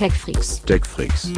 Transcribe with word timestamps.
TechFreaks. 0.00 0.62
TechFreaks. 0.62 1.30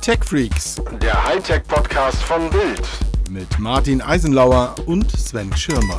TechFreaks 0.00 0.80
Der 1.02 1.24
Hightech-Podcast 1.24 2.22
von 2.22 2.48
Bild. 2.48 2.88
mit 3.28 3.58
Martin 3.58 4.00
Eisenlauer 4.00 4.76
und 4.86 5.10
Sven 5.10 5.52
Schirmer. 5.56 5.98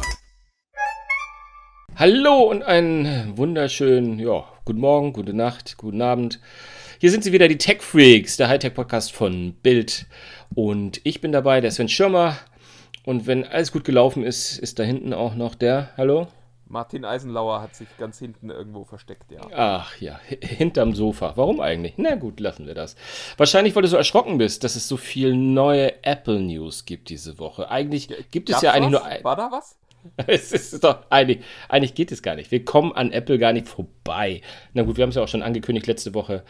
Hallo 1.97 2.43
und 2.43 2.63
einen 2.63 3.37
wunderschönen, 3.37 4.17
ja, 4.17 4.45
guten 4.63 4.79
Morgen, 4.79 5.11
gute 5.11 5.33
Nacht, 5.33 5.75
guten 5.75 6.01
Abend. 6.01 6.39
Hier 6.99 7.11
sind 7.11 7.25
sie 7.25 7.33
wieder, 7.33 7.49
die 7.49 7.57
Tech 7.57 7.81
Freaks, 7.81 8.37
der 8.37 8.47
Hightech-Podcast 8.47 9.11
von 9.11 9.55
Bild. 9.61 10.05
Und 10.55 11.01
ich 11.03 11.19
bin 11.19 11.33
dabei, 11.33 11.59
der 11.59 11.71
Sven 11.71 11.89
Schirmer. 11.89 12.37
Und 13.03 13.27
wenn 13.27 13.43
alles 13.43 13.73
gut 13.73 13.83
gelaufen 13.83 14.23
ist, 14.23 14.57
ist 14.57 14.79
da 14.79 14.83
hinten 14.83 15.11
auch 15.11 15.35
noch 15.35 15.53
der, 15.53 15.89
hallo? 15.97 16.29
Martin 16.73 17.05
Eisenlauer 17.05 17.61
hat 17.61 17.75
sich 17.75 17.87
ganz 17.97 18.17
hinten 18.19 18.49
irgendwo 18.49 18.83
versteckt, 18.83 19.31
ja. 19.31 19.41
Ach 19.55 19.95
ja, 20.01 20.19
hi- 20.29 20.39
hinterm 20.41 20.93
Sofa. 20.95 21.33
Warum 21.37 21.61
eigentlich? 21.61 21.93
Na 21.97 22.15
gut, 22.15 22.39
lassen 22.39 22.65
wir 22.67 22.73
das. 22.73 22.95
Wahrscheinlich, 23.37 23.75
weil 23.75 23.83
du 23.83 23.87
so 23.87 23.95
erschrocken 23.95 24.39
bist, 24.39 24.63
dass 24.63 24.75
es 24.75 24.87
so 24.87 24.97
viel 24.97 25.35
neue 25.35 26.03
Apple 26.03 26.39
News 26.41 26.85
gibt 26.85 27.09
diese 27.09 27.37
Woche. 27.39 27.69
Eigentlich 27.69 28.09
gibt 28.31 28.49
es 28.49 28.53
Gab's 28.55 28.63
ja 28.63 28.71
eigentlich 28.71 28.93
was? 28.95 29.01
nur 29.01 29.05
ein. 29.05 29.23
War 29.23 29.35
da 29.35 29.49
was? 29.51 29.77
Es 30.27 30.51
ist 30.51 30.83
doch 30.83 31.03
eigentlich, 31.11 31.39
eigentlich 31.69 31.93
geht 31.95 32.11
es 32.11 32.21
gar 32.21 32.35
nicht. 32.35 32.51
Wir 32.51 32.65
kommen 32.65 32.91
an 32.91 33.11
Apple 33.13 33.37
gar 33.39 33.53
nicht 33.53 33.67
vorbei. 33.69 34.41
Na 34.73 34.81
gut, 34.83 34.97
wir 34.97 35.03
haben 35.03 35.09
es 35.11 35.15
ja 35.15 35.23
auch 35.23 35.29
schon 35.29 35.43
angekündigt 35.43 35.87
letzte 35.87 36.13
Woche. 36.13 36.43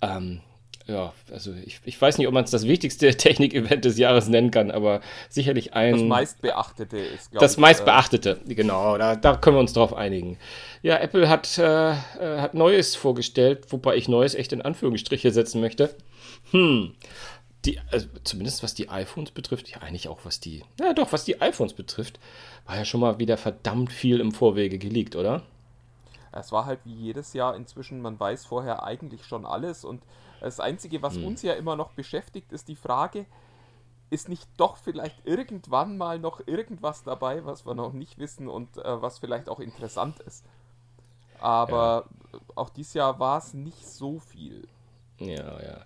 Ähm, 0.00 0.40
ja, 0.86 1.14
also 1.32 1.52
ich, 1.64 1.80
ich 1.84 2.00
weiß 2.00 2.18
nicht, 2.18 2.28
ob 2.28 2.34
man 2.34 2.44
es 2.44 2.50
das 2.50 2.66
wichtigste 2.66 3.08
Technik-Event 3.16 3.84
des 3.84 3.96
Jahres 3.96 4.28
nennen 4.28 4.50
kann, 4.50 4.70
aber 4.70 5.00
sicherlich 5.30 5.72
ein. 5.74 5.92
Das 5.92 6.02
meistbeachtete 6.02 6.98
ist, 6.98 7.30
glaube 7.30 7.44
Das 7.44 7.52
ich. 7.52 7.58
meist 7.58 7.80
äh, 7.82 7.84
beachtete, 7.84 8.40
genau, 8.46 8.98
da, 8.98 9.16
da 9.16 9.36
können 9.36 9.56
wir 9.56 9.60
uns 9.60 9.72
drauf 9.72 9.94
einigen. 9.94 10.38
Ja, 10.82 10.98
Apple 10.98 11.28
hat, 11.28 11.56
äh, 11.56 11.92
äh, 11.92 11.94
hat 12.40 12.52
Neues 12.54 12.96
vorgestellt, 12.96 13.64
wobei 13.70 13.96
ich 13.96 14.08
Neues 14.08 14.34
echt 14.34 14.52
in 14.52 14.60
Anführungsstriche 14.60 15.30
setzen 15.30 15.62
möchte. 15.62 15.94
Hm, 16.50 16.94
die, 17.64 17.80
also 17.90 18.06
zumindest 18.24 18.62
was 18.62 18.74
die 18.74 18.90
iPhones 18.90 19.30
betrifft, 19.30 19.70
ja 19.70 19.78
eigentlich 19.78 20.08
auch 20.08 20.20
was 20.24 20.38
die, 20.40 20.62
ja 20.78 20.92
doch, 20.92 21.12
was 21.12 21.24
die 21.24 21.40
iPhones 21.40 21.72
betrifft, 21.72 22.20
war 22.66 22.76
ja 22.76 22.84
schon 22.84 23.00
mal 23.00 23.18
wieder 23.18 23.38
verdammt 23.38 23.90
viel 23.90 24.20
im 24.20 24.32
Vorwege 24.32 24.78
geleakt, 24.78 25.16
oder? 25.16 25.42
Es 26.32 26.52
war 26.52 26.66
halt 26.66 26.80
wie 26.84 26.92
jedes 26.92 27.32
Jahr 27.32 27.56
inzwischen, 27.56 28.02
man 28.02 28.18
weiß 28.18 28.44
vorher 28.44 28.82
eigentlich 28.82 29.24
schon 29.24 29.46
alles 29.46 29.84
und 29.84 30.02
das 30.44 30.60
Einzige, 30.60 31.02
was 31.02 31.16
Hm. 31.16 31.24
uns 31.24 31.42
ja 31.42 31.54
immer 31.54 31.76
noch 31.76 31.92
beschäftigt, 31.92 32.52
ist 32.52 32.68
die 32.68 32.76
Frage, 32.76 33.26
ist 34.10 34.28
nicht 34.28 34.48
doch 34.56 34.76
vielleicht 34.76 35.26
irgendwann 35.26 35.96
mal 35.96 36.18
noch 36.18 36.46
irgendwas 36.46 37.02
dabei, 37.02 37.44
was 37.44 37.66
wir 37.66 37.74
noch 37.74 37.92
nicht 37.92 38.18
wissen 38.18 38.48
und 38.48 38.76
äh, 38.78 39.02
was 39.02 39.18
vielleicht 39.18 39.48
auch 39.48 39.60
interessant 39.60 40.20
ist. 40.20 40.44
Aber 41.38 42.08
auch 42.54 42.70
dieses 42.70 42.94
Jahr 42.94 43.18
war 43.18 43.38
es 43.38 43.54
nicht 43.54 43.86
so 43.86 44.18
viel. 44.20 44.68
Ja, 45.20 45.62
ja. 45.62 45.80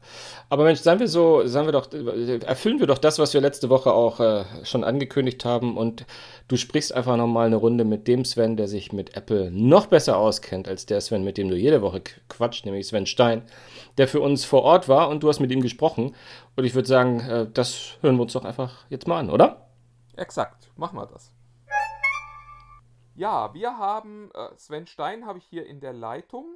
Aber 0.48 0.64
Mensch, 0.64 0.80
seien 0.80 1.00
wir 1.00 1.06
so, 1.06 1.46
seien 1.46 1.66
wir 1.66 1.72
doch, 1.72 1.92
erfüllen 1.92 2.80
wir 2.80 2.86
doch 2.86 2.96
das, 2.96 3.18
was 3.18 3.34
wir 3.34 3.42
letzte 3.42 3.68
Woche 3.68 3.92
auch 3.92 4.20
äh, 4.20 4.44
schon 4.64 4.84
angekündigt 4.84 5.44
haben 5.44 5.76
und 5.76 6.06
du 6.48 6.56
sprichst 6.56 6.94
einfach 6.94 7.16
nochmal 7.18 7.46
eine 7.46 7.56
Runde 7.56 7.84
mit 7.84 8.08
dem 8.08 8.24
Sven, 8.24 8.56
der 8.56 8.68
sich 8.68 8.90
mit 8.90 9.16
Apple 9.18 9.50
noch 9.50 9.86
besser 9.86 10.16
auskennt 10.16 10.66
als 10.66 10.86
der 10.86 11.02
Sven, 11.02 11.24
mit 11.24 11.36
dem 11.36 11.50
du 11.50 11.56
jede 11.56 11.82
Woche 11.82 11.98
qu- 11.98 12.18
quatscht, 12.30 12.64
nämlich 12.64 12.86
Sven 12.86 13.04
Stein, 13.04 13.42
der 13.98 14.08
für 14.08 14.20
uns 14.22 14.46
vor 14.46 14.62
Ort 14.62 14.88
war 14.88 15.10
und 15.10 15.22
du 15.22 15.28
hast 15.28 15.40
mit 15.40 15.50
ihm 15.50 15.60
gesprochen. 15.60 16.16
Und 16.56 16.64
ich 16.64 16.74
würde 16.74 16.88
sagen, 16.88 17.20
äh, 17.20 17.46
das 17.52 17.98
hören 18.00 18.16
wir 18.16 18.22
uns 18.22 18.32
doch 18.32 18.46
einfach 18.46 18.86
jetzt 18.88 19.06
mal 19.06 19.18
an, 19.18 19.28
oder? 19.28 19.68
Exakt, 20.16 20.70
machen 20.76 20.96
wir 20.96 21.06
das. 21.06 21.30
Ja, 23.14 23.52
wir 23.52 23.76
haben 23.76 24.30
äh, 24.34 24.56
Sven 24.56 24.86
Stein 24.86 25.26
habe 25.26 25.38
ich 25.38 25.44
hier 25.44 25.66
in 25.66 25.80
der 25.80 25.92
Leitung. 25.92 26.46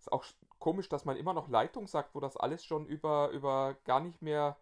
Ist 0.00 0.10
auch 0.10 0.24
komisch, 0.58 0.88
dass 0.88 1.04
man 1.04 1.16
immer 1.16 1.34
noch 1.34 1.48
Leitung 1.48 1.86
sagt, 1.86 2.14
wo 2.14 2.20
das 2.20 2.36
alles 2.36 2.64
schon 2.64 2.86
über, 2.86 3.30
über 3.30 3.76
gar 3.84 4.00
nicht 4.00 4.22
mehr 4.22 4.56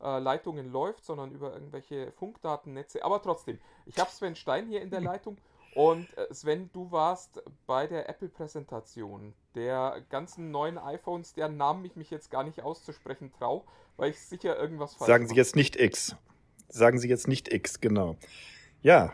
äh, 0.00 0.18
Leitungen 0.18 0.70
läuft, 0.70 1.04
sondern 1.04 1.30
über 1.30 1.52
irgendwelche 1.52 2.12
Funkdatennetze. 2.12 3.04
Aber 3.04 3.22
trotzdem, 3.22 3.58
ich 3.86 3.98
habe 3.98 4.10
Sven 4.10 4.36
Stein 4.36 4.66
hier 4.66 4.82
in 4.82 4.90
der 4.90 5.00
Leitung. 5.12 5.38
Und 5.74 6.06
äh, 6.18 6.32
Sven, 6.34 6.70
du 6.72 6.90
warst 6.90 7.42
bei 7.66 7.86
der 7.86 8.08
Apple-Präsentation 8.08 9.32
der 9.54 10.02
ganzen 10.10 10.50
neuen 10.50 10.76
iPhones, 10.76 11.32
deren 11.32 11.56
Namen 11.56 11.84
ich 11.84 11.96
mich 11.96 12.10
jetzt 12.10 12.30
gar 12.30 12.44
nicht 12.44 12.62
auszusprechen 12.62 13.32
traue, 13.32 13.62
weil 13.96 14.10
ich 14.10 14.20
sicher 14.20 14.58
irgendwas 14.58 14.94
falsch 14.94 15.08
Sagen 15.08 15.28
Sie 15.28 15.34
jetzt 15.34 15.56
nicht 15.56 15.76
X. 15.76 16.16
Sagen 16.68 16.98
Sie 16.98 17.08
jetzt 17.08 17.26
nicht 17.26 17.52
X, 17.52 17.80
genau. 17.80 18.16
Ja. 18.82 19.12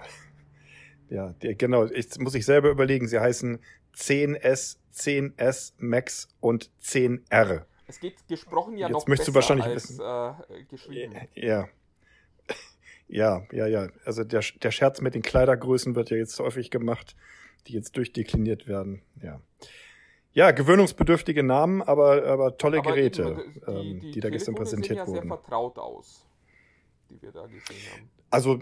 Ja, 1.11 1.33
der, 1.43 1.55
genau. 1.55 1.85
Jetzt 1.85 2.21
muss 2.21 2.35
ich 2.35 2.45
selber 2.45 2.71
überlegen. 2.71 3.09
Sie 3.09 3.19
heißen 3.19 3.61
10S, 3.99 4.77
10S 4.95 5.73
Max 5.79 6.29
und 6.41 6.71
10R. 6.83 7.65
Es 7.87 8.01
geht 8.01 8.27
gesprochen 8.29 8.77
ja 8.77 8.87
Jetzt 8.89 8.93
noch 8.95 9.07
möchtest 9.09 9.29
du 9.29 9.33
besser 9.33 9.57
wahrscheinlich 9.57 9.67
als 9.67 9.91
wissen. 9.99 10.57
äh, 10.61 10.65
geschrieben. 10.65 11.15
Ja. 11.35 11.69
Ja, 13.11 13.43
ja, 13.53 13.67
ja. 13.67 13.89
Also 14.05 14.23
der, 14.23 14.43
der 14.63 14.71
Scherz 14.71 15.01
mit 15.01 15.15
den 15.15 15.23
Kleidergrößen 15.23 15.95
wird 15.95 16.11
ja 16.11 16.19
jetzt 16.19 16.39
häufig 16.41 16.71
gemacht, 16.71 17.17
die 17.67 17.73
jetzt 17.73 17.97
durchdekliniert 17.97 18.69
werden. 18.69 19.01
Ja. 19.23 19.41
Ja, 20.35 20.51
gewöhnungsbedürftige 20.51 21.43
Namen, 21.43 21.81
aber, 21.81 22.27
aber 22.27 22.59
tolle 22.59 22.81
Aber 22.81 22.91
Geräte, 22.91 23.23
eben, 23.67 24.03
ähm, 24.03 24.13
die, 24.13 24.21
da 24.21 24.29
gestern 24.29 24.55
präsentiert 24.57 24.89
sehen 24.91 24.97
ja 24.99 25.07
wurden. 25.07 25.27
sehr 25.27 25.27
vertraut 25.27 25.79
aus, 25.79 26.27
die 27.09 27.21
wir 27.23 27.33
da 27.33 27.47
gesehen 27.47 27.81
haben. 27.95 28.11
Also 28.29 28.61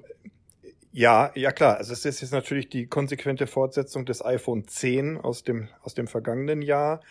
ja, 0.97 1.31
ja 1.35 1.53
klar. 1.53 1.77
Also 1.77 1.93
es 1.93 2.07
ist 2.07 2.23
jetzt 2.23 2.33
natürlich 2.33 2.71
die 2.71 2.87
konsequente 2.87 3.47
Fortsetzung 3.47 4.07
des 4.07 4.25
iPhone 4.25 4.67
10 4.67 5.19
aus 5.19 5.45
dem 5.45 5.69
aus 5.83 5.93
dem 5.93 6.07
vergangenen 6.07 6.63
Jahr. 6.63 7.03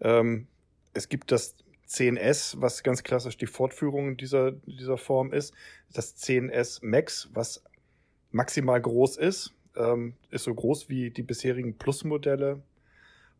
Ähm, 0.00 0.46
es 0.94 1.08
gibt 1.08 1.32
das 1.32 1.56
10s, 1.88 2.60
was 2.60 2.84
ganz 2.84 3.02
klassisch 3.02 3.36
die 3.36 3.48
Fortführung 3.48 4.16
dieser 4.16 4.52
dieser 4.52 4.96
Form 4.96 5.32
ist. 5.32 5.54
Das 5.92 6.16
10s 6.16 6.86
Max, 6.86 7.30
was 7.32 7.64
maximal 8.30 8.80
groß 8.80 9.16
ist, 9.16 9.52
ähm, 9.74 10.14
ist 10.30 10.44
so 10.44 10.54
groß 10.54 10.88
wie 10.88 11.10
die 11.10 11.24
bisherigen 11.24 11.76
Plus-Modelle 11.78 12.62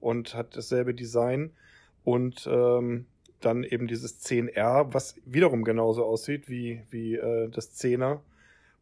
und 0.01 0.35
hat 0.35 0.57
dasselbe 0.57 0.95
Design 0.95 1.53
und 2.03 2.49
ähm, 2.51 3.07
dann 3.41 3.63
eben 3.63 3.87
dieses 3.87 4.21
10R, 4.21 4.93
was 4.93 5.15
wiederum 5.25 5.63
genauso 5.63 6.05
aussieht 6.05 6.49
wie 6.49 6.83
wie 6.91 7.15
äh, 7.15 7.49
das 7.51 7.81
10er 7.81 8.19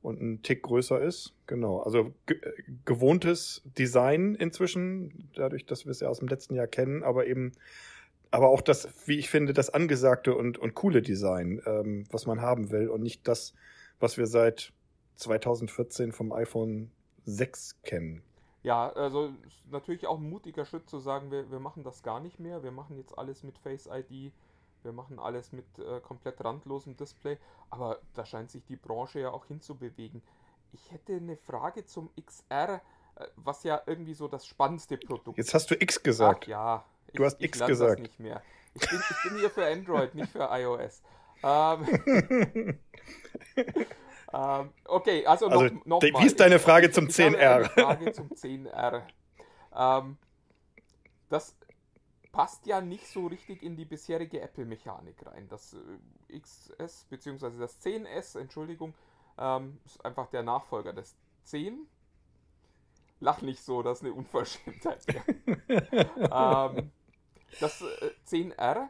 und 0.02 0.20
ein 0.20 0.42
Tick 0.42 0.62
größer 0.62 1.00
ist. 1.00 1.34
Genau, 1.46 1.80
also 1.80 2.12
äh, 2.26 2.34
gewohntes 2.84 3.62
Design 3.64 4.34
inzwischen, 4.34 5.30
dadurch, 5.34 5.66
dass 5.66 5.84
wir 5.84 5.90
es 5.90 6.00
ja 6.00 6.08
aus 6.08 6.18
dem 6.18 6.28
letzten 6.28 6.54
Jahr 6.54 6.66
kennen, 6.66 7.02
aber 7.02 7.26
eben, 7.26 7.52
aber 8.30 8.48
auch 8.48 8.60
das, 8.60 8.88
wie 9.06 9.18
ich 9.18 9.28
finde, 9.28 9.52
das 9.52 9.70
angesagte 9.70 10.34
und, 10.34 10.58
und 10.58 10.74
coole 10.74 11.02
Design, 11.02 11.60
ähm, 11.66 12.04
was 12.10 12.26
man 12.26 12.40
haben 12.40 12.70
will 12.70 12.88
und 12.88 13.02
nicht 13.02 13.26
das, 13.28 13.54
was 13.98 14.16
wir 14.16 14.26
seit 14.26 14.72
2014 15.16 16.12
vom 16.12 16.32
iPhone 16.32 16.90
6 17.24 17.82
kennen. 17.82 18.22
Ja, 18.62 18.90
also 18.90 19.30
natürlich 19.70 20.06
auch 20.06 20.18
ein 20.18 20.28
mutiger 20.28 20.64
Schritt 20.64 20.88
zu 20.88 20.98
sagen, 20.98 21.30
wir, 21.30 21.50
wir 21.50 21.60
machen 21.60 21.82
das 21.82 22.02
gar 22.02 22.20
nicht 22.20 22.40
mehr. 22.40 22.62
Wir 22.62 22.72
machen 22.72 22.96
jetzt 22.96 23.16
alles 23.16 23.42
mit 23.42 23.58
Face 23.58 23.88
ID. 23.90 24.32
Wir 24.82 24.92
machen 24.92 25.18
alles 25.18 25.52
mit 25.52 25.66
äh, 25.78 26.00
komplett 26.00 26.42
randlosem 26.44 26.96
Display. 26.96 27.38
Aber 27.70 27.98
da 28.14 28.24
scheint 28.24 28.50
sich 28.50 28.64
die 28.64 28.76
Branche 28.76 29.20
ja 29.20 29.30
auch 29.30 29.46
hinzubewegen. 29.46 30.22
Ich 30.72 30.90
hätte 30.92 31.14
eine 31.16 31.36
Frage 31.36 31.84
zum 31.84 32.10
XR, 32.16 32.80
äh, 33.16 33.26
was 33.36 33.62
ja 33.64 33.82
irgendwie 33.86 34.14
so 34.14 34.28
das 34.28 34.46
spannendste 34.46 34.96
Produkt 34.96 35.36
Jetzt 35.38 35.52
hast 35.54 35.70
du 35.70 35.74
X 35.80 36.02
gesagt. 36.02 36.44
Ach 36.44 36.48
ja. 36.48 36.84
Du 37.14 37.24
hast 37.24 37.40
X 37.40 37.58
lerne 37.58 37.72
gesagt. 37.72 37.92
Das 37.94 38.00
nicht 38.00 38.20
mehr. 38.20 38.42
Ich 38.74 38.88
bin, 38.88 39.00
ich 39.10 39.22
bin 39.30 39.38
hier 39.40 39.50
für 39.50 39.66
Android, 39.66 40.14
nicht 40.14 40.30
für 40.30 40.48
iOS. 40.52 41.02
Ähm, 41.42 41.86
ähm, 44.32 44.70
okay, 44.84 45.26
also, 45.26 45.48
Also, 45.48 45.64
noch, 45.74 45.84
noch 45.86 46.02
mal. 46.02 46.22
wie 46.22 46.26
ist 46.26 46.38
deine 46.38 46.56
Ich- 46.56 46.62
Frage 46.62 46.90
zum 46.90 47.08
ich 47.08 47.18
habe 47.20 47.36
10R? 47.36 47.54
eine 47.54 47.64
Frage 47.68 48.12
zum 48.12 48.28
10R. 48.30 49.02
Ähm, 49.74 50.16
das 51.28 51.56
passt 52.32 52.66
ja 52.66 52.80
nicht 52.80 53.06
so 53.06 53.26
richtig 53.26 53.62
in 53.62 53.76
die 53.76 53.84
bisherige 53.84 54.40
Apple-Mechanik 54.40 55.26
rein. 55.26 55.48
Das 55.48 55.74
äh, 56.28 56.38
XS 56.38 57.06
bzw. 57.10 57.58
das 57.58 57.80
10S, 57.82 58.38
Entschuldigung, 58.38 58.94
ähm, 59.38 59.78
ist 59.84 60.04
einfach 60.04 60.28
der 60.28 60.42
Nachfolger 60.42 60.92
des 60.92 61.16
10. 61.44 61.86
Lach 63.20 63.42
nicht 63.42 63.62
so, 63.62 63.82
das 63.82 63.98
ist 63.98 64.04
eine 64.04 64.14
Unverschämtheit. 64.14 65.04
Ähm, 66.32 66.90
das 67.60 67.82
äh, 67.82 68.10
10R 68.26 68.88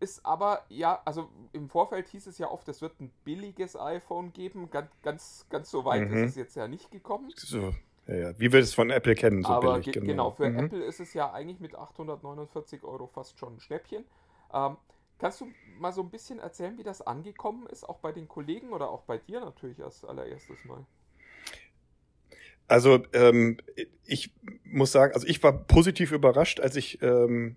ist 0.00 0.24
aber, 0.26 0.64
ja, 0.68 1.00
also 1.04 1.30
im 1.52 1.68
Vorfeld 1.68 2.08
hieß 2.08 2.26
es 2.26 2.38
ja 2.38 2.50
oft, 2.50 2.68
es 2.68 2.82
wird 2.82 3.00
ein 3.00 3.10
billiges 3.24 3.76
iPhone 3.76 4.32
geben. 4.32 4.70
Ganz, 4.70 4.90
ganz, 5.02 5.46
ganz 5.48 5.70
so 5.70 5.84
weit 5.84 6.08
Mhm. 6.08 6.24
ist 6.24 6.30
es 6.30 6.36
jetzt 6.36 6.56
ja 6.56 6.68
nicht 6.68 6.90
gekommen. 6.90 7.32
So, 7.36 7.74
ja, 8.06 8.14
ja. 8.14 8.38
Wie 8.38 8.52
wir 8.52 8.60
es 8.60 8.74
von 8.74 8.90
Apple 8.90 9.14
kennen, 9.14 9.42
so 9.42 9.48
aber 9.48 9.72
billig, 9.72 9.86
ge 9.86 9.94
genau. 9.94 10.06
genau, 10.06 10.30
für 10.30 10.48
Mhm. 10.48 10.58
Apple 10.58 10.84
ist 10.84 11.00
es 11.00 11.14
ja 11.14 11.32
eigentlich 11.32 11.60
mit 11.60 11.74
849 11.74 12.84
Euro 12.84 13.06
fast 13.06 13.38
schon 13.38 13.56
ein 13.56 13.60
Schnäppchen. 13.60 14.04
Ähm, 14.52 14.76
kannst 15.18 15.40
du 15.40 15.48
mal 15.78 15.92
so 15.92 16.02
ein 16.02 16.10
bisschen 16.10 16.38
erzählen, 16.38 16.78
wie 16.78 16.82
das 16.84 17.02
angekommen 17.02 17.66
ist, 17.66 17.88
auch 17.88 17.98
bei 17.98 18.12
den 18.12 18.28
Kollegen 18.28 18.72
oder 18.72 18.90
auch 18.90 19.02
bei 19.02 19.18
dir 19.18 19.40
natürlich 19.40 19.82
als 19.82 20.04
allererstes 20.04 20.64
Mal? 20.64 20.84
Also 22.68 23.04
ähm, 23.12 23.58
ich 24.04 24.32
muss 24.64 24.92
sagen, 24.92 25.14
also 25.14 25.26
ich 25.26 25.42
war 25.42 25.52
positiv 25.52 26.12
überrascht, 26.12 26.58
als 26.60 26.76
ich 26.76 27.00
ähm, 27.00 27.56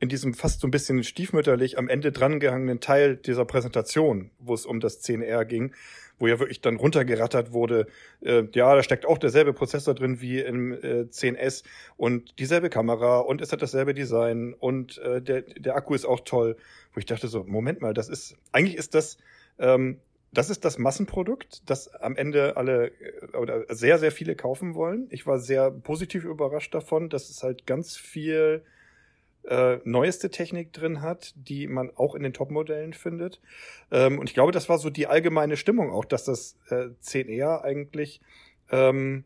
in 0.00 0.08
diesem 0.08 0.34
fast 0.34 0.60
so 0.60 0.68
ein 0.68 0.70
bisschen 0.70 1.02
stiefmütterlich 1.02 1.78
am 1.78 1.88
Ende 1.88 2.12
drangehangenen 2.12 2.80
Teil 2.80 3.16
dieser 3.16 3.44
Präsentation, 3.44 4.30
wo 4.38 4.54
es 4.54 4.64
um 4.64 4.80
das 4.80 5.02
10R 5.02 5.44
ging, 5.44 5.72
wo 6.18 6.26
ja 6.26 6.38
wirklich 6.38 6.60
dann 6.60 6.76
runtergerattert 6.76 7.52
wurde, 7.52 7.86
äh, 8.20 8.44
ja, 8.52 8.74
da 8.74 8.82
steckt 8.82 9.06
auch 9.06 9.18
derselbe 9.18 9.52
Prozessor 9.52 9.94
drin 9.94 10.20
wie 10.20 10.40
im 10.40 10.72
äh, 10.72 11.06
10S 11.10 11.64
und 11.96 12.38
dieselbe 12.38 12.70
Kamera 12.70 13.18
und 13.20 13.40
es 13.40 13.52
hat 13.52 13.62
dasselbe 13.62 13.94
Design 13.94 14.54
und 14.54 14.98
äh, 14.98 15.20
der, 15.20 15.42
der 15.42 15.76
Akku 15.76 15.94
ist 15.94 16.04
auch 16.04 16.20
toll, 16.20 16.56
wo 16.92 16.98
ich 16.98 17.06
dachte 17.06 17.28
so, 17.28 17.44
Moment 17.44 17.80
mal, 17.80 17.94
das 17.94 18.08
ist, 18.08 18.36
eigentlich 18.52 18.76
ist 18.76 18.94
das, 18.94 19.18
ähm, 19.58 19.98
das 20.32 20.50
ist 20.50 20.64
das 20.64 20.78
Massenprodukt, 20.78 21.62
das 21.66 21.88
am 21.94 22.16
Ende 22.16 22.56
alle 22.56 22.88
äh, 22.88 23.36
oder 23.36 23.64
sehr, 23.68 23.98
sehr 23.98 24.12
viele 24.12 24.36
kaufen 24.36 24.74
wollen. 24.74 25.06
Ich 25.10 25.26
war 25.26 25.38
sehr 25.38 25.70
positiv 25.70 26.24
überrascht 26.24 26.74
davon, 26.74 27.08
dass 27.08 27.30
es 27.30 27.42
halt 27.42 27.66
ganz 27.66 27.96
viel 27.96 28.62
äh, 29.44 29.78
neueste 29.84 30.30
Technik 30.30 30.72
drin 30.72 31.00
hat, 31.00 31.32
die 31.36 31.66
man 31.66 31.90
auch 31.96 32.14
in 32.14 32.22
den 32.22 32.32
Top-Modellen 32.32 32.92
findet. 32.92 33.40
Ähm, 33.90 34.18
und 34.18 34.28
ich 34.28 34.34
glaube, 34.34 34.52
das 34.52 34.68
war 34.68 34.78
so 34.78 34.90
die 34.90 35.06
allgemeine 35.06 35.56
Stimmung 35.56 35.90
auch, 35.90 36.04
dass 36.04 36.24
das 36.24 36.56
äh, 36.70 36.88
10R 37.02 37.62
eigentlich 37.62 38.20
ähm, 38.70 39.24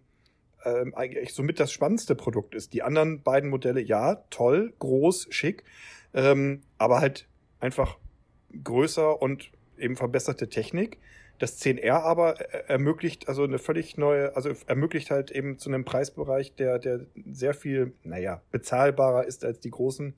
ähm, 0.65 0.95
eigentlich 0.95 1.35
somit 1.35 1.61
das 1.61 1.73
spannendste 1.73 2.15
Produkt 2.15 2.55
ist. 2.55 2.73
Die 2.73 2.83
anderen 2.83 3.23
beiden 3.23 3.51
Modelle, 3.51 3.81
ja, 3.81 4.17
toll, 4.31 4.73
groß, 4.79 5.29
schick, 5.31 5.65
ähm, 6.15 6.63
aber 6.79 7.01
halt 7.01 7.27
einfach 7.61 7.99
größer 8.63 9.21
und 9.21 9.51
eben 9.79 9.97
verbesserte 9.97 10.49
Technik. 10.49 10.99
Das 11.43 11.61
10R 11.61 11.91
aber 11.91 12.41
äh, 12.41 12.69
ermöglicht 12.69 13.27
also 13.27 13.43
eine 13.43 13.59
völlig 13.59 13.97
neue, 13.97 14.37
also 14.37 14.53
ermöglicht 14.69 15.11
halt 15.11 15.33
eben 15.33 15.59
zu 15.59 15.71
einem 15.71 15.85
Preisbereich, 15.85 16.55
der, 16.55 16.79
der 16.79 17.01
sehr 17.33 17.53
viel, 17.53 17.95
naja, 18.05 18.43
bezahlbarer 18.53 19.27
ist 19.27 19.45
als 19.45 19.59
die 19.59 19.73
großen, 19.73 20.15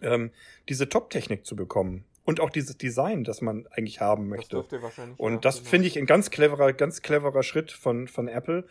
ähm, 0.00 0.32
diese 0.68 0.88
Top-Technik 0.88 1.46
zu 1.46 1.54
bekommen. 1.54 2.04
Und 2.24 2.40
auch 2.40 2.50
dieses 2.50 2.76
Design, 2.76 3.22
das 3.22 3.40
man 3.40 3.68
eigentlich 3.68 4.00
haben 4.00 4.28
möchte. 4.28 4.64
Das 4.68 4.82
wahrscheinlich. 4.82 5.20
Und 5.20 5.44
das 5.44 5.58
genau. 5.58 5.70
finde 5.70 5.86
ich 5.86 5.96
ein 5.96 6.06
ganz 6.06 6.30
cleverer, 6.30 6.72
ganz 6.72 7.02
cleverer 7.02 7.44
Schritt 7.44 7.70
von, 7.70 8.08
von 8.08 8.26
Apple. 8.26 8.66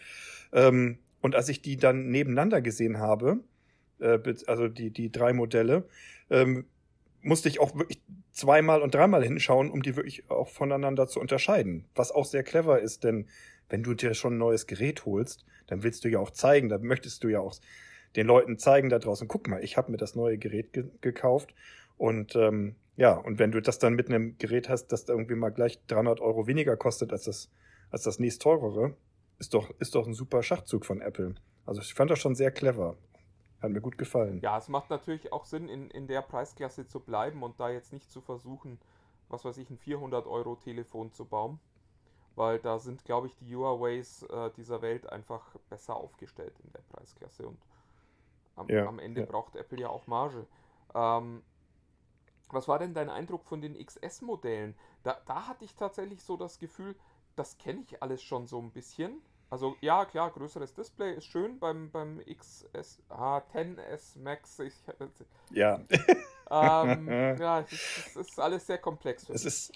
Ähm, 0.51 0.97
und 1.21 1.35
als 1.35 1.47
ich 1.47 1.61
die 1.61 1.77
dann 1.77 2.09
nebeneinander 2.09 2.59
gesehen 2.59 2.97
habe, 2.97 3.39
äh, 3.99 4.19
also 4.45 4.67
die, 4.67 4.89
die 4.89 5.09
drei 5.09 5.31
Modelle, 5.31 5.87
ähm, 6.29 6.65
musste 7.21 7.49
ich 7.49 7.59
auch 7.59 7.75
wirklich 7.75 8.01
zweimal 8.31 8.81
und 8.81 8.95
dreimal 8.95 9.23
hinschauen, 9.23 9.69
um 9.69 9.81
die 9.81 9.95
wirklich 9.95 10.29
auch 10.29 10.49
voneinander 10.49 11.07
zu 11.07 11.19
unterscheiden. 11.19 11.85
Was 11.95 12.11
auch 12.11 12.25
sehr 12.25 12.43
clever 12.43 12.79
ist, 12.79 13.03
denn 13.03 13.27
wenn 13.69 13.83
du 13.83 13.93
dir 13.93 14.13
schon 14.13 14.35
ein 14.35 14.39
neues 14.39 14.67
Gerät 14.67 15.05
holst, 15.05 15.45
dann 15.67 15.83
willst 15.83 16.03
du 16.03 16.09
ja 16.09 16.19
auch 16.19 16.31
zeigen, 16.31 16.69
dann 16.69 16.83
möchtest 16.83 17.23
du 17.23 17.29
ja 17.29 17.39
auch 17.39 17.55
den 18.15 18.27
Leuten 18.27 18.57
zeigen 18.57 18.89
da 18.89 18.99
draußen, 18.99 19.27
guck 19.27 19.47
mal, 19.47 19.63
ich 19.63 19.77
habe 19.77 19.91
mir 19.91 19.97
das 19.97 20.15
neue 20.15 20.37
Gerät 20.37 20.73
ge 20.73 20.85
gekauft 20.99 21.53
und 21.97 22.35
ähm, 22.35 22.75
ja, 22.97 23.13
und 23.13 23.39
wenn 23.39 23.51
du 23.51 23.61
das 23.61 23.79
dann 23.79 23.93
mit 23.93 24.09
einem 24.09 24.37
Gerät 24.37 24.69
hast, 24.69 24.87
das 24.87 25.07
irgendwie 25.07 25.35
mal 25.35 25.49
gleich 25.49 25.79
300 25.87 26.19
Euro 26.19 26.45
weniger 26.45 26.75
kostet 26.75 27.13
als 27.13 27.23
das, 27.23 27.49
als 27.89 28.03
das 28.03 28.19
nächst 28.19 28.41
teurere, 28.41 28.95
ist 29.39 29.53
doch, 29.53 29.71
ist 29.79 29.95
doch 29.95 30.05
ein 30.05 30.13
super 30.13 30.43
Schachzug 30.43 30.85
von 30.85 31.01
Apple. 31.01 31.35
Also 31.65 31.81
ich 31.81 31.93
fand 31.93 32.11
das 32.11 32.19
schon 32.19 32.35
sehr 32.35 32.51
clever. 32.51 32.97
Hat 33.61 33.71
mir 33.71 33.81
gut 33.81 33.97
gefallen. 33.97 34.41
Ja, 34.41 34.57
es 34.57 34.67
macht 34.69 34.89
natürlich 34.89 35.31
auch 35.31 35.45
Sinn, 35.45 35.69
in, 35.69 35.89
in 35.91 36.07
der 36.07 36.21
Preisklasse 36.21 36.87
zu 36.87 36.99
bleiben 36.99 37.43
und 37.43 37.59
da 37.59 37.69
jetzt 37.69 37.93
nicht 37.93 38.11
zu 38.11 38.21
versuchen, 38.21 38.79
was 39.29 39.45
weiß 39.45 39.57
ich, 39.57 39.69
ein 39.69 39.77
400-Euro-Telefon 39.77 41.11
zu 41.13 41.25
bauen. 41.25 41.59
Weil 42.35 42.59
da 42.59 42.79
sind, 42.79 43.05
glaube 43.05 43.27
ich, 43.27 43.35
die 43.37 43.55
Huaweis 43.55 44.23
äh, 44.23 44.51
dieser 44.57 44.81
Welt 44.81 45.07
einfach 45.09 45.55
besser 45.69 45.95
aufgestellt 45.95 46.59
in 46.63 46.71
der 46.71 46.81
Preisklasse. 46.81 47.47
Und 47.47 47.59
am, 48.55 48.67
Ja, 48.69 48.85
am 48.85 48.99
Ende 48.99 49.21
ja. 49.21 49.25
braucht 49.25 49.55
Apple 49.55 49.79
ja 49.79 49.89
auch 49.89 50.07
Marge. 50.07 50.47
Ähm, 50.95 51.43
was 52.49 52.67
war 52.67 52.79
denn 52.79 52.93
dein 52.93 53.09
Eindruck 53.09 53.45
von 53.45 53.61
den 53.61 53.75
XS-Modellen? 53.75 54.75
Da, 55.03 55.21
da 55.25 55.47
hatte 55.47 55.65
ich 55.65 55.75
tatsächlich 55.75 56.23
so 56.23 56.37
das 56.37 56.59
Gefühl, 56.59 56.95
das 57.35 57.57
kenne 57.57 57.81
ich 57.81 58.01
alles 58.03 58.21
schon 58.23 58.47
so 58.47 58.59
ein 58.59 58.71
bisschen. 58.71 59.21
Also 59.51 59.75
ja, 59.81 60.05
klar, 60.05 60.31
größeres 60.31 60.73
Display 60.73 61.13
ist 61.13 61.25
schön 61.25 61.59
beim, 61.59 61.91
beim 61.91 62.21
XS, 62.25 62.99
ah, 63.09 63.41
10S 63.53 64.17
Max. 64.17 64.57
Ich, 64.59 64.73
Ja, 65.51 65.81
ähm, 66.49 67.07
ja, 67.39 67.59
es 67.59 67.71
ist, 67.73 68.07
es 68.15 68.15
ist 68.29 68.39
alles 68.39 68.65
sehr 68.65 68.77
komplex. 68.77 69.27
es 69.29 69.43
ist. 69.43 69.73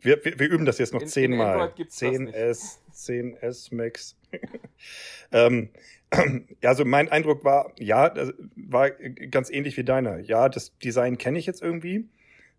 Wir, 0.00 0.24
wir, 0.24 0.38
wir 0.38 0.48
üben 0.48 0.64
das 0.64 0.78
jetzt 0.78 0.94
noch 0.94 1.00
In- 1.02 1.06
in 1.08 1.12
zehnmal. 1.12 1.70
Nicht. 1.76 1.90
10S, 1.90 2.78
10S 2.94 3.74
Max. 3.74 4.16
ähm, 5.32 5.68
ja, 6.62 6.70
also 6.70 6.86
mein 6.86 7.10
Eindruck 7.10 7.44
war, 7.44 7.74
ja, 7.78 8.08
das 8.08 8.32
war 8.56 8.90
ganz 8.90 9.50
ähnlich 9.50 9.76
wie 9.76 9.84
deiner. 9.84 10.18
Ja, 10.20 10.48
das 10.48 10.74
Design 10.78 11.18
kenne 11.18 11.38
ich 11.38 11.44
jetzt 11.44 11.60
irgendwie. 11.60 12.08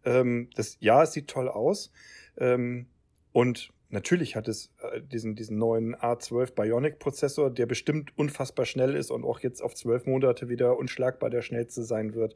Ähm, 0.05 0.51
das, 0.55 0.77
ja, 0.79 1.01
es 1.01 1.13
sieht 1.13 1.27
toll 1.27 1.49
aus. 1.49 1.91
Ähm, 2.37 2.85
und 3.31 3.71
natürlich 3.91 4.35
hat 4.35 4.47
es 4.47 4.71
äh, 4.81 5.01
diesen, 5.01 5.35
diesen 5.35 5.57
neuen 5.57 5.95
A12 5.95 6.53
Bionic 6.53 6.99
Prozessor, 6.99 7.49
der 7.51 7.65
bestimmt 7.65 8.17
unfassbar 8.17 8.65
schnell 8.65 8.95
ist 8.95 9.11
und 9.11 9.23
auch 9.23 9.39
jetzt 9.39 9.61
auf 9.61 9.75
zwölf 9.75 10.05
Monate 10.05 10.49
wieder 10.49 10.77
unschlagbar 10.77 11.29
der 11.29 11.41
schnellste 11.41 11.83
sein 11.83 12.13
wird. 12.13 12.35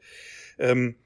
Ähm, 0.58 0.96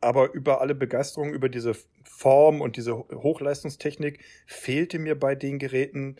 aber 0.00 0.32
über 0.32 0.60
alle 0.60 0.74
Begeisterung 0.74 1.32
über 1.32 1.48
diese 1.48 1.74
Form 2.04 2.60
und 2.60 2.76
diese 2.76 2.96
Hochleistungstechnik 2.96 4.24
fehlte 4.46 4.98
mir 4.98 5.18
bei 5.18 5.34
den 5.34 5.58
Geräten 5.58 6.16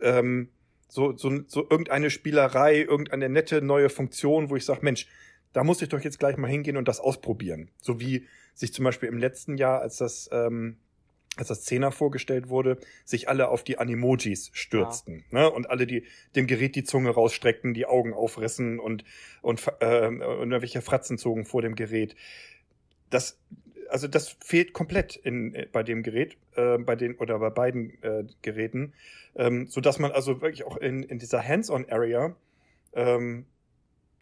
ähm, 0.00 0.50
so, 0.88 1.16
so, 1.16 1.40
so 1.46 1.62
irgendeine 1.70 2.10
Spielerei, 2.10 2.80
irgendeine 2.80 3.28
nette 3.28 3.62
neue 3.62 3.90
Funktion, 3.90 4.50
wo 4.50 4.56
ich 4.56 4.64
sage, 4.64 4.80
Mensch, 4.82 5.06
da 5.52 5.64
muss 5.64 5.82
ich 5.82 5.88
doch 5.88 6.00
jetzt 6.00 6.18
gleich 6.18 6.36
mal 6.36 6.50
hingehen 6.50 6.76
und 6.76 6.88
das 6.88 7.00
ausprobieren. 7.00 7.70
So 7.80 8.00
wie 8.00 8.26
sich 8.54 8.72
zum 8.72 8.84
Beispiel 8.84 9.08
im 9.08 9.18
letzten 9.18 9.56
Jahr, 9.56 9.80
als 9.80 9.96
das, 9.96 10.28
ähm, 10.32 10.78
als 11.36 11.48
das 11.48 11.62
Zehner 11.62 11.90
vorgestellt 11.90 12.48
wurde, 12.48 12.78
sich 13.04 13.28
alle 13.28 13.48
auf 13.48 13.64
die 13.64 13.78
Animojis 13.78 14.50
stürzten. 14.52 15.24
Ne? 15.30 15.50
Und 15.50 15.68
alle 15.68 15.86
die 15.86 16.04
dem 16.36 16.46
Gerät 16.46 16.76
die 16.76 16.84
Zunge 16.84 17.10
rausstreckten, 17.10 17.74
die 17.74 17.86
Augen 17.86 18.14
aufrissen 18.14 18.78
und, 18.78 19.04
und, 19.42 19.66
äh, 19.80 20.06
und 20.06 20.20
irgendwelche 20.20 20.82
Fratzen 20.82 21.18
zogen 21.18 21.44
vor 21.44 21.62
dem 21.62 21.74
Gerät. 21.74 22.14
Das, 23.10 23.40
also 23.88 24.06
das 24.06 24.36
fehlt 24.44 24.72
komplett 24.72 25.16
in, 25.16 25.54
äh, 25.54 25.66
bei 25.70 25.82
dem 25.82 26.02
Gerät, 26.02 26.36
äh, 26.54 26.78
bei 26.78 26.94
den 26.96 27.16
oder 27.16 27.38
bei 27.38 27.50
beiden 27.50 28.02
äh, 28.02 28.24
Geräten, 28.42 28.92
ähm, 29.34 29.66
so 29.66 29.80
dass 29.80 29.98
man 29.98 30.12
also 30.12 30.40
wirklich 30.40 30.64
auch 30.64 30.76
in, 30.76 31.02
in 31.02 31.18
dieser 31.18 31.46
Hands-on-Area 31.46 32.36
ähm, 32.92 33.46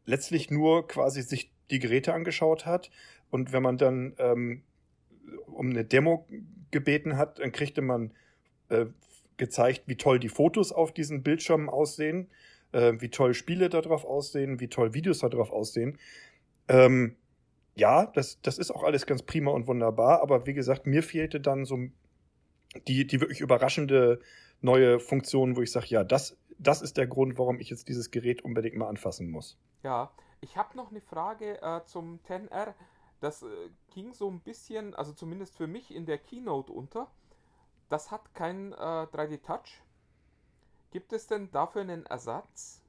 letztlich 0.07 0.51
nur 0.51 0.89
quasi 0.89 1.23
sich 1.23 1.53
die 1.71 1.79
Geräte 1.79 2.15
angeschaut 2.15 2.67
hat 2.67 2.91
und 3.31 3.53
wenn 3.53 3.63
man 3.63 3.79
dann 3.79 4.15
ähm, 4.19 4.63
um 5.47 5.71
eine 5.71 5.85
Demo 5.85 6.27
gebeten 6.73 7.17
hat, 7.17 7.39
dann 7.39 7.53
kriegte 7.53 7.83
man 7.83 8.11
äh, 8.69 8.87
gezeigt, 9.37 9.83
wie 9.87 9.97
toll 9.97 10.19
die 10.19 10.29
Fotos 10.29 10.73
auf 10.73 10.93
diesen 10.93 11.23
Bildschirmen 11.23 11.69
aussehen, 11.69 12.29
äh, 12.73 12.95
wie 12.99 13.09
toll 13.09 13.35
Spiele 13.35 13.69
darauf 13.69 14.05
aussehen, 14.05 14.59
wie 14.59 14.69
toll 14.69 14.95
Videos 14.95 15.21
darauf 15.21 15.51
aussehen. 15.53 15.99
Ähm, 16.69 17.17
ja, 17.75 18.07
das, 18.07 18.41
das 18.43 18.59
ist 18.59 18.71
auch 18.71 18.83
alles 18.83 19.07
ganz 19.07 19.23
prima 19.23 19.51
und 19.51 19.67
wunderbar, 19.67 20.23
aber 20.23 20.47
wie 20.47 20.53
gesagt, 20.53 20.87
mir 20.87 21.03
fehlte 21.03 21.41
dann 21.41 21.65
so 21.65 21.79
die, 22.87 23.07
die 23.07 23.21
wirklich 23.21 23.41
überraschende 23.41 24.21
neue 24.61 25.01
Funktion, 25.01 25.57
wo 25.57 25.63
ich 25.63 25.73
sage, 25.73 25.87
ja, 25.89 26.05
das, 26.05 26.37
das 26.59 26.83
ist 26.83 26.97
der 26.97 27.07
Grund, 27.07 27.39
warum 27.39 27.61
ich 27.61 27.71
jetzt 27.71 27.89
dieses 27.89 28.11
Gerät 28.11 28.43
unbedingt 28.43 28.77
mal 28.77 28.89
anfassen 28.89 29.31
muss. 29.31 29.59
Ja, 29.83 30.11
ich 30.41 30.57
habe 30.57 30.77
noch 30.77 30.91
eine 30.91 31.01
Frage 31.01 31.61
äh, 31.63 31.81
zum 31.85 32.21
10R. 32.29 32.75
Das 33.23 33.43
äh, 33.43 33.47
ging 33.95 34.13
so 34.13 34.29
ein 34.29 34.41
bisschen, 34.41 34.95
also 34.95 35.13
zumindest 35.13 35.57
für 35.57 35.69
mich 35.69 35.95
in 35.95 36.07
der 36.07 36.19
Keynote 36.19 36.73
unter. 36.73 37.09
Das 37.89 38.11
hat 38.11 38.35
kein 38.35 38.73
äh, 38.73 38.77
3D-Touch. 38.77 39.81
Gibt 40.91 41.13
es 41.13 41.29
denn 41.29 41.49
dafür 41.53 41.83
einen 41.83 42.05
Ersatz? 42.05 42.83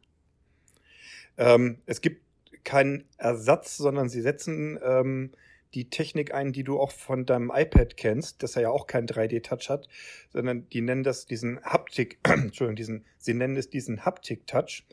Ähm, 1.37 1.77
es 1.85 2.01
gibt 2.01 2.23
keinen 2.63 3.07
Ersatz, 3.17 3.77
sondern 3.77 4.09
sie 4.09 4.21
setzen 4.21 4.79
ähm, 4.81 5.33
die 5.75 5.91
Technik 5.91 6.33
ein, 6.33 6.51
die 6.51 6.63
du 6.63 6.79
auch 6.79 6.91
von 6.91 7.27
deinem 7.27 7.51
iPad 7.53 7.95
kennst, 7.95 8.41
das 8.41 8.55
ja 8.55 8.71
auch 8.71 8.87
keinen 8.87 9.07
3D-Touch 9.07 9.69
hat, 9.69 9.87
sondern 10.31 10.67
die 10.69 10.81
nennen 10.81 11.03
das 11.03 11.27
diesen 11.27 11.63
Haptik, 11.63 12.17
Entschuldigung, 12.23 12.75
diesen, 12.75 13.05
sie 13.19 13.35
nennen 13.35 13.55
es 13.55 13.69
diesen 13.69 14.03
Haptik-Touch, 14.03 14.83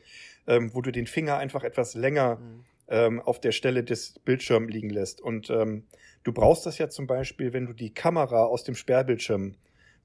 ähm, 0.45 0.71
wo 0.75 0.81
du 0.83 0.91
den 0.91 1.07
Finger 1.07 1.37
einfach 1.37 1.63
etwas 1.63 1.95
länger 1.95 2.37
Hm. 2.37 2.63
Ähm, 2.91 3.19
auf 3.21 3.39
der 3.39 3.53
Stelle 3.53 3.83
des 3.83 4.19
Bildschirms 4.19 4.71
liegen 4.71 4.89
lässt. 4.91 5.21
Und 5.21 5.49
ähm, 5.49 5.85
du 6.23 6.33
brauchst 6.33 6.65
das 6.65 6.77
ja 6.77 6.89
zum 6.89 7.07
Beispiel, 7.07 7.53
wenn 7.53 7.65
du 7.65 7.73
die 7.73 7.93
Kamera 7.93 8.43
aus 8.43 8.63
dem 8.63 8.75
Sperrbildschirm 8.75 9.55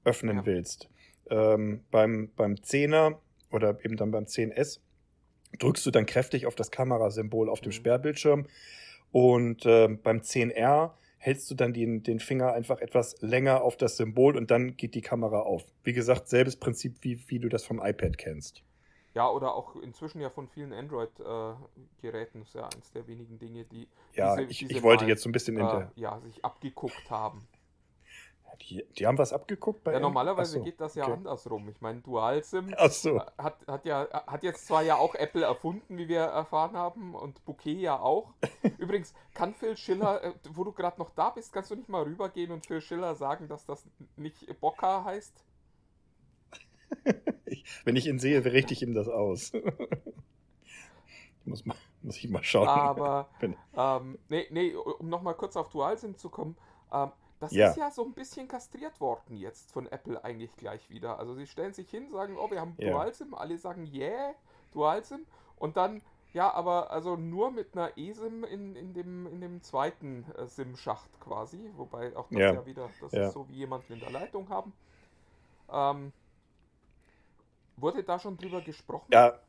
öffnen 0.03 0.37
Ja. 0.37 0.45
willst. 0.45 0.89
Ähm, 1.29 1.81
beim, 1.91 2.31
beim 2.35 2.55
10er 2.55 3.17
oder 3.51 3.77
eben 3.83 3.97
dann 3.97 4.11
beim 4.11 4.23
10S 4.23 4.79
drückst 5.59 5.85
du 5.85 5.91
dann 5.91 6.05
kräftig 6.05 6.45
auf 6.45 6.55
das 6.55 6.71
Kamerasymbol 6.71 7.49
auf 7.49 7.59
dem 7.61 7.69
Mhm. 7.69 7.73
Sperrbildschirm 7.73 8.47
und 9.11 9.65
ähm, 9.65 9.99
beim 10.01 10.19
10R 10.21 10.91
hältst 11.17 11.49
du 11.51 11.55
dann 11.55 11.73
den, 11.73 12.03
den 12.03 12.19
Finger 12.19 12.53
einfach 12.53 12.79
etwas 12.79 13.15
länger 13.21 13.61
auf 13.63 13.75
das 13.75 13.97
Symbol 13.97 14.37
und 14.37 14.51
dann 14.51 14.77
geht 14.77 14.95
die 14.95 15.01
Kamera 15.01 15.39
auf. 15.39 15.65
Wie 15.83 15.93
gesagt, 15.93 16.29
selbes 16.29 16.55
Prinzip, 16.55 16.97
wie, 17.01 17.19
wie 17.27 17.39
du 17.39 17.49
das 17.49 17.65
vom 17.65 17.81
iPad 17.83 18.17
kennst. 18.17 18.63
Ja, 19.17 19.31
oder 19.31 19.55
auch 19.55 19.75
inzwischen 19.77 20.21
ja 20.21 20.29
von 20.29 20.47
vielen 20.47 20.71
Android-Geräten. 20.73 22.41
das 22.41 22.49
ist 22.49 22.53
ja 22.53 22.67
eines 22.67 22.91
der 22.91 23.07
wenigen 23.07 23.39
Dinge, 23.39 23.63
die 23.65 23.87
Ja, 24.13 24.35
diese- 24.35 24.47
ich, 24.51 24.59
diese 24.59 24.73
ich 24.73 24.83
wollte 24.83 25.05
mal, 25.05 25.09
jetzt 25.09 25.23
so 25.23 25.29
ein 25.29 25.31
bisschen 25.31 25.57
äh, 25.57 25.87
ja, 25.95 26.19
sich 26.19 26.45
abgeguckt 26.45 27.09
haben. 27.09 27.47
Die, 28.61 28.83
die 28.97 29.07
haben 29.07 29.17
was 29.17 29.33
abgeguckt 29.33 29.83
bei 29.83 29.93
Ja, 29.93 29.99
normalerweise 29.99 30.53
so, 30.53 30.63
geht 30.63 30.79
das 30.79 30.93
ja 30.95 31.05
okay. 31.05 31.13
andersrum. 31.13 31.67
Ich 31.69 31.81
meine, 31.81 32.01
DualSim 32.01 32.73
so. 32.89 33.19
hat, 33.39 33.57
hat 33.67 33.85
ja 33.85 34.07
hat 34.27 34.43
jetzt 34.43 34.67
zwar 34.67 34.83
ja 34.83 34.97
auch 34.97 35.15
Apple 35.15 35.43
erfunden, 35.43 35.97
wie 35.97 36.07
wir 36.07 36.21
erfahren 36.21 36.75
haben, 36.75 37.15
und 37.15 37.43
Bouquet 37.45 37.73
ja 37.79 37.99
auch. 37.99 38.33
Übrigens, 38.77 39.13
kann 39.33 39.53
Phil 39.55 39.77
Schiller, 39.77 40.23
äh, 40.23 40.33
wo 40.53 40.63
du 40.63 40.71
gerade 40.73 40.99
noch 40.99 41.09
da 41.15 41.31
bist, 41.31 41.53
kannst 41.53 41.71
du 41.71 41.75
nicht 41.75 41.89
mal 41.89 42.03
rübergehen 42.03 42.51
und 42.51 42.65
Phil 42.67 42.81
Schiller 42.81 43.15
sagen, 43.15 43.47
dass 43.47 43.65
das 43.65 43.83
nicht 44.15 44.59
Bocca 44.59 45.03
heißt? 45.03 45.43
Ich, 47.47 47.63
wenn 47.85 47.95
ich 47.95 48.07
ihn 48.07 48.19
sehe, 48.19 48.43
richte 48.45 48.73
ich 48.73 48.81
ihm 48.81 48.93
das 48.93 49.07
aus. 49.07 49.51
muss, 51.45 51.65
mal, 51.65 51.75
muss 52.01 52.17
ich 52.17 52.29
mal 52.29 52.43
schauen. 52.43 52.67
Aber, 52.67 53.29
ähm, 53.75 54.17
nee, 54.29 54.47
nee, 54.51 54.73
um 54.75 55.09
nochmal 55.09 55.35
kurz 55.35 55.55
auf 55.55 55.69
DualSim 55.69 56.17
zu 56.17 56.29
kommen, 56.29 56.57
ähm, 56.91 57.11
das 57.39 57.53
Ja. 57.53 57.69
ist 57.69 57.77
ja 57.77 57.91
so 57.91 58.03
ein 58.03 58.13
bisschen 58.13 58.47
kastriert 58.47 58.99
worden 58.99 59.35
jetzt 59.37 59.71
von 59.71 59.85
Apple 59.87 60.23
eigentlich 60.23 60.55
gleich 60.55 60.89
wieder. 60.89 61.19
Also 61.19 61.35
sie 61.35 61.45
stellen 61.45 61.73
sich 61.73 61.89
hin, 61.89 62.09
sagen, 62.09 62.35
oh, 62.37 62.49
wir 62.49 62.59
haben 62.59 62.77
Ja. 62.77 62.87
DualSim, 62.91 63.33
alle 63.35 63.57
sagen, 63.59 63.85
yeah, 63.93 64.33
DualSim 64.71 65.25
und 65.55 65.77
dann, 65.77 66.01
ja, 66.33 66.51
aber 66.51 66.89
also 66.91 67.15
nur 67.15 67.51
mit 67.51 67.77
einer 67.77 67.95
eSIM 67.97 68.43
in, 68.43 68.75
in, 68.75 68.93
dem, 68.93 69.27
in 69.27 69.39
dem 69.41 69.61
zweiten 69.61 70.25
äh, 70.35 70.47
SIM-Schacht 70.47 71.19
quasi, 71.19 71.71
wobei 71.75 72.15
auch 72.17 72.27
das 72.29 72.49
ja, 72.49 72.59
Ja. 72.59 72.65
wieder, 72.65 72.89
das 72.99 73.15
ist 73.15 73.31
so 73.31 73.47
wie 73.49 73.53
jemanden 73.55 73.93
in 73.93 73.99
der 73.99 74.09
Leitung 74.09 74.49
haben. 74.49 74.73
Ähm, 75.69 76.13
wurde 77.77 78.03
da 78.03 78.19
schon 78.19 78.37
drüber 78.37 78.61
gesprochen? 78.61 79.07
Ja. 79.11 79.39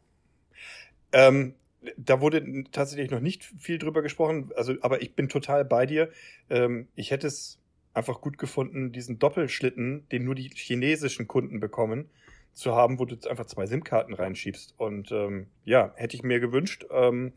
Ähm, 1.13 1.55
da 1.97 2.21
wurde 2.21 2.65
tatsächlich 2.71 3.11
noch 3.11 3.21
nicht 3.21 3.45
viel 3.45 3.79
drüber 3.79 4.03
gesprochen, 4.03 4.51
also, 4.57 4.75
aber 4.81 5.01
ich 5.03 5.15
bin 5.15 5.29
total 5.29 5.65
bei 5.65 5.87
dir. 5.87 6.11
Ähm, 6.51 6.89
ich 6.95 7.11
hätte 7.11 7.27
es 7.27 7.59
einfach 7.95 8.21
gut 8.21 8.39
gefunden, 8.39 8.93
diesen 8.93 9.19
Doppelschlitten, 9.19 10.09
den 10.11 10.25
nur 10.25 10.35
die 10.35 10.51
chinesischen 10.55 11.27
Kunden 11.27 11.61
bekommen, 11.61 12.11
zu 12.53 12.75
haben, 12.75 12.99
wo 12.99 13.05
du 13.05 13.17
einfach 13.29 13.47
zwei 13.47 13.67
SIM-Karten 13.67 14.15
reinschiebst. 14.15 14.75
Und 14.77 15.13
ähm, 15.13 15.47
ja, 15.65 15.93
hätte 15.97 16.17
ich 16.17 16.23
mir 16.23 16.41
gewünscht. 16.41 16.87
Ähm, 16.91 17.33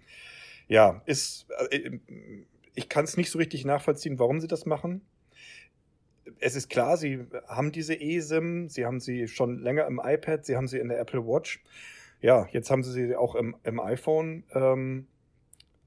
ja, 0.68 1.02
ist, 1.06 1.48
äh, 1.70 2.00
ich 2.74 2.90
kann 2.90 3.06
es 3.06 3.18
nicht 3.18 3.30
so 3.30 3.38
richtig 3.38 3.66
nachvollziehen, 3.66 4.20
warum 4.20 4.40
sie 4.40 4.48
das 4.48 4.66
machen. 4.66 5.02
Es 6.42 6.56
ist 6.56 6.70
klar, 6.70 6.98
sie 6.98 7.26
haben 7.48 7.72
diese 7.72 7.94
eSIM, 7.94 8.68
sie 8.68 8.86
haben 8.86 9.00
sie 9.00 9.28
schon 9.28 9.60
länger 9.60 9.86
im 9.86 10.02
iPad, 10.04 10.46
sie 10.46 10.58
haben 10.58 10.68
sie 10.68 10.80
in 10.80 10.90
der 10.90 11.00
Apple 11.00 11.26
Watch. 11.26 11.64
Ja, 12.20 12.48
jetzt 12.52 12.70
haben 12.70 12.84
sie 12.84 12.92
sie 12.92 13.16
auch 13.16 13.36
im, 13.36 13.56
im 13.64 13.80
iPhone. 13.80 14.44
Ähm, 14.54 15.08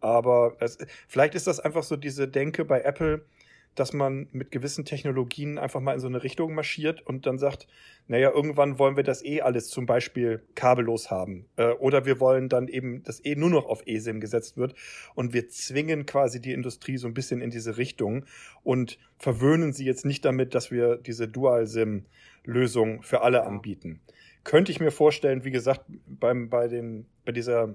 aber 0.00 0.56
es, 0.60 0.78
vielleicht 1.08 1.34
ist 1.34 1.46
das 1.46 1.60
einfach 1.60 1.82
so 1.82 1.96
diese 1.96 2.28
Denke 2.28 2.64
bei 2.64 2.82
Apple, 2.82 3.24
dass 3.74 3.92
man 3.92 4.28
mit 4.32 4.50
gewissen 4.50 4.84
Technologien 4.84 5.58
einfach 5.58 5.80
mal 5.80 5.94
in 5.94 6.00
so 6.00 6.06
eine 6.06 6.22
Richtung 6.22 6.54
marschiert 6.54 7.00
und 7.06 7.26
dann 7.26 7.38
sagt, 7.38 7.66
naja, 8.06 8.30
irgendwann 8.30 8.78
wollen 8.78 8.96
wir 8.96 9.02
das 9.02 9.24
eh 9.24 9.40
alles 9.40 9.68
zum 9.68 9.86
Beispiel 9.86 10.42
kabellos 10.54 11.10
haben. 11.10 11.46
Äh, 11.56 11.70
oder 11.72 12.04
wir 12.06 12.20
wollen 12.20 12.48
dann 12.48 12.68
eben, 12.68 13.02
dass 13.02 13.24
eh 13.24 13.34
nur 13.34 13.50
noch 13.50 13.66
auf 13.66 13.86
eSIM 13.86 14.20
gesetzt 14.20 14.56
wird 14.56 14.74
und 15.14 15.32
wir 15.32 15.48
zwingen 15.48 16.06
quasi 16.06 16.40
die 16.40 16.52
Industrie 16.52 16.96
so 16.98 17.06
ein 17.08 17.14
bisschen 17.14 17.40
in 17.40 17.50
diese 17.50 17.76
Richtung 17.76 18.24
und 18.62 18.98
verwöhnen 19.18 19.72
sie 19.72 19.84
jetzt 19.84 20.04
nicht 20.04 20.24
damit, 20.24 20.54
dass 20.54 20.70
wir 20.70 20.96
diese 20.96 21.28
Dual-SIM-Lösung 21.28 23.02
für 23.02 23.22
alle 23.22 23.38
Ja. 23.38 23.44
anbieten. 23.44 24.00
Könnte 24.44 24.70
ich 24.72 24.80
mir 24.80 24.90
vorstellen, 24.90 25.44
wie 25.44 25.50
gesagt, 25.50 25.82
beim, 26.06 26.50
bei, 26.50 26.68
den, 26.68 27.06
bei 27.24 27.32
dieser, 27.32 27.74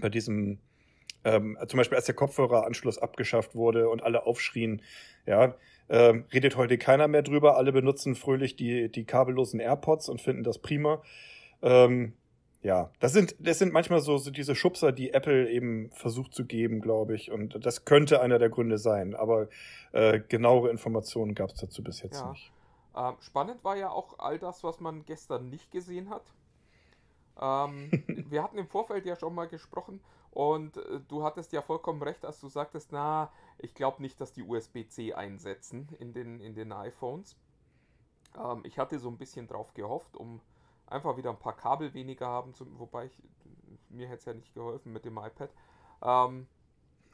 bei 0.00 0.10
diesem 0.10 0.58
ähm, 1.26 1.58
zum 1.66 1.78
Beispiel 1.78 1.96
als 1.96 2.06
der 2.06 2.14
Kopfhöreranschluss 2.14 2.98
abgeschafft 2.98 3.56
wurde 3.56 3.88
und 3.88 4.02
alle 4.02 4.26
aufschrien, 4.26 4.80
ja, 5.26 5.56
ähm, 5.88 6.24
redet 6.32 6.56
heute 6.56 6.78
keiner 6.78 7.08
mehr 7.08 7.22
drüber, 7.22 7.56
alle 7.56 7.72
benutzen 7.72 8.14
fröhlich 8.14 8.54
die, 8.54 8.88
die 8.88 9.04
kabellosen 9.04 9.58
AirPods 9.58 10.08
und 10.08 10.20
finden 10.20 10.44
das 10.44 10.58
prima. 10.58 11.02
Ähm, 11.62 12.12
ja, 12.62 12.90
das 13.00 13.12
sind, 13.12 13.34
das 13.40 13.58
sind 13.58 13.72
manchmal 13.72 14.00
so, 14.00 14.18
so 14.18 14.30
diese 14.30 14.54
Schubser, 14.54 14.92
die 14.92 15.12
Apple 15.12 15.50
eben 15.50 15.90
versucht 15.92 16.32
zu 16.32 16.44
geben, 16.44 16.80
glaube 16.80 17.14
ich. 17.14 17.30
Und 17.30 17.64
das 17.64 17.84
könnte 17.84 18.20
einer 18.20 18.38
der 18.38 18.48
Gründe 18.48 18.78
sein. 18.78 19.14
Aber 19.14 19.48
äh, 19.92 20.20
genauere 20.20 20.70
Informationen 20.70 21.34
gab 21.34 21.50
es 21.50 21.56
dazu 21.56 21.82
bis 21.82 22.02
jetzt 22.02 22.20
Ja. 22.20 22.30
nicht. 22.30 22.52
Ähm, 22.96 23.14
spannend 23.20 23.62
war 23.62 23.76
ja 23.76 23.90
auch 23.90 24.18
all 24.18 24.38
das, 24.38 24.64
was 24.64 24.80
man 24.80 25.04
gestern 25.04 25.50
nicht 25.50 25.70
gesehen 25.70 26.08
hat. 26.10 26.24
Ähm, 27.40 27.90
wir 28.30 28.42
hatten 28.42 28.58
im 28.58 28.66
Vorfeld 28.68 29.06
ja 29.06 29.16
schon 29.16 29.34
mal 29.34 29.46
gesprochen 29.46 30.00
und 30.36 30.76
äh, 30.76 31.00
du 31.08 31.24
hattest 31.24 31.54
ja 31.54 31.62
vollkommen 31.62 32.02
recht, 32.02 32.22
als 32.26 32.40
du 32.40 32.48
sagtest, 32.50 32.92
na, 32.92 33.32
ich 33.56 33.72
glaube 33.72 34.02
nicht, 34.02 34.20
dass 34.20 34.34
die 34.34 34.42
USB-C 34.42 35.14
einsetzen 35.14 35.88
in 35.98 36.12
den, 36.12 36.40
in 36.40 36.54
den 36.54 36.72
iPhones. 36.72 37.38
Ähm, 38.38 38.60
ich 38.64 38.78
hatte 38.78 38.98
so 38.98 39.08
ein 39.08 39.16
bisschen 39.16 39.46
drauf 39.46 39.72
gehofft, 39.72 40.14
um 40.14 40.42
einfach 40.88 41.16
wieder 41.16 41.30
ein 41.30 41.38
paar 41.38 41.56
Kabel 41.56 41.94
weniger 41.94 42.26
haben 42.26 42.52
zu, 42.52 42.66
wobei 42.78 43.06
ich, 43.06 43.22
mir 43.88 44.08
hätte 44.08 44.18
es 44.18 44.24
ja 44.26 44.34
nicht 44.34 44.52
geholfen 44.52 44.92
mit 44.92 45.06
dem 45.06 45.16
iPad. 45.16 45.48
Ähm, 46.02 46.46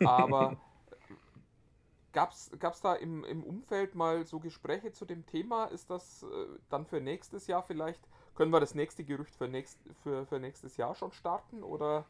aber 0.01 0.57
Gab 2.13 2.33
es 2.33 2.81
da 2.83 2.95
im, 2.95 3.25
im 3.25 3.45
Umfeld 3.45 3.95
mal 3.95 4.27
so 4.27 4.41
Gespräche 4.41 4.91
zu 4.91 5.05
dem 5.05 5.25
Thema? 5.27 5.67
Ist 5.67 5.91
das 5.91 6.25
äh, 6.25 6.59
dann 6.69 6.87
für 6.87 7.01
nächstes 7.01 7.47
Jahr 7.47 7.63
vielleicht? 7.63 8.07
Können 8.35 8.53
wir 8.53 8.59
das 8.59 8.75
nächste 8.75 9.05
Gerücht 9.05 9.37
für, 9.37 9.47
nächst, 9.47 9.79
für, 10.03 10.27
für 10.27 10.41
nächstes 10.41 10.77
Jahr 10.77 10.97
schon 10.97 11.13
starten? 11.13 11.63
Oder? 11.63 12.05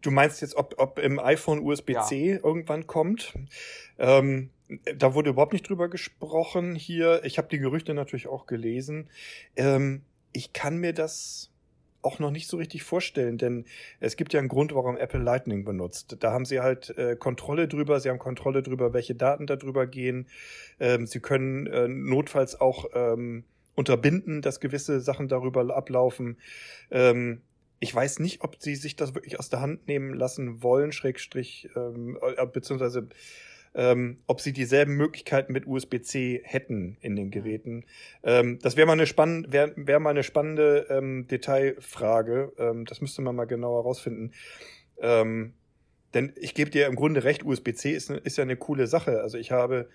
Du 0.00 0.10
meinst 0.10 0.40
jetzt, 0.40 0.56
ob, 0.56 0.74
ob 0.78 0.98
im 0.98 1.18
iPhone 1.18 1.60
USB-C 1.60 2.40
irgendwann 2.42 2.86
kommt? 2.86 3.34
Ähm, 3.98 4.50
da 4.96 5.14
wurde 5.14 5.30
überhaupt 5.30 5.52
nicht 5.52 5.68
drüber 5.68 5.88
gesprochen 5.88 6.74
hier. 6.74 7.24
Ich 7.24 7.38
habe 7.38 7.48
die 7.48 7.58
Gerüchte 7.58 7.94
natürlich 7.94 8.28
auch 8.28 8.46
gelesen. 8.46 9.08
Ähm, 9.56 10.02
ich 10.32 10.52
kann 10.52 10.76
mir 10.76 10.92
das 10.92 11.50
auch 12.02 12.18
noch 12.18 12.30
nicht 12.30 12.48
so 12.48 12.56
richtig 12.56 12.84
vorstellen, 12.84 13.38
denn 13.38 13.64
es 14.00 14.16
gibt 14.16 14.32
ja 14.32 14.38
einen 14.38 14.48
Grund, 14.48 14.74
warum 14.74 14.96
Apple 14.96 15.20
Lightning 15.20 15.64
benutzt. 15.64 16.16
Da 16.20 16.32
haben 16.32 16.44
sie 16.44 16.60
halt 16.60 16.96
äh, 16.96 17.16
Kontrolle 17.16 17.66
drüber, 17.66 17.98
sie 18.00 18.08
haben 18.08 18.18
Kontrolle 18.18 18.62
drüber, 18.62 18.92
welche 18.92 19.14
Daten 19.14 19.46
da 19.46 19.56
drüber 19.56 19.86
gehen. 19.86 20.28
Ähm, 20.78 21.06
sie 21.06 21.20
können 21.20 21.66
äh, 21.66 21.88
notfalls 21.88 22.60
auch 22.60 22.86
ähm, 22.94 23.44
unterbinden, 23.74 24.42
dass 24.42 24.60
gewisse 24.60 25.00
Sachen 25.00 25.28
darüber 25.28 25.74
ablaufen. 25.74 26.38
Ähm, 26.90 27.42
ich 27.80 27.94
weiß 27.94 28.18
nicht, 28.18 28.42
ob 28.42 28.56
sie 28.60 28.74
sich 28.74 28.96
das 28.96 29.14
wirklich 29.14 29.38
aus 29.38 29.50
der 29.50 29.60
Hand 29.60 29.86
nehmen 29.86 30.14
lassen 30.14 30.62
wollen, 30.62 30.92
Schrägstrich, 30.92 31.68
ähm, 31.76 32.18
äh, 32.36 32.46
beziehungsweise 32.46 33.08
ähm, 33.74 34.18
ob 34.26 34.40
sie 34.40 34.52
dieselben 34.52 34.96
Möglichkeiten 34.96 35.52
mit 35.52 35.66
USB-C 35.66 36.40
hätten 36.44 36.96
in 37.00 37.16
den 37.16 37.30
Geräten. 37.30 37.84
Ähm, 38.22 38.58
das 38.60 38.76
wäre 38.76 38.86
mal 38.86 38.94
eine 38.94 39.06
spannende, 39.06 39.52
wäre 39.52 39.72
wär 39.76 40.00
mal 40.00 40.10
eine 40.10 40.24
spannende 40.24 40.86
ähm, 40.90 41.26
Detailfrage. 41.28 42.52
Ähm, 42.58 42.86
das 42.86 43.00
müsste 43.00 43.22
man 43.22 43.36
mal 43.36 43.44
genauer 43.44 43.82
rausfinden. 43.82 44.32
Ähm, 45.00 45.54
denn 46.14 46.32
ich 46.36 46.54
gebe 46.54 46.70
dir 46.70 46.86
im 46.86 46.96
Grunde 46.96 47.24
recht, 47.24 47.44
USB-C 47.44 47.92
ist, 47.92 48.10
ist 48.10 48.38
ja 48.38 48.42
eine 48.42 48.56
coole 48.56 48.86
Sache. 48.86 49.20
Also 49.20 49.38
ich 49.38 49.52
habe 49.52 49.88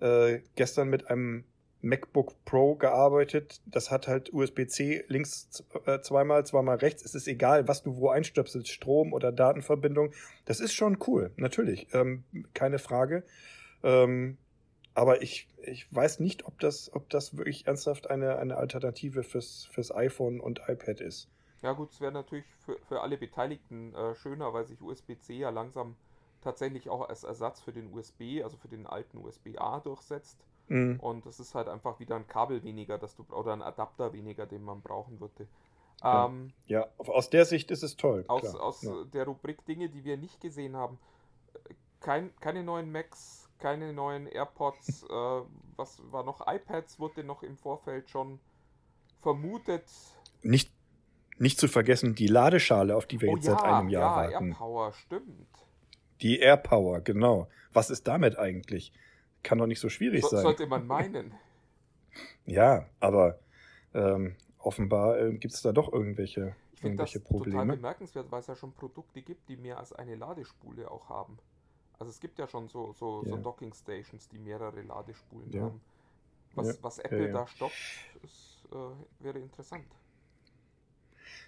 äh, 0.00 0.40
gestern 0.56 0.88
mit 0.90 1.08
einem 1.08 1.44
MacBook 1.82 2.44
Pro 2.44 2.74
gearbeitet. 2.74 3.60
Das 3.66 3.90
hat 3.90 4.08
halt 4.08 4.32
USB-C 4.32 5.04
links 5.08 5.64
äh, 5.86 6.00
zweimal, 6.00 6.44
zweimal 6.44 6.76
rechts. 6.76 7.04
Es 7.04 7.14
ist 7.14 7.26
egal, 7.26 7.68
was 7.68 7.82
du 7.82 7.96
wo 7.96 8.10
einstöpselst, 8.10 8.68
Strom 8.68 9.12
oder 9.12 9.32
Datenverbindung. 9.32 10.12
Das 10.44 10.60
ist 10.60 10.74
schon 10.74 10.98
cool, 11.06 11.32
natürlich, 11.36 11.88
ähm, 11.94 12.24
keine 12.54 12.78
Frage. 12.78 13.24
Ähm, 13.82 14.36
aber 14.94 15.22
ich, 15.22 15.48
ich 15.62 15.92
weiß 15.94 16.20
nicht, 16.20 16.46
ob 16.46 16.58
das, 16.58 16.92
ob 16.92 17.08
das 17.10 17.36
wirklich 17.36 17.66
ernsthaft 17.66 18.10
eine, 18.10 18.38
eine 18.38 18.56
Alternative 18.56 19.22
fürs, 19.22 19.66
fürs 19.72 19.94
iPhone 19.94 20.40
und 20.40 20.60
iPad 20.66 21.00
ist. 21.00 21.28
Ja 21.62 21.72
gut, 21.72 21.90
es 21.92 22.00
wäre 22.00 22.12
natürlich 22.12 22.46
für, 22.64 22.78
für 22.88 23.00
alle 23.00 23.18
Beteiligten 23.18 23.94
äh, 23.94 24.14
schöner, 24.14 24.52
weil 24.52 24.66
sich 24.66 24.80
USB-C 24.80 25.34
ja 25.34 25.50
langsam 25.50 25.96
tatsächlich 26.40 26.88
auch 26.88 27.08
als 27.08 27.24
Ersatz 27.24 27.60
für 27.60 27.72
den 27.72 27.92
USB, 27.92 28.42
also 28.42 28.56
für 28.56 28.68
den 28.68 28.86
alten 28.86 29.18
USB-A 29.18 29.80
durchsetzt. 29.80 30.38
Mhm. 30.70 31.00
Und 31.00 31.26
das 31.26 31.40
ist 31.40 31.54
halt 31.56 31.68
einfach 31.68 31.98
wieder 31.98 32.14
ein 32.14 32.28
Kabel 32.28 32.62
weniger, 32.62 32.96
dass 32.96 33.16
du 33.16 33.24
oder 33.30 33.52
ein 33.52 33.60
Adapter 33.60 34.12
weniger, 34.12 34.46
den 34.46 34.62
man 34.62 34.80
brauchen 34.80 35.20
würde. 35.20 35.48
Ja. 36.02 36.26
Ähm, 36.26 36.52
Ja, 36.66 36.86
aus 36.96 37.28
der 37.28 37.44
Sicht 37.44 37.72
ist 37.72 37.82
es 37.82 37.96
toll. 37.96 38.24
aus 38.28 38.42
klar. 38.42 38.62
aus 38.62 38.82
ja. 38.82 39.04
der 39.12 39.24
Rubrik 39.24 39.64
Dinge, 39.66 39.88
die 39.88 40.04
wir 40.04 40.16
nicht 40.16 40.40
gesehen 40.40 40.76
haben. 40.76 40.98
Kein, 41.98 42.30
keine 42.36 42.62
neuen 42.62 42.90
Macs, 42.92 43.48
keine 43.58 43.92
neuen 43.92 44.28
AirPods, 44.28 45.02
äh, 45.10 45.42
was 45.76 46.00
war 46.12 46.22
noch? 46.22 46.46
iPads 46.46 47.00
wurde 47.00 47.24
noch 47.24 47.42
im 47.42 47.56
Vorfeld 47.56 48.08
schon 48.08 48.38
vermutet. 49.18 49.84
Nicht, 50.42 50.72
nicht 51.36 51.58
zu 51.58 51.66
vergessen, 51.66 52.14
die 52.14 52.28
Ladeschale, 52.28 52.94
auf 52.94 53.06
die 53.06 53.20
wir 53.20 53.30
oh 53.30 53.34
jetzt 53.34 53.46
ja, 53.46 53.58
seit 53.58 53.64
einem 53.64 53.88
Jahr 53.88 54.24
ja, 54.24 54.32
warten. 54.32 54.50
AirPower, 54.50 54.92
stimmt. 54.92 55.48
Die 56.22 56.38
AirPower, 56.38 57.00
genau. 57.00 57.48
Was 57.72 57.90
ist 57.90 58.06
damit 58.06 58.38
eigentlich? 58.38 58.92
Kann 59.42 59.58
doch 59.58 59.66
nicht 59.66 59.80
so 59.80 59.88
schwierig 59.88 60.24
So, 60.24 60.30
sein. 60.30 60.36
sollte 60.36 60.66
man 60.68 60.86
meinen. 60.86 61.34
Ja, 62.44 62.86
aber 63.00 63.38
ähm, 63.94 64.36
offenbar 64.58 65.18
äh, 65.20 65.32
gibt 65.34 65.54
es 65.54 65.62
da 65.62 65.72
doch 65.72 65.92
irgendwelche 65.92 66.54
Ich 66.72 66.80
finde 66.80 66.96
das 66.96 67.12
irgendwelche 67.12 67.20
total 67.36 67.64
Probleme. 67.64 67.66
bemerkenswert, 67.66 68.30
weil 68.32 68.40
es 68.40 68.48
ja 68.48 68.56
schon 68.56 68.72
Produkte 68.72 69.22
gibt, 69.22 69.48
die 69.48 69.56
mehr 69.56 69.78
als 69.78 69.92
eine 69.92 70.16
Ladespule 70.16 70.90
auch 70.90 71.08
haben. 71.08 71.38
Also 71.98 72.10
es 72.10 72.20
gibt 72.20 72.38
ja 72.38 72.48
schon 72.48 72.68
so, 72.68 72.92
so, 72.94 73.24
so 73.24 73.36
Ja. 73.36 73.38
Docking 73.38 73.72
Stations, 73.74 74.28
die 74.28 74.38
mehrere 74.38 74.82
Ladespulen 74.82 75.54
Ja. 75.54 75.60
haben. 75.60 75.82
Was, 76.54 76.68
Ja, 76.68 76.74
was 76.82 76.98
Apple 77.00 77.28
da 77.30 77.46
stoppt, 77.46 77.88
ist, 78.22 78.68
äh, 78.72 79.24
wäre 79.24 79.38
interessant. 79.40 79.86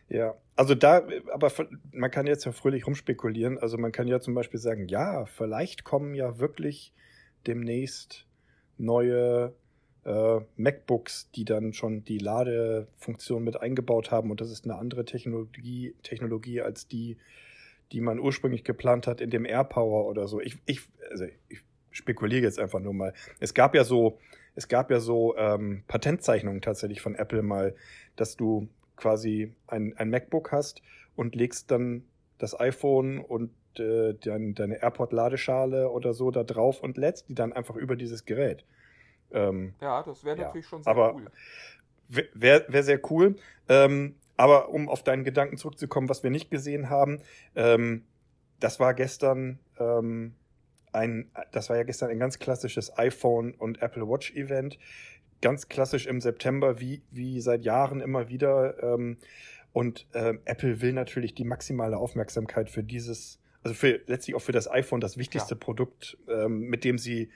Ja, 0.09 0.35
also 0.57 0.75
da, 0.75 1.03
aber 1.33 1.51
man 1.93 2.11
kann 2.11 2.27
jetzt 2.27 2.45
ja 2.45 2.53
fröhlich 2.53 2.87
rumspekulieren. 2.87 3.59
Also 3.59 3.79
man 3.79 3.93
kann 3.93 4.09
ja 4.09 4.21
zum 4.21 4.35
Beispiel 4.35 4.61
sagen, 4.61 4.89
ja, 4.89 5.25
vielleicht 5.27 5.85
kommen 5.85 6.15
ja 6.15 6.39
wirklich 6.39 6.93
demnächst 7.47 8.27
neue 8.79 9.55
äh, 10.05 10.41
MacBooks, 10.57 11.31
die 11.33 11.45
dann 11.45 11.73
schon 11.73 12.05
die 12.05 12.19
Ladefunktion 12.19 13.45
mit 13.45 13.61
eingebaut 13.61 14.11
haben 14.11 14.31
und 14.31 14.41
das 14.41 14.51
ist 14.51 14.65
eine 14.65 14.77
andere 14.77 15.05
Technologie, 15.05 15.95
Technologie 16.03 16.61
als 16.61 16.89
die, 16.89 17.17
die 17.93 18.01
man 18.01 18.19
ursprünglich 18.19 18.65
geplant 18.65 19.07
hat 19.07 19.21
in 19.21 19.31
dem 19.31 19.45
AirPower 19.45 20.07
oder 20.07 20.27
so. 20.27 20.41
Ich, 20.41 20.59
ich, 20.67 20.81
also 21.11 21.27
ich 21.49 21.61
spekuliere 21.91 22.43
jetzt 22.43 22.59
einfach 22.59 22.81
nur 22.81 22.95
mal. 22.95 23.15
Es 23.39 23.55
gab 23.55 23.75
ja 23.75 23.85
so, 23.85 24.19
es 24.55 24.69
gab 24.69 24.91
ja 24.91 24.99
so 24.99 25.37
ähm, 25.37 25.85
Patentzeichnungen 25.87 26.63
tatsächlich 26.63 27.01
von 27.01 27.15
Apple 27.15 27.43
mal, 27.43 27.75
dass 28.17 28.37
du 28.37 28.69
quasi 28.97 29.55
ein, 29.67 29.95
ein 29.97 30.11
MacBook 30.11 30.53
hast 30.53 30.83
und 31.17 31.35
legst 31.35 31.71
dann 31.71 32.05
das 32.39 32.59
iPhone 32.59 33.19
und 33.19 33.51
äh, 33.81 34.15
dein, 34.15 34.55
deine 34.55 34.83
AirPod-Ladeschale 34.83 35.91
oder 35.91 36.13
so 36.15 36.31
da 36.31 36.45
drauf 36.45 36.83
und 36.83 36.97
lädst 36.97 37.29
die 37.29 37.35
dann 37.35 37.53
einfach 37.53 37.77
über 37.77 37.97
dieses 37.97 38.25
Gerät. 38.25 38.65
Ähm, 39.33 39.75
Ja, 39.81 40.03
das 40.03 40.25
wäre 40.25 40.37
Ja, 40.39 40.45
natürlich 40.47 40.67
schon 40.67 40.83
sehr 40.83 40.91
aber- 40.91 41.15
cool. 41.15 41.27
Wäre 42.35 42.65
wär 42.69 42.83
sehr 42.83 43.01
cool. 43.11 43.37
Ähm, 43.69 44.17
aber 44.37 44.69
um 44.69 44.89
auf 44.89 45.03
deinen 45.03 45.25
Gedanken 45.25 45.57
zurückzukommen, 45.57 46.09
was 46.09 46.23
wir 46.23 46.31
nicht 46.31 46.51
gesehen 46.51 46.91
haben, 46.91 47.21
ähm, 47.57 48.05
das 48.61 48.81
war 48.81 48.93
gestern 48.93 49.59
ähm, 49.79 50.35
ein, 50.93 51.31
das 51.53 51.71
war 51.71 51.77
ja 51.79 51.85
gestern 51.85 52.11
ein 52.11 52.19
ganz 52.19 52.39
klassisches 52.39 52.99
iPhone 52.99 53.55
und 53.55 53.81
Apple 53.81 54.07
Watch 54.07 54.33
Event. 54.35 54.79
Ganz 55.41 55.69
klassisch 55.69 56.07
im 56.07 56.21
September, 56.21 56.81
wie, 56.81 57.03
wie 57.11 57.41
seit 57.41 57.63
Jahren 57.65 58.01
immer 58.01 58.29
wieder. 58.29 58.83
Ähm, 58.83 59.17
und 59.73 60.07
ähm, 60.13 60.41
Apple 60.45 60.83
will 60.83 60.93
natürlich 60.93 61.35
die 61.35 61.45
maximale 61.45 61.97
Aufmerksamkeit 61.97 62.69
für 62.69 62.83
dieses, 62.83 63.41
also 63.63 63.75
für 63.75 64.01
letztlich 64.07 64.35
auch 64.35 64.43
für 64.43 64.53
das 64.53 64.71
iPhone, 64.71 65.01
das 65.01 65.17
wichtigste 65.17 65.57
Produkt, 65.57 66.19
ähm, 66.29 66.61
mit 66.63 66.85
dem 66.85 66.99
sie 66.99 67.31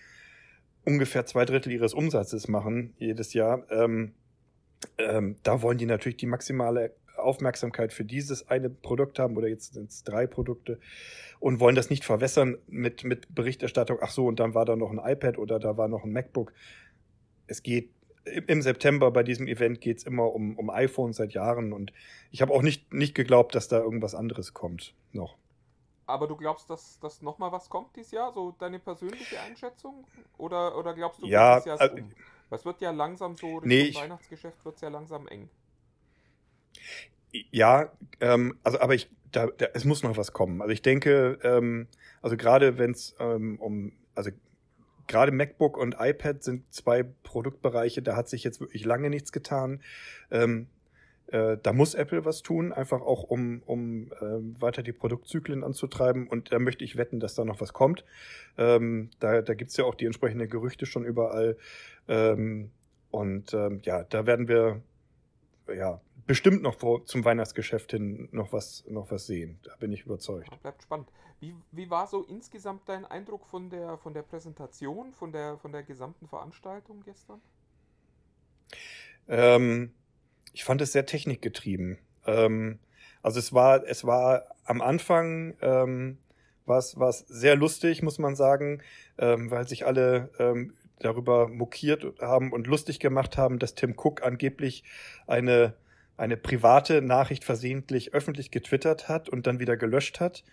ungefähr 0.85 1.27
zwei 1.27 1.45
Drittel 1.45 1.73
ihres 1.73 1.95
Umsatzes 1.95 2.49
machen 2.49 2.95
jedes 2.99 3.33
Jahr. 3.33 3.65
Ähm, 3.71 4.15
ähm, 4.99 5.37
da 5.43 5.63
wollen 5.63 5.79
die 5.79 5.87
natürlich 5.87 6.17
die 6.17 6.27
maximale 6.27 6.95
Aufmerksamkeit 7.17 7.93
für 7.93 8.05
dieses 8.05 8.49
eine 8.49 8.71
Produkt 8.71 9.19
haben 9.19 9.37
oder 9.37 9.49
jetzt 9.49 9.75
sind 9.75 9.91
es 9.91 10.05
drei 10.05 10.27
Produkte 10.27 10.79
und 11.41 11.61
wollen 11.61 11.75
das 11.75 11.91
nicht 11.91 12.05
verwässern 12.05 12.59
mit, 12.67 13.05
mit 13.05 13.35
Berichterstattung, 13.35 13.99
ach 14.01 14.11
so, 14.11 14.27
und 14.27 14.39
dann 14.39 14.55
war 14.55 14.65
da 14.65 14.77
noch 14.77 14.91
ein 14.91 15.01
iPad 15.03 15.39
oder 15.39 15.59
da 15.59 15.77
war 15.77 15.89
noch 15.89 16.05
ein 16.05 16.13
MacBook. 16.13 16.53
Es 17.47 17.63
geht 17.63 17.91
im 18.25 18.45
im 18.47 18.63
September 18.63 19.11
bei 19.13 19.23
diesem 19.23 19.47
Event 19.47 19.81
geht 19.81 19.99
es 19.99 20.05
immer 20.05 20.35
um, 20.35 20.59
um 20.59 20.69
iPhone 20.69 21.13
seit 21.13 21.33
Jahren 21.33 21.73
und 21.73 21.93
ich 22.33 22.43
habe 22.43 22.53
auch 22.53 22.63
nicht, 22.63 22.93
nicht 22.93 23.15
geglaubt, 23.15 23.55
dass 23.55 23.69
da 23.69 23.79
irgendwas 23.79 24.15
anderes 24.15 24.53
kommt 24.53 24.95
noch. 25.13 25.37
Aber 26.07 26.29
du 26.29 26.37
glaubst, 26.37 26.71
dass, 26.71 27.01
dass 27.01 27.21
nochmal 27.21 27.51
was 27.51 27.69
kommt 27.69 27.97
dieses 27.97 28.13
Jahr? 28.13 28.33
So 28.33 28.53
deine 28.53 28.79
persönliche 28.79 29.41
Einschätzung? 29.41 30.07
Oder, 30.39 30.77
oder 30.79 30.95
glaubst 30.95 31.21
du, 31.21 31.27
Ja, 31.27 31.57
dieses 31.57 31.81
Jahr 31.81 31.83
äh, 31.83 32.01
um? 32.01 32.13
Weil 32.49 32.59
es 32.59 32.65
wird 32.65 32.81
ja 32.81 32.93
langsam 32.93 33.35
so, 33.35 33.59
Richtung 33.59 33.69
Nee, 33.69 33.95
Weihnachtsgeschäft 33.95 34.65
wird 34.65 34.77
es 34.77 34.81
ja 34.81 34.89
langsam 34.89 35.27
eng. 35.27 35.51
Ja, 37.51 37.91
ähm, 38.21 38.57
also 38.63 38.81
aber 38.81 38.95
ich, 38.95 39.11
da, 39.33 39.47
da, 39.47 39.67
es 39.75 39.85
muss 39.85 40.05
noch 40.05 40.17
was 40.17 40.33
kommen. 40.33 40.63
Also 40.63 40.73
ich 40.73 40.83
denke, 40.83 41.39
ähm, 41.43 41.89
also 42.23 42.37
gerade 42.37 42.79
wenn 42.79 42.93
es 42.93 43.17
ähm, 43.19 43.59
um, 43.61 43.93
also 44.15 44.31
gerade 45.09 45.33
MacBook 45.33 45.77
und 45.77 45.97
iPad 45.99 46.43
sind 46.43 46.73
zwei 46.73 47.03
Produktbereiche, 47.03 48.01
da 48.01 48.17
hat 48.17 48.29
sich 48.29 48.45
jetzt 48.45 48.61
wirklich 48.61 48.85
lange 48.85 49.11
nichts 49.11 49.33
getan. 49.33 49.83
Ähm, 50.31 50.69
äh, 51.29 51.57
da 51.63 51.73
muss 51.73 51.95
Apple 51.95 52.25
was 52.25 52.43
tun, 52.43 52.73
einfach 52.73 53.01
auch 53.01 53.25
um, 53.25 53.63
um 53.67 54.13
ähm, 54.21 54.61
weiter 54.61 54.83
die 54.83 54.93
Produktzyklen 54.93 55.65
anzutreiben. 55.65 56.29
Und 56.29 56.53
da 56.53 56.59
möchte 56.59 56.85
ich 56.85 56.97
wetten, 56.97 57.21
dass 57.21 57.35
da 57.35 57.45
noch 57.45 57.61
was 57.61 57.73
kommt. 57.73 58.05
Ähm, 58.59 59.11
da 59.19 59.43
da 59.43 59.55
gibt's 59.55 59.77
ja 59.77 59.85
auch 59.85 59.95
die 59.95 60.07
entsprechenden 60.07 60.49
Gerüchte 60.49 60.87
schon 60.87 61.05
überall. 61.05 61.57
Ähm, 62.09 62.71
und 63.11 63.55
ähm, 63.55 63.81
ja, 63.83 64.05
da 64.05 64.27
werden 64.27 64.47
wir 64.47 64.83
ja 65.75 66.01
bestimmt 66.27 66.63
noch 66.63 66.75
vor, 66.75 67.05
zum 67.07 67.25
Weihnachtsgeschäft 67.25 67.93
hin 67.93 68.29
noch 68.33 68.53
was, 68.53 68.85
noch 68.89 69.11
was 69.11 69.27
sehen. 69.27 69.59
Da 69.63 69.75
bin 69.77 69.93
ich 69.93 70.05
überzeugt. 70.05 70.49
Ja, 70.51 70.57
bleibt 70.59 70.83
spannend. 70.83 71.09
Wie, 71.41 71.55
wie 71.71 71.91
war 71.91 72.07
so 72.07 72.23
insgesamt 72.25 72.89
dein 72.89 73.05
Eindruck 73.05 73.47
von 73.47 73.69
der, 73.69 73.99
von 73.99 74.15
der 74.15 74.23
Präsentation, 74.23 75.13
von 75.13 75.33
der, 75.33 75.59
von 75.59 75.73
der 75.73 75.83
gesamten 75.83 76.29
Veranstaltung 76.29 77.03
gestern? 77.05 77.41
Ähm, 79.29 79.93
ich 80.57 80.65
fand 80.65 80.81
es 80.81 80.93
sehr 80.93 81.05
technikgetrieben. 81.05 81.99
Ähm, 82.27 82.79
also 83.23 83.39
es 83.39 83.53
war, 83.53 83.87
es 83.87 84.05
war 84.05 84.45
am 84.65 84.81
Anfang 84.81 85.55
ähm, 85.61 86.17
war 86.65 86.79
es 86.79 87.19
sehr 87.29 87.57
lustig, 87.57 88.03
muss 88.03 88.19
man 88.19 88.35
sagen, 88.35 88.83
ähm, 89.19 89.51
weil 89.51 89.69
sich 89.69 89.85
alle 89.85 90.31
ähm, 90.39 90.73
darüber 90.99 91.47
mokiert 91.49 92.07
haben 92.23 92.53
und 92.53 92.67
lustig 92.67 93.01
gemacht 93.01 93.37
haben, 93.37 93.59
dass 93.59 93.75
Tim 93.75 93.95
Cook 93.99 94.23
angeblich 94.23 94.83
eine 95.27 95.75
eine 96.17 96.39
private 96.39 97.03
Nachricht 97.03 97.45
versehentlich 97.45 98.15
öffentlich 98.15 98.51
getwittert 98.51 99.11
hat 99.11 99.29
und 99.29 99.47
dann 99.47 99.61
wieder 99.61 99.77
gelöscht 99.77 100.19
hat. 100.19 100.45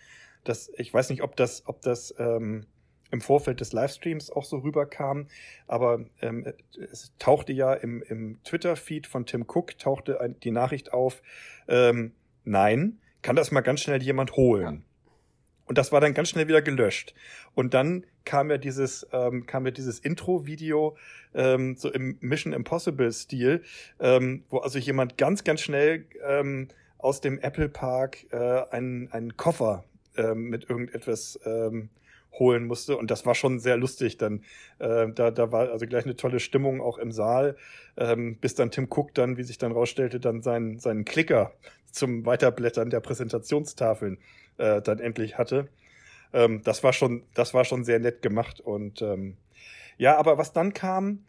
Das, 0.44 0.70
ich 0.76 0.92
weiß 0.92 1.08
nicht, 1.08 1.22
ob 1.22 1.36
das, 1.36 1.62
ob 1.64 1.80
das 1.80 2.14
ähm, 2.18 2.66
im 3.14 3.20
Vorfeld 3.20 3.60
des 3.60 3.72
Livestreams 3.72 4.30
auch 4.30 4.44
so 4.44 4.58
rüberkam, 4.58 5.28
aber 5.66 6.04
ähm, 6.20 6.46
es 6.92 7.12
tauchte 7.18 7.52
ja 7.52 7.72
im, 7.72 8.02
im 8.02 8.42
Twitter-Feed 8.44 9.06
von 9.06 9.24
Tim 9.24 9.46
Cook 9.48 9.78
tauchte 9.78 10.20
ein, 10.20 10.38
die 10.40 10.50
Nachricht 10.50 10.92
auf, 10.92 11.22
ähm, 11.68 12.12
nein, 12.44 12.98
kann 13.22 13.36
das 13.36 13.50
mal 13.52 13.62
ganz 13.62 13.80
schnell 13.80 14.02
jemand 14.02 14.36
holen. 14.36 14.84
Und 15.66 15.78
das 15.78 15.92
war 15.92 16.00
dann 16.00 16.12
ganz 16.12 16.28
schnell 16.28 16.46
wieder 16.46 16.60
gelöscht. 16.60 17.14
Und 17.54 17.72
dann 17.72 18.04
kam 18.26 18.50
ja 18.50 18.58
dieses, 18.58 19.06
ähm, 19.12 19.46
kam 19.46 19.64
ja 19.64 19.70
dieses 19.70 19.98
Intro-Video 19.98 20.96
ähm, 21.34 21.76
so 21.76 21.90
im 21.90 22.18
Mission 22.20 22.52
Impossible-Stil, 22.52 23.62
ähm, 24.00 24.44
wo 24.50 24.58
also 24.58 24.78
jemand 24.78 25.16
ganz, 25.16 25.44
ganz 25.44 25.62
schnell 25.62 26.04
ähm, 26.26 26.68
aus 26.98 27.20
dem 27.20 27.38
Apple 27.38 27.68
Park 27.68 28.26
äh, 28.30 28.36
einen, 28.70 29.10
einen 29.12 29.36
Koffer 29.36 29.84
ähm, 30.16 30.50
mit 30.50 30.68
irgendetwas 30.68 31.38
ähm, 31.46 31.88
holen 32.38 32.66
musste. 32.66 32.96
Und 32.96 33.10
das 33.10 33.26
war 33.26 33.34
schon 33.34 33.58
sehr 33.58 33.76
lustig. 33.76 34.18
Dann 34.18 34.42
äh, 34.78 35.08
da, 35.12 35.30
da 35.30 35.52
war 35.52 35.70
also 35.70 35.86
gleich 35.86 36.04
eine 36.04 36.16
tolle 36.16 36.40
Stimmung 36.40 36.80
auch 36.80 36.98
im 36.98 37.12
Saal, 37.12 37.56
ähm, 37.96 38.36
bis 38.36 38.54
dann 38.54 38.70
Tim 38.70 38.88
Cook 38.90 39.14
dann, 39.14 39.36
wie 39.36 39.42
sich 39.42 39.58
dann 39.58 39.72
rausstellte, 39.72 40.20
dann 40.20 40.42
seinen, 40.42 40.78
seinen 40.78 41.04
Klicker 41.04 41.52
zum 41.90 42.26
Weiterblättern 42.26 42.90
der 42.90 43.00
Präsentationstafeln 43.00 44.18
äh, 44.58 44.82
dann 44.82 44.98
endlich 44.98 45.38
hatte. 45.38 45.68
Ähm, 46.32 46.62
das 46.64 46.82
war 46.82 46.92
schon, 46.92 47.22
das 47.34 47.54
war 47.54 47.64
schon 47.64 47.84
sehr 47.84 48.00
nett 48.00 48.20
gemacht 48.22 48.60
und 48.60 49.00
ähm, 49.02 49.36
ja, 49.96 50.16
aber 50.16 50.38
was 50.38 50.52
dann 50.52 50.74
kam, 50.74 51.24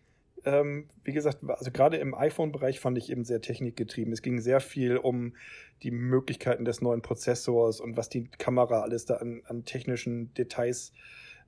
ähm, 0.45 0.89
wie 1.03 1.11
gesagt, 1.11 1.39
also 1.47 1.71
gerade 1.71 1.97
im 1.97 2.13
iPhone-Bereich 2.13 2.79
fand 2.79 2.97
ich 2.97 3.11
eben 3.11 3.23
sehr 3.23 3.41
technikgetrieben. 3.41 4.13
Es 4.13 4.21
ging 4.21 4.39
sehr 4.39 4.59
viel 4.59 4.97
um 4.97 5.35
die 5.83 5.91
Möglichkeiten 5.91 6.65
des 6.65 6.81
neuen 6.81 7.01
Prozessors 7.01 7.81
und 7.81 7.97
was 7.97 8.09
die 8.09 8.29
Kamera 8.29 8.81
alles 8.81 9.05
da 9.05 9.15
an, 9.15 9.41
an 9.45 9.65
technischen 9.65 10.33
Details 10.35 10.93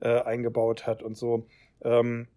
äh, 0.02 0.22
eingebaut 0.22 0.88
hat 0.88 1.04
und 1.04 1.16
so. 1.16 1.46
Ähm, 1.82 2.28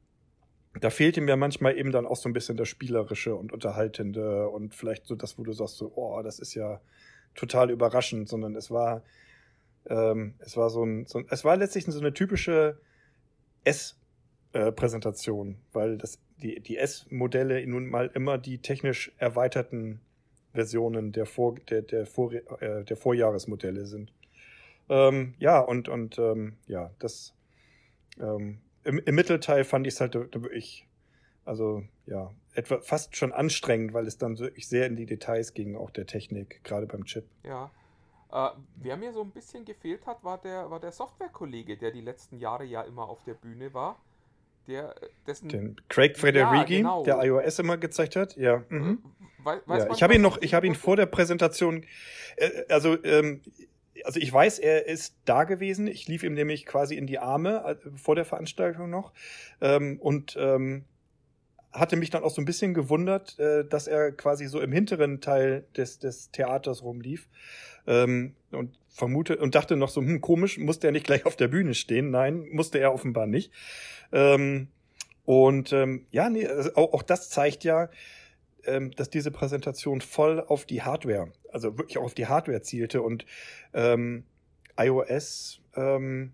da 0.80 0.90
fehlte 0.90 1.20
mir 1.20 1.36
manchmal 1.36 1.76
eben 1.76 1.90
dann 1.90 2.06
auch 2.06 2.16
so 2.16 2.28
ein 2.28 2.32
bisschen 2.32 2.56
das 2.56 2.68
Spielerische 2.68 3.34
und 3.34 3.52
Unterhaltende 3.52 4.48
und 4.48 4.74
vielleicht 4.74 5.06
so 5.06 5.16
das, 5.16 5.38
wo 5.38 5.42
du 5.42 5.52
sagst, 5.52 5.78
so, 5.78 5.92
oh, 5.96 6.22
das 6.22 6.38
ist 6.38 6.54
ja 6.54 6.80
total 7.34 7.70
überraschend, 7.70 8.28
sondern 8.28 8.54
es 8.54 8.70
war, 8.70 9.02
ähm, 9.86 10.34
es 10.38 10.56
war 10.56 10.70
so 10.70 10.84
ein, 10.84 11.06
so 11.06 11.18
ein, 11.18 11.26
es 11.30 11.44
war 11.44 11.56
letztlich 11.56 11.86
so 11.86 11.98
eine 11.98 12.12
typische 12.12 12.78
S-Präsentation, 13.64 15.56
weil 15.72 15.98
das, 15.98 16.20
die, 16.42 16.60
die 16.60 16.76
S-Modelle 16.76 17.66
nun 17.66 17.88
mal 17.88 18.10
immer 18.14 18.38
die 18.38 18.58
technisch 18.58 19.12
erweiterten 19.18 20.00
Versionen 20.52 21.12
der, 21.12 21.26
Vor, 21.26 21.54
der, 21.68 21.82
der, 21.82 22.06
Vor, 22.06 22.32
äh, 22.32 22.84
der 22.84 22.96
Vorjahresmodelle 22.96 23.86
sind. 23.86 24.12
Ähm, 24.88 25.34
ja, 25.38 25.60
und, 25.60 25.88
und 25.88 26.18
ähm, 26.18 26.56
ja, 26.66 26.90
das 26.98 27.34
ähm, 28.18 28.58
im, 28.84 28.98
im 28.98 29.14
Mittelteil 29.14 29.64
fand 29.64 29.86
ich 29.86 29.94
es 29.94 30.00
halt 30.00 30.14
wirklich, 30.14 30.86
also 31.44 31.84
ja, 32.06 32.32
etwa 32.54 32.80
fast 32.80 33.16
schon 33.16 33.32
anstrengend, 33.32 33.92
weil 33.92 34.06
es 34.06 34.18
dann 34.18 34.38
wirklich 34.38 34.68
sehr 34.68 34.86
in 34.86 34.96
die 34.96 35.06
Details 35.06 35.54
ging, 35.54 35.76
auch 35.76 35.90
der 35.90 36.06
Technik, 36.06 36.64
gerade 36.64 36.86
beim 36.86 37.04
Chip. 37.04 37.24
Ja. 37.44 37.70
Äh, 38.32 38.50
wer 38.76 38.96
mir 38.96 39.12
so 39.12 39.22
ein 39.22 39.30
bisschen 39.30 39.64
gefehlt 39.64 40.06
hat, 40.06 40.24
war 40.24 40.38
der, 40.40 40.70
war 40.70 40.80
der 40.80 40.92
Softwarekollege, 40.92 41.76
der 41.76 41.90
die 41.90 42.00
letzten 42.00 42.38
Jahre 42.38 42.64
ja 42.64 42.82
immer 42.82 43.08
auf 43.08 43.22
der 43.24 43.34
Bühne 43.34 43.72
war. 43.74 44.00
Der, 44.66 44.94
dessen, 45.26 45.48
Den 45.48 45.76
Craig 45.88 46.16
Federighi, 46.18 46.74
Ja, 46.74 46.78
genau. 46.78 47.04
der 47.04 47.22
iOS 47.24 47.58
immer 47.58 47.76
gezeigt 47.76 48.16
hat. 48.16 48.36
Ja. 48.36 48.62
Mhm. 48.68 48.98
Wei- 49.42 49.60
weiß 49.66 49.78
ja. 49.82 49.86
man, 49.88 49.96
Ich 49.96 50.02
habe 50.02 50.14
ihn 50.14 50.20
noch, 50.20 50.40
ich 50.42 50.54
habe 50.54 50.66
ihn 50.66 50.74
vor 50.74 50.96
der 50.96 51.06
Präsentation, 51.06 51.84
äh, 52.36 52.50
also, 52.68 53.02
ähm, 53.04 53.40
also 54.04 54.20
ich 54.20 54.32
weiß, 54.32 54.58
er 54.58 54.86
ist 54.86 55.16
da 55.24 55.44
gewesen. 55.44 55.86
Ich 55.86 56.06
lief 56.08 56.22
ihm 56.22 56.34
nämlich 56.34 56.66
quasi 56.66 56.94
in 56.94 57.06
die 57.06 57.18
Arme 57.18 57.78
äh, 57.84 57.90
vor 57.98 58.14
der 58.14 58.24
Veranstaltung 58.24 58.88
noch 58.90 59.12
ähm, 59.60 59.98
und 60.00 60.36
ähm, 60.38 60.84
hatte 61.72 61.96
mich 61.96 62.10
dann 62.10 62.22
auch 62.22 62.30
so 62.30 62.40
ein 62.42 62.44
bisschen 62.44 62.74
gewundert, 62.74 63.38
äh, 63.38 63.64
dass 63.64 63.86
er 63.86 64.12
quasi 64.12 64.46
so 64.46 64.60
im 64.60 64.72
hinteren 64.72 65.20
Teil 65.20 65.64
des, 65.76 65.98
des 65.98 66.30
Theaters 66.30 66.82
rumlief 66.82 67.28
ähm, 67.86 68.34
und 68.50 68.78
vermute 68.88 69.36
und 69.36 69.54
dachte 69.54 69.76
noch 69.76 69.88
so, 69.88 70.00
hm, 70.00 70.20
komisch, 70.20 70.58
musste 70.58 70.88
er 70.88 70.92
nicht 70.92 71.06
gleich 71.06 71.26
auf 71.26 71.36
der 71.36 71.48
Bühne 71.48 71.74
stehen? 71.74 72.10
Nein, 72.10 72.48
musste 72.50 72.78
er 72.78 72.92
offenbar 72.92 73.26
nicht. 73.26 73.52
Ähm, 74.12 74.68
und 75.24 75.72
ähm, 75.72 76.06
ja, 76.10 76.28
nee, 76.28 76.46
also 76.46 76.74
auch, 76.74 76.92
auch 76.92 77.02
das 77.02 77.30
zeigt 77.30 77.62
ja, 77.62 77.88
ähm, 78.66 78.90
dass 78.92 79.10
diese 79.10 79.30
Präsentation 79.30 80.00
voll 80.00 80.40
auf 80.40 80.64
die 80.64 80.82
Hardware, 80.82 81.32
also 81.52 81.78
wirklich 81.78 81.98
auch 81.98 82.04
auf 82.04 82.14
die 82.14 82.26
Hardware 82.26 82.62
zielte 82.62 83.02
und 83.02 83.26
ähm, 83.72 84.24
iOS 84.76 85.60
ähm, 85.76 86.32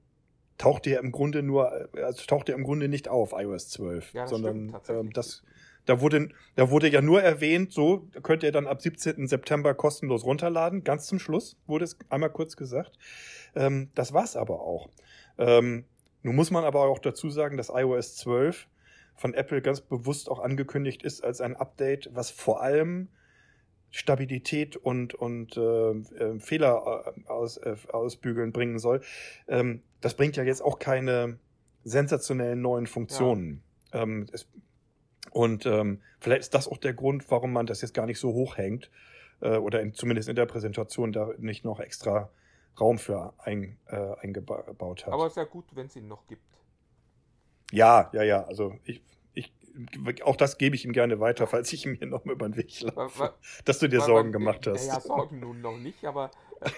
tauchte 0.59 0.91
ja 0.91 1.01
im 1.01 1.13
Grunde 1.13 1.43
nur, 1.43 1.89
also 1.95 2.25
tauchte 2.27 2.53
ja 2.53 2.59
im 2.59 2.65
Grunde 2.65 2.89
nicht 2.89 3.09
auf, 3.09 3.33
iOS 3.37 3.69
12, 3.71 4.15
Ja, 4.15 4.27
sondern 4.27 4.77
stimmt 4.83 4.89
ähm, 4.89 5.13
das, 5.13 5.43
da 5.87 6.01
wurde, 6.01 6.29
da 6.57 6.71
wurde 6.71 6.89
ja 6.89 7.01
nur 7.01 7.23
erwähnt, 7.23 7.73
so 7.73 8.09
könnt 8.23 8.43
ihr 8.43 8.53
dann 8.53 8.67
ab 8.67 8.83
17. 8.83 9.29
September 9.29 9.75
kostenlos 9.75 10.25
runterladen. 10.25 10.85
Ganz 10.85 11.07
zum 11.07 11.19
Schluss 11.19 11.57
wurde 11.67 11.85
es 11.85 11.97
einmal 12.09 12.31
kurz 12.31 12.57
gesagt. 12.57 12.99
Ähm, 13.55 13.89
das 13.95 14.13
war's 14.13 14.37
aber 14.37 14.61
auch. 14.61 14.89
Ähm, 15.39 15.85
nun 16.23 16.35
muss 16.35 16.51
man 16.51 16.65
aber 16.65 16.81
auch 16.83 16.99
dazu 16.99 17.31
sagen, 17.31 17.57
dass 17.57 17.69
iOS 17.69 18.17
12 18.17 18.67
von 19.15 19.33
Apple 19.33 19.63
ganz 19.63 19.81
bewusst 19.81 20.29
auch 20.29 20.41
angekündigt 20.41 21.03
ist 21.03 21.23
als 21.23 21.41
ein 21.41 21.57
Update, 21.57 22.11
was 22.13 22.31
vor 22.31 22.63
allem 22.63 23.09
Stabilität 23.91 24.77
und, 24.77 25.15
und 25.15 25.57
äh, 25.57 25.61
äh, 25.61 26.39
Fehler 26.39 27.05
äh, 27.17 27.29
aus, 27.31 27.57
äh, 27.57 27.77
ausbügeln 27.93 28.53
bringen 28.53 28.79
soll. 28.79 29.01
Ähm, 29.49 29.83
das 30.07 30.15
bringt 30.17 30.37
ja 30.37 30.45
jetzt 30.45 30.63
auch 30.63 30.79
keine 30.79 31.39
sensationellen 31.85 32.63
neuen 32.63 32.87
Funktionen. 32.87 33.63
Ähm, 33.93 34.27
es, 34.33 34.47
und 35.33 35.67
ähm, 35.67 36.01
vielleicht 36.21 36.41
ist 36.43 36.55
das 36.55 36.69
auch 36.69 36.79
der 36.79 36.95
Grund, 36.95 37.29
warum 37.31 37.53
man 37.53 37.67
das 37.67 37.83
jetzt 37.83 37.93
gar 37.93 38.07
nicht 38.07 38.19
so 38.21 38.33
hoch 38.33 38.57
hängt 38.57 38.91
äh, 39.41 39.57
oder 39.57 39.81
in, 39.81 39.95
zumindest 39.95 40.29
in 40.29 40.37
der 40.37 40.47
Präsentation 40.47 41.13
da 41.13 41.31
nicht 41.39 41.65
noch 41.65 41.81
extra 41.81 42.31
Raum 42.81 42.99
für 42.99 43.35
ein, 43.39 43.79
äh, 43.87 44.15
eingebaut 44.21 45.07
hat. 45.07 45.13
Aber 45.13 45.27
es 45.27 45.33
ist 45.33 45.37
ja 45.37 45.45
gut, 45.45 45.65
wenn 45.75 45.87
es 45.87 45.97
ihn 45.97 46.07
noch 46.09 46.27
gibt. 46.29 46.43
Ja, 47.73 48.11
ja, 48.13 48.23
ja. 48.23 48.45
Also 48.45 48.75
ich, 48.85 49.03
ich, 49.35 49.53
auch 50.23 50.37
das 50.37 50.57
gebe 50.59 50.77
ich 50.77 50.85
ihm 50.85 50.93
gerne 50.93 51.19
weiter, 51.21 51.47
falls 51.47 51.73
ich 51.73 51.85
ihm 51.85 51.95
hier 51.95 52.07
noch 52.07 52.25
mal 52.25 52.33
über 52.33 52.49
den 52.49 52.57
Weg 52.57 52.83
Weil- 52.83 52.95
laufe. 52.95 53.19
weil- 53.21 53.33
Dass 53.65 53.79
du 53.81 53.89
dir 53.89 53.99
Weil 54.01 54.07
Sorgen 54.07 54.33
gemacht 54.33 54.67
hast. 54.67 54.87
Naja, 54.87 55.01
Sorgen 55.01 55.41
nun 55.41 55.61
noch 55.61 55.77
nicht, 55.79 56.05
aber 56.05 56.31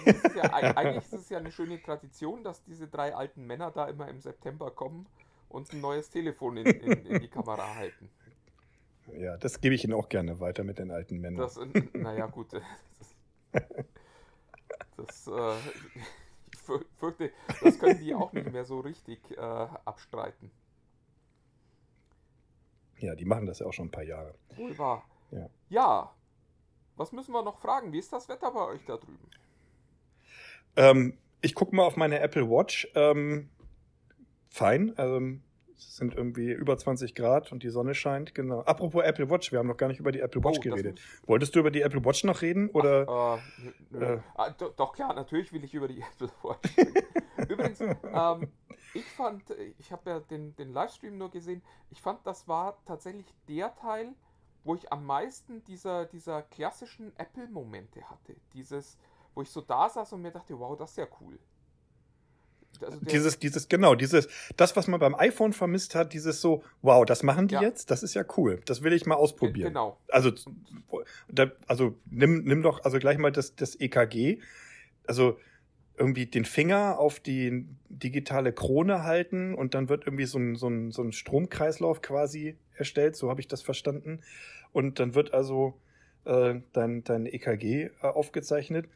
ist 0.05 0.35
ja, 0.35 0.43
eig- 0.53 0.73
eigentlich 0.77 1.03
ist 1.05 1.13
es 1.13 1.29
ja 1.29 1.37
eine 1.37 1.51
schöne 1.51 1.81
Tradition, 1.81 2.43
dass 2.43 2.63
diese 2.63 2.87
drei 2.87 3.15
alten 3.15 3.45
Männer 3.45 3.71
da 3.71 3.87
immer 3.87 4.07
im 4.07 4.19
September 4.19 4.71
kommen 4.71 5.07
und 5.47 5.71
ein 5.73 5.81
neues 5.81 6.09
Telefon 6.09 6.57
in, 6.57 6.65
in, 6.67 7.05
in 7.05 7.21
die 7.21 7.27
Kamera 7.29 7.75
halten. 7.75 8.09
Ja, 9.13 9.37
das 9.37 9.59
gebe 9.61 9.73
ich 9.75 9.83
Ihnen 9.83 9.93
auch 9.93 10.09
gerne 10.09 10.39
weiter 10.39 10.63
mit 10.63 10.77
den 10.77 10.91
alten 10.91 11.17
Männern. 11.19 11.41
Das, 11.41 11.57
äh, 11.57 11.65
naja, 11.93 12.27
gut. 12.27 12.53
Das, 12.53 12.63
das 14.97 15.27
äh, 15.27 15.57
ich 16.53 16.59
für- 16.59 16.85
fürchte, 16.97 17.31
das 17.63 17.79
können 17.79 17.99
die 17.99 18.13
auch 18.13 18.31
nicht 18.33 18.51
mehr 18.51 18.65
so 18.65 18.79
richtig 18.79 19.19
äh, 19.31 19.39
abstreiten. 19.39 20.51
Ja, 22.99 23.15
die 23.15 23.25
machen 23.25 23.45
das 23.47 23.59
ja 23.59 23.65
auch 23.65 23.73
schon 23.73 23.87
ein 23.87 23.91
paar 23.91 24.03
Jahre. 24.03 24.35
Wohl 24.55 24.77
wahr. 24.77 25.03
Ja. 25.31 25.49
ja. 25.69 26.15
Was 26.97 27.11
müssen 27.13 27.31
wir 27.31 27.41
noch 27.41 27.57
fragen? 27.59 27.93
Wie 27.93 27.99
ist 27.99 28.11
das 28.11 28.27
Wetter 28.27 28.51
bei 28.51 28.65
euch 28.67 28.83
da 28.85 28.97
drüben? 28.97 29.29
Ähm, 30.79 31.17
ich 31.41 31.55
gucke 31.55 31.75
mal 31.75 31.83
auf 31.83 31.97
meine 31.97 32.19
Apple 32.19 32.49
Watch. 32.49 32.89
Ähm, 32.95 33.49
fein. 34.47 34.93
Ähm, 34.97 35.43
es 35.77 35.97
sind 35.97 36.15
irgendwie 36.15 36.51
über 36.51 36.77
20 36.77 37.15
Grad 37.15 37.51
und 37.51 37.63
die 37.63 37.69
Sonne 37.69 37.93
scheint. 37.95 38.33
Genau. 38.33 38.61
Apropos 38.61 39.03
Apple 39.03 39.29
Watch, 39.29 39.51
wir 39.51 39.59
haben 39.59 39.67
noch 39.67 39.77
gar 39.77 39.87
nicht 39.87 39.99
über 39.99 40.11
die 40.11 40.19
Apple 40.19 40.43
Watch 40.43 40.59
Oh, 40.59 40.61
geredet. 40.61 41.01
Wolltest 41.25 41.55
du 41.55 41.59
über 41.59 41.71
die 41.71 41.81
Apple 41.81 42.03
Watch 42.03 42.23
noch 42.23 42.41
reden? 42.41 42.69
Oder? 42.69 43.01
Äh, 43.01 43.63
nö, 43.91 43.99
nö. 43.99 44.05
Äh. 44.05 44.19
Ah, 44.35 44.49
do, 44.51 44.69
doch 44.75 44.93
klar, 44.93 45.13
natürlich 45.13 45.51
will 45.51 45.63
ich 45.63 45.73
über 45.73 45.87
die 45.87 46.01
Apple 46.13 46.29
Watch 46.43 46.77
reden. 46.77 47.03
Übrigens, 47.49 47.81
ähm, 47.81 48.51
ich 48.93 49.05
fand, 49.05 49.49
äh, 49.51 49.73
ich 49.77 49.91
habe 49.91 50.09
ja 50.09 50.19
den, 50.19 50.55
den 50.55 50.71
Livestream 50.73 51.17
nur 51.17 51.29
gesehen, 51.29 51.61
ich 51.91 52.01
fand, 52.01 52.25
das 52.25 52.47
war 52.47 52.77
tatsächlich 52.85 53.33
der 53.47 53.75
Teil, 53.75 54.13
wo 54.63 54.75
ich 54.75 54.91
am 54.91 55.05
meisten 55.05 55.63
dieser, 55.65 56.05
dieser 56.05 56.41
klassischen 56.41 57.13
Apple-Momente 57.17 58.09
hatte. 58.09 58.35
Dieses, 58.53 58.97
wo 59.35 59.41
ich 59.41 59.49
so 59.49 59.61
da 59.61 59.89
saß 59.89 60.13
und 60.13 60.21
mir 60.21 60.31
dachte, 60.31 60.57
wow, 60.57 60.77
das 60.77 60.91
ist 60.91 60.97
ja 60.97 61.07
cool. 61.21 61.39
Also 62.81 62.99
Dieses, 63.01 63.39
dieses, 63.39 63.67
genau, 63.67 63.95
dieses, 63.95 64.27
das, 64.55 64.75
was 64.75 64.87
man 64.87 64.99
beim 64.99 65.15
iPhone 65.15 65.53
vermisst 65.53 65.95
hat, 65.95 66.13
dieses 66.13 66.39
so, 66.39 66.63
wow, 66.81 67.05
das 67.05 67.23
machen 67.23 67.47
die 67.47 67.55
Ja. 67.55 67.61
jetzt, 67.61 67.91
das 67.91 68.03
ist 68.03 68.13
ja 68.13 68.23
cool. 68.37 68.61
Das 68.65 68.83
will 68.83 68.93
ich 68.93 69.05
mal 69.05 69.15
ausprobieren. 69.15 69.69
Genau. 69.73 69.99
Also, 70.07 70.31
da, 71.27 71.51
also 71.67 71.95
nimm, 72.09 72.43
nimm 72.43 72.61
doch 72.61 72.83
also 72.85 72.99
gleich 72.99 73.17
mal 73.17 73.31
das, 73.31 73.55
das 73.55 73.75
EKG. 73.79 74.39
Also 75.07 75.37
irgendwie 75.97 76.25
den 76.27 76.45
Finger 76.45 76.97
auf 76.97 77.19
die 77.19 77.65
digitale 77.89 78.53
Krone 78.53 79.03
halten 79.03 79.53
und 79.53 79.73
dann 79.73 79.89
wird 79.89 80.05
irgendwie 80.05 80.25
so 80.25 80.39
ein, 80.39 80.55
so 80.55 80.67
ein, 80.69 80.91
so 80.91 81.01
ein 81.03 81.11
Stromkreislauf 81.11 82.01
quasi 82.01 82.57
erstellt, 82.75 83.17
so 83.17 83.29
habe 83.29 83.41
ich 83.41 83.47
das 83.49 83.61
verstanden. 83.61 84.21
Und 84.71 84.99
dann 84.99 85.15
wird 85.15 85.33
also 85.33 85.73
äh, 86.23 86.61
dein, 86.71 87.03
dein 87.03 87.25
EKG 87.25 87.83
äh, 87.83 87.91
aufgezeichnet. 88.01 88.87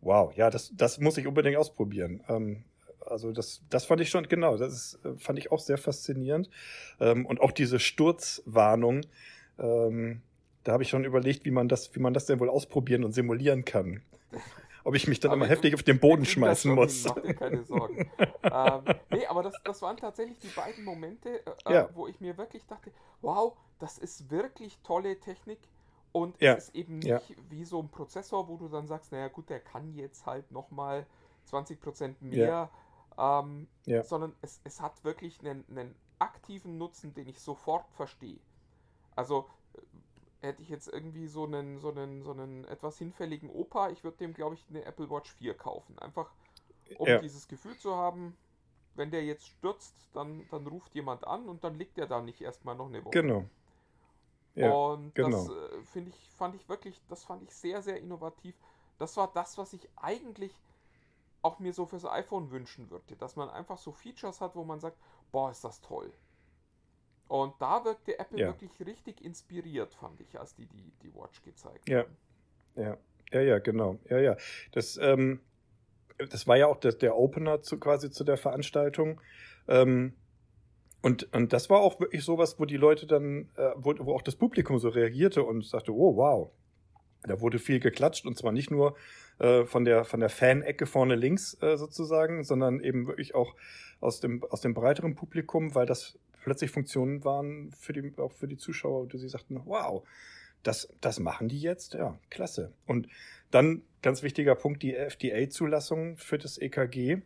Wow, 0.00 0.34
ja, 0.34 0.50
das, 0.50 0.72
das 0.74 0.98
muss 0.98 1.18
ich 1.18 1.26
unbedingt 1.26 1.56
ausprobieren. 1.56 2.22
Ähm, 2.28 2.64
also 3.06 3.32
das, 3.32 3.62
das 3.68 3.84
fand 3.84 4.00
ich 4.00 4.08
schon, 4.10 4.28
genau, 4.28 4.56
das 4.56 4.72
ist, 4.72 5.04
äh, 5.04 5.16
fand 5.18 5.38
ich 5.38 5.52
auch 5.52 5.58
sehr 5.60 5.78
faszinierend. 5.78 6.48
Ähm, 7.00 7.26
und 7.26 7.40
auch 7.40 7.52
diese 7.52 7.78
Sturzwarnung, 7.78 9.02
ähm, 9.58 10.22
da 10.64 10.72
habe 10.72 10.82
ich 10.82 10.88
schon 10.90 11.04
überlegt, 11.04 11.44
wie 11.44 11.50
man 11.50 11.68
das, 11.68 11.94
wie 11.94 12.00
man 12.00 12.14
das 12.14 12.26
denn 12.26 12.40
wohl 12.40 12.50
ausprobieren 12.50 13.04
und 13.04 13.12
simulieren 13.12 13.64
kann. 13.64 14.02
Ob 14.84 14.94
ich 14.94 15.06
mich 15.06 15.20
dann 15.20 15.32
Aber 15.32 15.40
immer 15.40 15.46
heftig 15.46 15.74
auf 15.74 15.82
den 15.82 15.98
Boden 16.00 16.24
schmeißen 16.24 16.74
muss. 16.74 17.04
Mach 17.04 17.20
dir 17.20 17.34
keine 17.34 17.62
Sorgen. 17.64 18.10
ähm, 18.42 18.80
nee, 19.10 19.26
aber 19.26 19.42
das, 19.42 19.54
das 19.64 19.82
waren 19.82 19.96
tatsächlich 19.98 20.38
die 20.38 20.48
beiden 20.48 20.84
Momente, 20.84 21.44
äh, 21.66 21.72
Ja. 21.72 21.88
wo 21.94 22.06
ich 22.06 22.20
mir 22.20 22.38
wirklich 22.38 22.64
dachte, 22.66 22.90
wow, 23.20 23.56
das 23.78 23.98
ist 23.98 24.30
wirklich 24.30 24.78
tolle 24.82 25.18
Technik. 25.20 25.58
Und 26.12 26.40
Ja. 26.40 26.54
es 26.54 26.68
ist 26.68 26.74
eben 26.74 26.98
nicht 26.98 27.30
Ja. 27.30 27.36
wie 27.48 27.64
so 27.64 27.80
ein 27.80 27.88
Prozessor, 27.90 28.48
wo 28.48 28.56
du 28.56 28.68
dann 28.68 28.86
sagst, 28.86 29.12
naja 29.12 29.28
gut, 29.28 29.48
der 29.48 29.60
kann 29.60 29.92
jetzt 29.94 30.26
halt 30.26 30.50
nochmal 30.50 31.06
20% 31.44 32.20
mehr, 32.22 32.70
ähm, 33.16 33.68
Ja. 33.86 34.02
sondern 34.02 34.34
es, 34.42 34.60
es 34.64 34.80
hat 34.80 35.04
wirklich 35.04 35.40
einen, 35.40 35.64
einen 35.70 35.94
aktiven 36.18 36.78
Nutzen, 36.78 37.14
den 37.14 37.28
ich 37.28 37.40
sofort 37.40 37.88
verstehe. 37.92 38.40
Also 39.16 39.48
äh, 39.74 40.46
hätte 40.46 40.62
ich 40.62 40.68
jetzt 40.68 40.88
irgendwie 40.88 41.28
so 41.28 41.44
einen, 41.44 41.78
so 41.78 41.90
einen, 41.90 42.22
so 42.22 42.32
einen 42.32 42.64
etwas 42.64 42.98
hinfälligen 42.98 43.50
Opa, 43.50 43.90
ich 43.90 44.02
würde 44.04 44.16
dem, 44.18 44.34
glaube 44.34 44.54
ich, 44.54 44.64
eine 44.68 44.84
Apple 44.84 45.10
Watch 45.10 45.32
4 45.32 45.54
kaufen. 45.54 45.98
Einfach 45.98 46.30
um 46.98 47.06
Ja. 47.08 47.18
dieses 47.18 47.46
Gefühl 47.46 47.76
zu 47.76 47.94
haben, 47.94 48.36
wenn 48.94 49.10
der 49.10 49.24
jetzt 49.24 49.46
stürzt, 49.46 49.94
dann, 50.12 50.46
dann 50.50 50.66
ruft 50.66 50.94
jemand 50.94 51.26
an 51.26 51.48
und 51.48 51.62
dann 51.62 51.78
liegt 51.78 51.98
er 51.98 52.06
da 52.06 52.20
nicht 52.20 52.40
erstmal 52.40 52.74
noch 52.74 52.86
eine 52.86 53.04
Woche. 53.04 53.22
Genau. 53.22 53.44
Ja, 54.54 54.72
und 54.72 55.14
genau. 55.14 55.30
das 55.30 55.48
äh, 55.48 55.82
finde 55.84 56.10
ich, 56.10 56.30
fand 56.36 56.54
ich 56.54 56.68
wirklich, 56.68 57.00
das 57.08 57.24
fand 57.24 57.42
ich 57.42 57.54
sehr, 57.54 57.82
sehr 57.82 57.98
innovativ. 57.98 58.54
Das 58.98 59.16
war 59.16 59.30
das, 59.32 59.56
was 59.58 59.72
ich 59.72 59.88
eigentlich 59.96 60.52
auch 61.42 61.58
mir 61.58 61.72
so 61.72 61.86
fürs 61.86 62.04
iPhone 62.04 62.50
wünschen 62.50 62.90
würde, 62.90 63.16
dass 63.16 63.36
man 63.36 63.48
einfach 63.48 63.78
so 63.78 63.92
Features 63.92 64.40
hat, 64.40 64.54
wo 64.54 64.64
man 64.64 64.80
sagt, 64.80 64.98
boah, 65.32 65.50
ist 65.50 65.64
das 65.64 65.80
toll. 65.80 66.12
Und 67.28 67.54
da 67.60 67.84
wirkte 67.84 68.18
Apple 68.18 68.38
Ja. 68.38 68.48
wirklich 68.48 68.72
richtig 68.84 69.24
inspiriert, 69.24 69.94
fand 69.94 70.20
ich, 70.20 70.38
als 70.38 70.54
die 70.54 70.66
die, 70.66 70.92
die 71.02 71.14
Watch 71.14 71.42
gezeigt 71.42 71.88
Ja. 71.88 72.00
haben. 72.00 72.16
Ja, 72.74 72.98
ja, 73.32 73.40
ja, 73.40 73.58
genau. 73.60 74.00
Ja, 74.08 74.18
ja. 74.18 74.36
Das, 74.72 74.96
ähm, 74.96 75.40
das 76.18 76.46
war 76.46 76.56
ja 76.56 76.66
auch 76.66 76.78
der, 76.78 76.92
der 76.92 77.16
Opener 77.16 77.62
zu, 77.62 77.78
quasi 77.78 78.10
zu 78.10 78.24
der 78.24 78.36
Veranstaltung. 78.36 79.20
Ähm, 79.68 80.19
und, 81.02 81.32
und 81.34 81.52
das 81.52 81.70
war 81.70 81.80
auch 81.80 81.98
wirklich 82.00 82.24
sowas, 82.24 82.58
wo 82.58 82.64
die 82.64 82.76
Leute 82.76 83.06
dann, 83.06 83.48
äh, 83.56 83.70
wo, 83.76 83.94
wo 83.98 84.14
auch 84.14 84.22
das 84.22 84.36
Publikum 84.36 84.78
so 84.78 84.88
reagierte 84.88 85.42
und 85.42 85.64
sagte, 85.64 85.94
oh, 85.94 86.16
wow. 86.16 86.50
Da 87.22 87.38
wurde 87.40 87.58
viel 87.58 87.80
geklatscht 87.80 88.24
und 88.24 88.38
zwar 88.38 88.50
nicht 88.50 88.70
nur 88.70 88.96
äh, 89.38 89.64
von 89.64 89.84
der, 89.84 90.04
von 90.04 90.20
der 90.20 90.30
Fan-Ecke 90.30 90.86
vorne 90.86 91.16
links 91.16 91.54
äh, 91.60 91.76
sozusagen, 91.76 92.44
sondern 92.44 92.80
eben 92.80 93.06
wirklich 93.06 93.34
auch 93.34 93.56
aus 94.00 94.20
dem, 94.20 94.42
aus 94.44 94.62
dem 94.62 94.72
breiteren 94.72 95.14
Publikum, 95.14 95.74
weil 95.74 95.84
das 95.84 96.18
plötzlich 96.42 96.70
Funktionen 96.70 97.22
waren 97.24 97.72
für 97.72 97.92
die, 97.92 98.12
auch 98.16 98.32
für 98.32 98.48
die 98.48 98.56
Zuschauer, 98.56 99.06
die 99.06 99.18
sie 99.18 99.28
sagten, 99.28 99.60
wow, 99.66 100.02
das, 100.62 100.88
das 101.00 101.20
machen 101.20 101.48
die 101.48 101.60
jetzt? 101.60 101.94
Ja, 101.94 102.18
klasse. 102.30 102.72
Und 102.86 103.08
dann 103.50 103.82
ganz 104.02 104.22
wichtiger 104.22 104.54
Punkt, 104.54 104.82
die 104.82 104.94
FDA-Zulassung 104.94 106.16
für 106.16 106.38
das 106.38 106.58
EKG. 106.58 107.18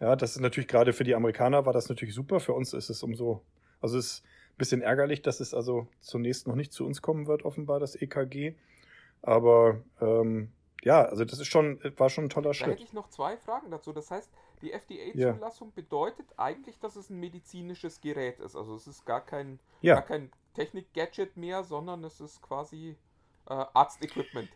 Ja, 0.00 0.16
das 0.16 0.32
ist 0.32 0.40
natürlich 0.40 0.68
gerade 0.68 0.92
für 0.92 1.04
die 1.04 1.14
Amerikaner 1.14 1.66
war 1.66 1.72
das 1.72 1.88
natürlich 1.88 2.14
super. 2.14 2.40
Für 2.40 2.54
uns 2.54 2.72
ist 2.72 2.88
es 2.90 3.02
umso, 3.02 3.42
Also 3.80 3.98
es 3.98 4.06
ist 4.06 4.24
ein 4.24 4.56
bisschen 4.56 4.82
ärgerlich, 4.82 5.22
dass 5.22 5.40
es 5.40 5.52
also 5.54 5.86
zunächst 6.00 6.46
noch 6.48 6.54
nicht 6.56 6.72
zu 6.72 6.86
uns 6.86 7.02
kommen 7.02 7.26
wird, 7.26 7.44
offenbar, 7.44 7.80
das 7.80 7.94
EKG. 8.00 8.54
Aber 9.22 9.82
ähm, 10.00 10.50
ja, 10.82 11.04
also 11.04 11.24
das 11.26 11.38
ist 11.38 11.48
schon, 11.48 11.78
war 11.98 12.08
schon 12.08 12.24
ein 12.24 12.30
toller 12.30 12.50
Da 12.50 12.54
Schritt. 12.54 12.70
hätte 12.72 12.82
ich 12.82 12.94
noch 12.94 13.08
zwei 13.10 13.36
Fragen 13.36 13.70
dazu. 13.70 13.92
Das 13.92 14.10
heißt, 14.10 14.30
die 14.62 14.72
FDA-Zulassung 14.72 15.72
bedeutet 15.74 16.26
eigentlich, 16.38 16.78
dass 16.78 16.96
es 16.96 17.10
ein 17.10 17.20
medizinisches 17.20 18.00
Gerät 18.00 18.40
ist. 18.40 18.56
Also 18.56 18.74
es 18.74 18.86
ist 18.86 19.04
gar 19.04 19.20
kein, 19.24 19.58
Ja. 19.82 19.94
gar 19.96 20.02
kein 20.04 20.30
Technik-Gadget 20.54 21.36
mehr, 21.36 21.62
sondern 21.64 22.02
es 22.04 22.20
ist 22.20 22.40
quasi 22.40 22.96
äh, 23.48 23.52
Arztequipment. 23.74 24.48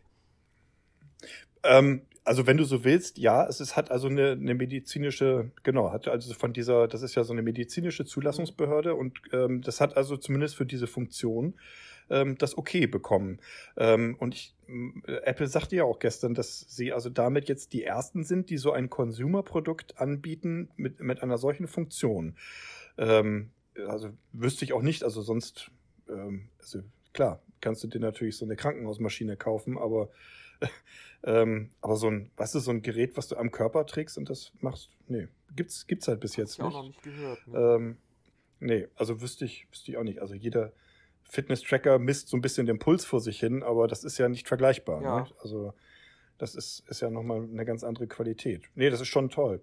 Ähm, 1.62 2.07
also 2.25 2.47
wenn 2.47 2.57
du 2.57 2.65
so 2.65 2.85
willst, 2.85 3.19
ja, 3.19 3.47
es 3.47 3.61
ist, 3.61 3.77
hat 3.77 3.91
also 3.91 4.09
eine, 4.09 4.33
eine 4.33 4.55
medizinische, 4.55 5.51
genau, 5.63 5.93
hat 5.93 6.09
also 6.09 6.33
von 6.35 6.55
dieser, 6.55 6.89
das 6.89 7.03
ist 7.03 7.15
ja 7.15 7.23
so 7.23 7.35
eine 7.35 7.43
medizinische 7.43 8.07
Zulassungsbehörde 8.07 8.95
und 8.95 9.21
ähm, 9.33 9.61
das 9.61 9.81
hat 9.81 9.97
also 9.97 10.17
zumindest 10.17 10.57
für 10.57 10.65
diese 10.65 10.87
Funktion 10.87 11.55
ähm, 12.09 12.37
das 12.39 12.57
Okay 12.57 12.87
bekommen. 12.87 13.41
Ähm, 13.77 14.17
und 14.19 14.35
ich, 14.35 14.55
m, 14.67 15.03
Apple 15.07 15.47
sagte 15.47 15.77
ja 15.77 15.85
auch 15.85 15.99
gestern, 15.99 16.33
dass 16.35 16.61
sie 16.61 16.93
also 16.95 17.11
damit 17.11 17.49
jetzt 17.49 17.75
die 17.75 17.85
ersten 17.85 18.25
sind, 18.25 18.49
die 18.49 18.57
so 18.57 18.73
ein 18.73 18.89
Consumer-Produkt 18.89 20.01
anbieten 20.01 20.71
mit, 20.77 21.01
mit 21.01 21.23
einer 21.23 21.37
solchen 21.37 21.67
Funktion. 21.67 22.37
Ähm, 22.97 23.51
also 23.87 24.11
wüsste 24.33 24.65
ich 24.65 24.73
auch 24.73 24.83
nicht, 24.83 25.05
also 25.05 25.21
sonst, 25.21 25.71
ähm, 26.09 26.49
also 26.59 26.81
klar, 27.13 27.43
kannst 27.61 27.85
du 27.85 27.89
dir 27.89 28.01
natürlich 28.01 28.37
so 28.37 28.47
eine 28.47 28.57
Krankenhausmaschine 28.57 29.37
kaufen, 29.37 29.77
aber 29.77 30.09
ähm, 31.24 31.70
aber 31.81 31.96
so 31.96 32.09
ein, 32.09 32.31
weißt 32.37 32.55
du, 32.55 32.59
so 32.61 32.70
ein 32.70 32.83
Gerät, 32.83 33.16
was 33.16 33.29
du 33.29 33.37
am 33.37 33.50
Körper 33.50 33.87
trägst 33.87 34.18
und 34.18 34.29
das 34.31 34.53
machst, 34.61 34.90
nee, 35.09 35.29
gibt's, 35.55 35.87
gibt's 35.87 36.09
halt 36.09 36.20
bis 36.20 36.33
Hab 36.33 36.38
jetzt 36.38 36.55
ich 36.55 36.61
auch 36.62 36.72
noch 36.72 36.83
nicht. 36.85 37.05
nicht 37.05 37.16
gehört. 37.16 37.46
Ne? 37.46 37.59
Ähm, 37.59 37.96
nee, 38.61 38.88
also 38.96 39.20
wüsste 39.20 39.44
ich, 39.44 39.66
wüsste 39.70 39.90
ich 39.90 39.96
auch 39.96 40.05
nicht. 40.05 40.20
Also 40.20 40.35
jeder 40.35 40.72
Fitness-Tracker 41.24 41.98
misst 41.98 42.29
so 42.29 42.37
ein 42.37 42.42
bisschen 42.42 42.66
den 42.66 42.79
Puls 42.79 43.05
vor 43.05 43.20
sich 43.20 43.40
hin, 43.40 43.62
aber 43.62 43.88
das 43.88 44.05
ist 44.05 44.18
ja 44.18 44.29
nicht 44.29 44.46
vergleichbar. 44.46 45.03
Ja. 45.03 45.20
Ne? 45.20 45.27
Also 45.42 45.74
das 46.38 46.55
ist, 46.55 46.85
ist 46.88 47.00
ja 47.00 47.11
nochmal 47.11 47.42
eine 47.42 47.64
ganz 47.64 47.85
andere 47.85 48.07
Qualität. 48.07 48.62
Nee, 48.74 48.90
das 48.90 49.00
ist 49.00 49.09
schon 49.09 49.31
toll. 49.31 49.62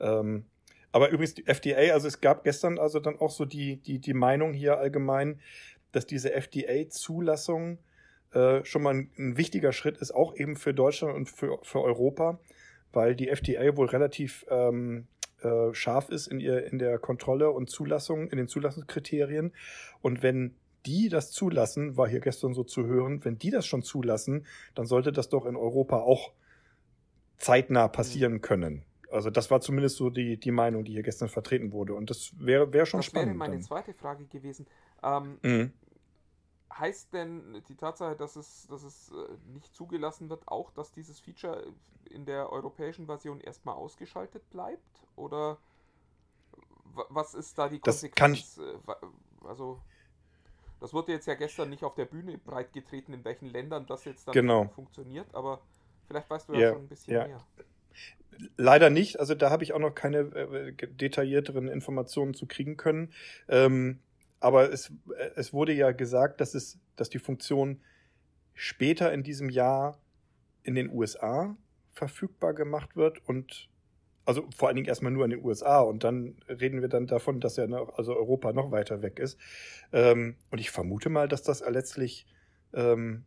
Ähm, 0.00 0.44
aber 0.92 1.10
übrigens, 1.10 1.34
die 1.34 1.46
FDA, 1.46 1.92
also 1.92 2.08
es 2.08 2.20
gab 2.20 2.44
gestern 2.44 2.78
also 2.78 2.98
dann 2.98 3.18
auch 3.18 3.30
so 3.30 3.44
die, 3.44 3.76
die, 3.76 3.98
die 3.98 4.14
Meinung 4.14 4.52
hier 4.52 4.78
allgemein, 4.78 5.40
dass 5.92 6.06
diese 6.06 6.32
FDA-Zulassung 6.32 7.78
äh, 8.32 8.64
schon 8.64 8.82
mal 8.82 8.94
ein, 8.94 9.10
ein 9.18 9.36
wichtiger 9.36 9.72
Schritt 9.72 9.98
ist, 9.98 10.12
auch 10.14 10.34
eben 10.36 10.56
für 10.56 10.74
Deutschland 10.74 11.14
und 11.14 11.30
für, 11.30 11.58
für 11.62 11.80
Europa, 11.82 12.38
weil 12.92 13.14
die 13.14 13.28
FDA 13.28 13.76
wohl 13.76 13.86
relativ 13.88 14.44
ähm, 14.50 15.06
äh, 15.42 15.72
scharf 15.72 16.08
ist 16.08 16.26
in, 16.26 16.40
ihr, 16.40 16.66
in 16.66 16.78
der 16.78 16.98
Kontrolle 16.98 17.50
und 17.50 17.70
Zulassung, 17.70 18.28
in 18.28 18.38
den 18.38 18.48
Zulassungskriterien. 18.48 19.52
Und 20.02 20.22
wenn 20.22 20.54
die 20.86 21.08
das 21.08 21.30
zulassen, 21.30 21.96
war 21.96 22.08
hier 22.08 22.20
gestern 22.20 22.54
so 22.54 22.64
zu 22.64 22.86
hören, 22.86 23.24
wenn 23.24 23.38
die 23.38 23.50
das 23.50 23.66
schon 23.66 23.82
zulassen, 23.82 24.46
dann 24.74 24.86
sollte 24.86 25.12
das 25.12 25.28
doch 25.28 25.44
in 25.46 25.56
Europa 25.56 25.98
auch 25.98 26.32
zeitnah 27.38 27.88
passieren 27.88 28.40
können. 28.40 28.84
Also 29.10 29.30
das 29.30 29.50
war 29.50 29.60
zumindest 29.60 29.96
so 29.96 30.10
die, 30.10 30.38
die 30.38 30.50
Meinung, 30.50 30.84
die 30.84 30.92
hier 30.92 31.02
gestern 31.02 31.28
vertreten 31.28 31.72
wurde. 31.72 31.94
Und 31.94 32.10
das 32.10 32.32
wäre 32.38 32.72
wär 32.72 32.84
schon 32.84 33.00
das 33.00 33.12
wäre 33.14 33.22
spannend. 33.24 33.38
meine 33.38 33.54
dann. 33.54 33.62
zweite 33.62 33.94
Frage 33.94 34.24
gewesen. 34.26 34.66
Ähm, 35.02 35.38
Mhm. 35.42 35.72
Heißt 36.72 37.12
denn 37.12 37.62
die 37.68 37.76
Tatsache, 37.76 38.16
dass 38.16 38.36
es, 38.36 38.66
dass 38.68 38.82
es 38.82 39.10
äh, 39.12 39.36
nicht 39.52 39.74
zugelassen 39.74 40.28
wird, 40.30 40.46
auch, 40.48 40.70
dass 40.72 40.92
dieses 40.92 41.20
Feature 41.20 41.72
in 42.10 42.26
der 42.26 42.50
europäischen 42.52 43.06
Version 43.06 43.40
erstmal 43.40 43.74
ausgeschaltet 43.76 44.48
bleibt? 44.50 45.06
Oder 45.16 45.58
wa- 46.94 47.06
was 47.10 47.34
ist 47.34 47.58
da 47.58 47.68
die 47.68 47.78
Das 47.84 48.02
kann 48.14 48.32
Konsequenz? 48.32 48.58
Äh, 48.58 48.78
Also, 49.46 49.80
das 50.80 50.92
wurde 50.92 51.12
jetzt 51.12 51.26
ja 51.26 51.34
gestern 51.34 51.70
nicht 51.70 51.84
auf 51.84 51.94
der 51.94 52.04
Bühne 52.04 52.38
breitgetreten, 52.38 53.14
in 53.14 53.24
welchen 53.24 53.46
Ländern 53.48 53.86
das 53.86 54.04
jetzt 54.04 54.28
dann 54.28 54.34
Genau. 54.34 54.70
funktioniert, 54.74 55.34
aber 55.34 55.60
vielleicht 56.06 56.30
weißt 56.30 56.48
du 56.48 56.52
ja, 56.54 56.60
Ja, 56.60 56.70
schon 56.70 56.84
ein 56.84 56.88
bisschen 56.88 57.14
ja. 57.14 57.22
mehr. 57.22 57.40
Leider 58.56 58.90
nicht. 58.90 59.18
Also 59.18 59.34
da 59.34 59.50
habe 59.50 59.64
ich 59.64 59.72
auch 59.72 59.78
noch 59.78 59.94
keine 59.94 60.18
äh, 60.18 60.72
ge- 60.72 60.88
detaillierteren 60.92 61.68
Informationen 61.68 62.34
zu 62.34 62.46
kriegen 62.46 62.76
können. 62.76 63.12
Ähm, 63.48 63.98
aber 64.40 64.72
es, 64.72 64.90
äh, 65.16 65.30
es 65.36 65.52
wurde 65.52 65.72
ja 65.72 65.92
gesagt, 65.92 66.40
dass, 66.40 66.54
es, 66.54 66.78
dass 66.96 67.08
die 67.08 67.18
Funktion 67.18 67.80
später 68.54 69.12
in 69.12 69.22
diesem 69.22 69.50
Jahr 69.50 69.98
in 70.62 70.74
den 70.74 70.90
USA 70.90 71.56
verfügbar 71.92 72.54
gemacht 72.54 72.96
wird 72.96 73.26
und 73.26 73.68
also 74.24 74.46
vor 74.54 74.68
allen 74.68 74.76
Dingen 74.76 74.88
erstmal 74.88 75.10
nur 75.10 75.24
in 75.24 75.30
den 75.30 75.42
USA 75.42 75.80
und 75.80 76.04
dann 76.04 76.36
reden 76.48 76.82
wir 76.82 76.88
dann 76.88 77.06
davon, 77.06 77.40
dass 77.40 77.56
ja 77.56 77.66
noch, 77.66 77.96
also 77.96 78.14
Europa 78.14 78.52
noch 78.52 78.70
weiter 78.70 79.00
weg 79.00 79.18
ist. 79.18 79.38
Ähm, 79.90 80.36
und 80.50 80.58
ich 80.58 80.70
vermute 80.70 81.08
mal, 81.08 81.28
dass 81.28 81.42
das 81.42 81.66
letztlich 81.66 82.26
ähm, 82.74 83.24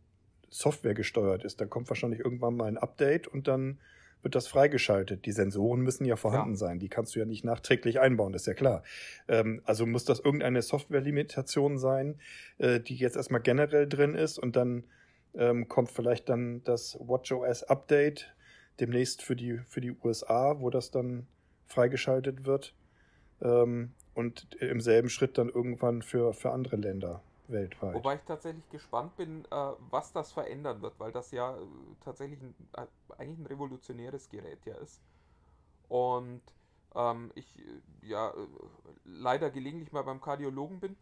Software 0.50 0.94
gesteuert 0.94 1.44
ist. 1.44 1.60
Da 1.60 1.66
kommt 1.66 1.90
wahrscheinlich 1.90 2.20
irgendwann 2.20 2.56
mal 2.56 2.68
ein 2.68 2.78
Update 2.78 3.28
und 3.28 3.48
dann 3.48 3.80
wird 4.24 4.36
das 4.36 4.48
freigeschaltet. 4.48 5.26
Die 5.26 5.32
Sensoren 5.32 5.82
müssen 5.82 6.06
ja 6.06 6.16
vorhanden 6.16 6.54
Ja. 6.54 6.58
sein. 6.58 6.80
Die 6.80 6.90
kannst 6.90 7.16
du 7.16 7.20
ja 7.20 7.26
nicht 7.26 7.44
nachträglich 7.44 8.00
einbauen, 8.00 8.34
das 8.34 8.44
ist 8.44 8.48
ja 8.48 8.54
klar. 8.54 8.84
Ähm, 9.28 9.62
also 9.66 9.86
muss 9.86 10.06
das 10.06 10.20
irgendeine 10.20 10.62
Software-Limitation 10.62 11.78
sein, 11.78 12.20
äh, 12.58 12.80
die 12.80 12.96
jetzt 12.96 13.16
erstmal 13.16 13.42
generell 13.42 13.88
drin 13.88 14.16
ist 14.16 14.38
und 14.38 14.56
dann 14.56 14.84
ähm, 15.34 15.68
kommt 15.68 15.92
vielleicht 15.92 16.30
dann 16.30 16.64
das 16.64 16.98
WatchOS 17.00 17.64
Update 17.64 18.34
demnächst 18.80 19.22
für 19.22 19.36
die, 19.36 19.60
für 19.68 19.82
die 19.82 19.92
USA, 20.04 20.60
wo 20.60 20.70
das 20.70 20.92
dann 20.92 21.28
freigeschaltet 21.68 22.46
wird. 22.46 22.74
Ähm, 23.42 23.92
und 24.14 24.56
im 24.60 24.82
selben 24.82 25.10
Schritt 25.10 25.38
dann 25.38 25.48
irgendwann 25.50 26.02
für, 26.02 26.34
für 26.34 26.52
andere 26.52 26.76
Länder 26.76 27.24
weltweit. 27.52 27.94
Wobei 27.94 28.16
ich 28.16 28.22
tatsächlich 28.24 28.68
gespannt 28.70 29.16
bin, 29.16 29.46
äh, 29.46 29.72
was 29.90 30.12
das 30.14 30.32
verändern 30.32 30.82
wird, 30.82 31.00
weil 31.00 31.12
das 31.12 31.32
ja 31.32 31.56
äh, 31.56 31.60
tatsächlich 32.04 32.42
ein, 32.42 32.56
äh, 32.74 32.86
eigentlich 33.18 33.40
ein 33.40 33.46
revolutionäres 33.48 34.30
Gerät 34.30 34.66
ja 34.66 34.76
ist. 34.76 35.02
Und 35.88 36.42
ähm, 36.96 37.32
ich 37.36 37.62
ja 38.02 38.34
leider 39.06 39.50
gelegentlich 39.50 39.92
mal 39.92 40.04
beim 40.04 40.22
Kardiologen 40.22 40.80
bin 40.80 40.98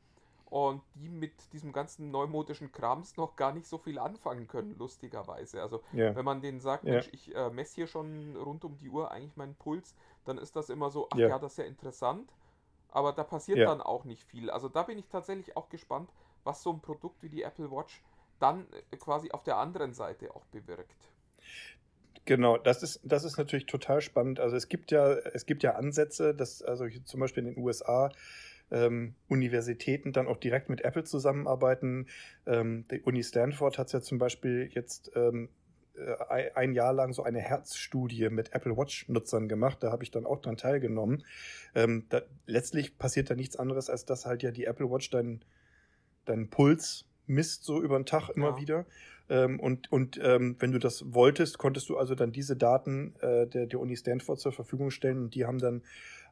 und 0.50 0.82
die 0.96 1.10
mit 1.10 1.54
diesem 1.54 1.72
ganzen 1.72 2.10
neumodischen 2.12 2.72
Krams 2.72 3.18
noch 3.18 3.36
gar 3.36 3.54
nicht 3.54 3.68
so 3.68 3.78
viel 3.78 4.00
anfangen 4.00 4.48
können, 4.48 4.76
lustigerweise. 4.78 5.62
Also 5.62 5.82
ja. 5.94 6.16
wenn 6.16 6.26
man 6.26 6.42
denen 6.42 6.60
sagt, 6.60 6.86
Ja. 6.86 6.94
Mensch, 6.94 7.10
ich 7.12 7.36
äh, 7.36 7.50
messe 7.52 7.76
hier 7.76 7.88
schon 7.88 8.36
rund 8.36 8.66
um 8.66 8.78
die 8.78 8.90
Uhr 8.90 9.12
eigentlich 9.12 9.36
meinen 9.38 9.56
Puls, 9.56 9.96
dann 10.26 10.38
ist 10.38 10.56
das 10.56 10.70
immer 10.70 10.90
so, 10.90 11.08
ach 11.12 11.18
ja, 11.18 11.28
Ja. 11.30 11.40
das 11.40 11.54
ist 11.54 11.58
ja 11.58 11.66
interessant, 11.66 12.34
aber 12.90 13.14
da 13.14 13.24
passiert 13.24 13.60
dann 13.60 13.82
auch 13.82 14.06
nicht 14.06 14.24
viel. 14.24 14.50
Also 14.50 14.70
da 14.70 14.84
bin 14.84 14.98
ich 14.98 15.08
tatsächlich 15.08 15.56
auch 15.56 15.70
gespannt, 15.70 16.12
was 16.44 16.64
so 16.64 16.72
ein 16.72 16.82
Produkt 16.82 17.22
wie 17.24 17.30
die 17.30 17.44
Apple 17.44 17.72
Watch 17.72 18.02
dann 18.40 18.68
äh, 18.92 18.98
quasi 18.98 19.32
auf 19.32 19.44
der 19.44 19.58
anderen 19.58 19.94
Seite 19.94 20.34
auch 20.36 20.46
bewirkt. 20.46 21.10
Genau, 22.26 22.58
das 22.58 22.84
ist, 22.84 23.00
das 23.04 23.24
ist 23.24 23.38
natürlich 23.38 23.66
total 23.66 24.02
spannend. 24.02 24.40
Also 24.40 24.56
es 24.56 24.68
gibt 24.68 24.92
ja, 24.92 25.14
es 25.14 25.46
gibt 25.46 25.64
ja 25.64 25.76
Ansätze, 25.76 26.36
dass 26.36 26.62
also 26.62 26.88
zum 27.06 27.20
Beispiel 27.20 27.46
in 27.46 27.56
den 27.56 27.64
USA 27.64 28.12
ähm, 28.72 29.16
Universitäten 29.28 30.14
dann 30.14 30.28
auch 30.28 30.38
direkt 30.38 30.70
mit 30.70 30.82
Apple 30.82 31.04
zusammenarbeiten. 31.04 32.08
Ähm, 32.46 32.86
die 32.92 33.02
Uni 33.02 33.24
Stanford 33.24 33.78
hat 33.78 33.88
es 33.88 33.94
ja 33.94 34.02
zum 34.02 34.20
Beispiel 34.20 34.70
jetzt 34.74 35.12
ähm, 35.16 35.50
äh, 35.96 36.52
ein- 36.54 36.74
Jahr 36.74 36.94
lang 36.94 37.14
so 37.14 37.24
eine 37.24 37.40
Herzstudie 37.40 38.30
mit 38.30 38.54
Apple 38.54 38.78
Watch-Nutzern 38.78 39.48
gemacht. 39.48 39.80
Da 39.82 39.92
habe 39.92 40.04
ich 40.04 40.12
dann 40.12 40.26
auch 40.26 40.40
dran 40.40 40.58
teilgenommen. 40.58 41.26
Ähm, 41.74 42.06
da, 42.10 42.22
letztlich 42.46 42.98
passiert 42.98 43.30
da 43.30 43.36
nichts 43.36 43.56
anderes, 43.56 43.90
als 43.90 44.06
dass 44.06 44.26
halt 44.26 44.44
ja 44.44 44.52
die 44.52 44.66
Apple 44.66 44.90
Watch 44.90 45.10
deinen 45.10 45.44
deinen 46.30 46.50
Puls 46.50 47.06
misst 47.28 47.64
so 47.64 47.82
über 47.82 47.98
den 48.00 48.06
Tag 48.06 48.30
immer 48.30 48.52
Ja. 48.52 48.58
wieder. 48.58 48.86
Ähm, 49.30 49.60
und 49.60 49.92
und 49.92 50.20
ähm, 50.24 50.56
wenn 50.60 50.72
du 50.72 50.80
das 50.80 51.14
wolltest, 51.14 51.58
konntest 51.60 51.90
du 51.90 51.98
also 51.98 52.16
dann 52.16 52.32
diese 52.32 52.56
Daten 52.56 53.16
äh, 53.22 53.46
der, 53.48 53.68
der 53.68 53.80
Uni 53.80 53.96
Stanford 53.96 54.40
zur 54.40 54.52
Verfügung 54.52 54.90
stellen 54.90 55.20
und 55.20 55.36
die 55.36 55.46
haben 55.46 55.60
dann 55.60 55.84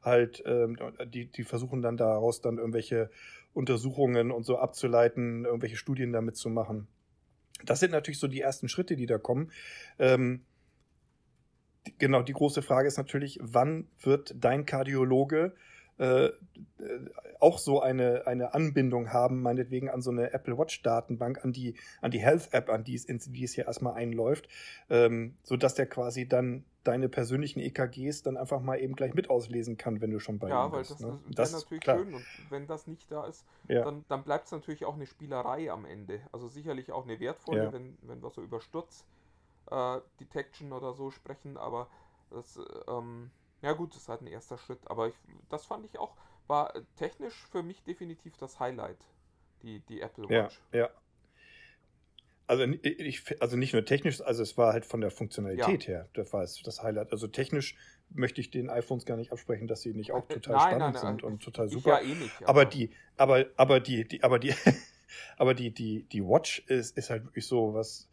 halt, 0.01 0.43
ähm, 0.45 0.77
die, 1.05 1.25
die 1.25 1.43
versuchen 1.43 1.81
dann 1.81 1.97
daraus 1.97 2.41
dann 2.41 2.57
irgendwelche 2.57 3.09
Untersuchungen 3.53 4.31
und 4.31 4.45
so 4.45 4.57
abzuleiten, 4.57 5.45
irgendwelche 5.45 5.77
Studien 5.77 6.11
damit 6.11 6.37
zu 6.37 6.49
machen. 6.49 6.87
Das 7.65 7.79
sind 7.79 7.91
natürlich 7.91 8.19
so 8.19 8.27
die 8.27 8.41
ersten 8.41 8.69
Schritte, 8.69 8.95
die 8.95 9.05
da 9.07 9.17
kommen. 9.17 9.51
Ähm, 9.99 10.41
genau, 11.97 12.21
die 12.21 12.33
große 12.33 12.61
Frage 12.61 12.87
ist 12.87 12.97
natürlich, 12.97 13.39
wann 13.41 13.87
wird 14.01 14.35
dein 14.39 14.65
Kardiologe 14.65 15.53
äh, 15.97 16.29
auch 17.39 17.57
so 17.57 17.81
eine, 17.81 18.27
eine 18.27 18.53
Anbindung 18.53 19.11
haben, 19.11 19.41
meinetwegen 19.41 19.89
an 19.89 20.01
so 20.01 20.11
eine 20.11 20.31
Apple 20.33 20.57
Watch 20.57 20.81
Datenbank, 20.81 21.43
an 21.43 21.53
die, 21.53 21.75
an 22.01 22.11
die 22.11 22.19
Health 22.19 22.49
App, 22.53 22.69
an 22.69 22.83
die 22.83 22.95
es, 22.95 23.05
in 23.05 23.19
die 23.19 23.43
es 23.43 23.53
hier 23.53 23.65
erstmal 23.65 23.93
einläuft, 23.93 24.47
ähm, 24.89 25.35
so 25.43 25.57
dass 25.57 25.75
der 25.75 25.87
quasi 25.87 26.27
dann 26.27 26.65
deine 26.83 27.09
persönlichen 27.09 27.59
EKGs 27.59 28.23
dann 28.23 28.37
einfach 28.37 28.61
mal 28.61 28.79
eben 28.79 28.95
gleich 28.95 29.13
mit 29.13 29.29
auslesen 29.29 29.77
kann, 29.77 29.99
wenn 29.99 30.11
du 30.11 30.19
schon 30.19 30.39
bei 30.39 30.49
ja, 30.49 30.65
ihm 30.65 30.71
weil 30.71 30.79
bist. 30.79 30.91
das, 30.91 30.99
ne? 31.01 31.19
das 31.31 31.51
wäre 31.51 31.61
natürlich 31.61 31.83
klar. 31.83 31.97
schön 31.97 32.13
und 32.13 32.25
wenn 32.49 32.67
das 32.67 32.87
nicht 32.87 33.11
da 33.11 33.25
ist, 33.25 33.45
Ja. 33.67 33.83
dann, 33.83 34.05
dann 34.07 34.23
bleibt 34.23 34.45
es 34.45 34.51
natürlich 34.51 34.85
auch 34.85 34.95
eine 34.95 35.05
Spielerei 35.05 35.69
am 35.69 35.85
Ende. 35.85 36.21
Also 36.31 36.47
sicherlich 36.47 36.91
auch 36.91 37.03
eine 37.03 37.19
wertvolle, 37.19 37.65
Ja. 37.65 37.73
wenn, 37.73 37.97
wenn 38.03 38.21
wir 38.23 38.29
so 38.29 38.41
über 38.41 38.61
Sturz 38.61 39.03
äh, 39.69 39.99
Detection 40.19 40.71
oder 40.71 40.93
so 40.93 41.11
sprechen, 41.11 41.57
aber 41.57 41.87
das, 42.29 42.57
äh, 42.57 42.61
ähm, 42.91 43.31
Ja 43.61 43.73
gut, 43.73 43.91
das 43.93 44.01
ist 44.03 44.09
halt 44.09 44.21
ein 44.21 44.27
erster 44.27 44.57
Schritt, 44.57 44.79
aber 44.89 45.07
ich, 45.09 45.15
das 45.49 45.65
fand 45.65 45.85
ich 45.85 45.99
auch, 45.99 46.15
war 46.47 46.75
äh, 46.75 46.83
technisch 46.95 47.35
für 47.51 47.61
mich 47.63 47.83
definitiv 47.83 48.35
das 48.37 48.59
Highlight, 48.59 48.97
die, 49.63 49.79
die 49.81 50.01
Apple 50.01 50.29
Ja, 50.29 50.51
Watch. 50.51 50.61
ja. 50.71 50.89
Also, 52.47 52.65
ni- 52.65 52.77
ich, 52.77 53.41
also 53.41 53.57
nicht 53.57 53.73
nur 53.73 53.83
technisch, 53.83 54.21
also 54.21 54.41
es 54.41 54.57
war 54.57 54.71
halt 54.71 54.85
von 54.85 55.01
der 55.01 55.11
Funktionalität 55.11 55.87
her, 55.87 56.07
das 56.13 56.31
war 56.31 56.43
es 56.43 56.61
das 56.63 56.81
Highlight. 56.81 57.11
Also 57.11 57.27
technisch 57.27 57.75
möchte 58.09 58.39
ich 58.39 58.49
den 58.51 58.69
iPhones 58.69 59.05
gar 59.05 59.17
nicht 59.17 59.33
absprechen, 59.33 59.67
dass 59.67 59.81
sie 59.81 59.93
nicht 59.93 60.13
auch 60.13 60.27
total 60.29 60.53
nein, 60.53 60.61
spannend 60.61 60.87
nein, 60.93 60.93
nein, 60.93 61.19
sind 61.19 61.23
und 61.23 61.43
total 61.43 61.67
super. 61.67 61.91
ja 61.91 61.99
eh 61.99 62.15
nicht. 62.15 62.41
aber 62.45 62.63
die, 62.65 62.91
aber, 63.17 63.45
aber 63.57 63.79
die, 63.81 64.07
die, 64.07 64.23
aber 64.23 64.39
die, 64.39 64.53
aber 65.37 65.53
die, 65.53 65.73
die, 65.73 66.03
die 66.03 66.23
Watch 66.23 66.59
ist, 66.67 66.97
ist 66.97 67.09
halt 67.09 67.25
wirklich 67.25 67.45
so 67.47 67.73
was. 67.73 68.07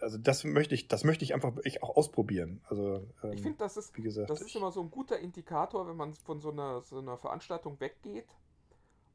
Also 0.00 0.18
das 0.18 0.44
möchte 0.44 0.74
ich, 0.74 0.88
das 0.88 1.04
möchte 1.04 1.24
ich 1.24 1.34
einfach 1.34 1.54
wirklich 1.56 1.82
auch 1.82 1.96
ausprobieren. 1.96 2.60
Also 2.68 3.06
ähm, 3.22 3.32
Ich 3.32 3.42
finde, 3.42 3.58
das 3.58 3.76
ist, 3.76 3.96
wie 3.96 4.02
gesagt, 4.02 4.30
das 4.30 4.40
ist 4.40 4.48
ich- 4.48 4.56
immer 4.56 4.70
so 4.72 4.80
ein 4.82 4.90
guter 4.90 5.18
Indikator, 5.18 5.86
wenn 5.88 5.96
man 5.96 6.14
von 6.14 6.40
so 6.40 6.50
einer, 6.50 6.82
so 6.82 6.98
einer 6.98 7.16
Veranstaltung 7.18 7.80
weggeht 7.80 8.28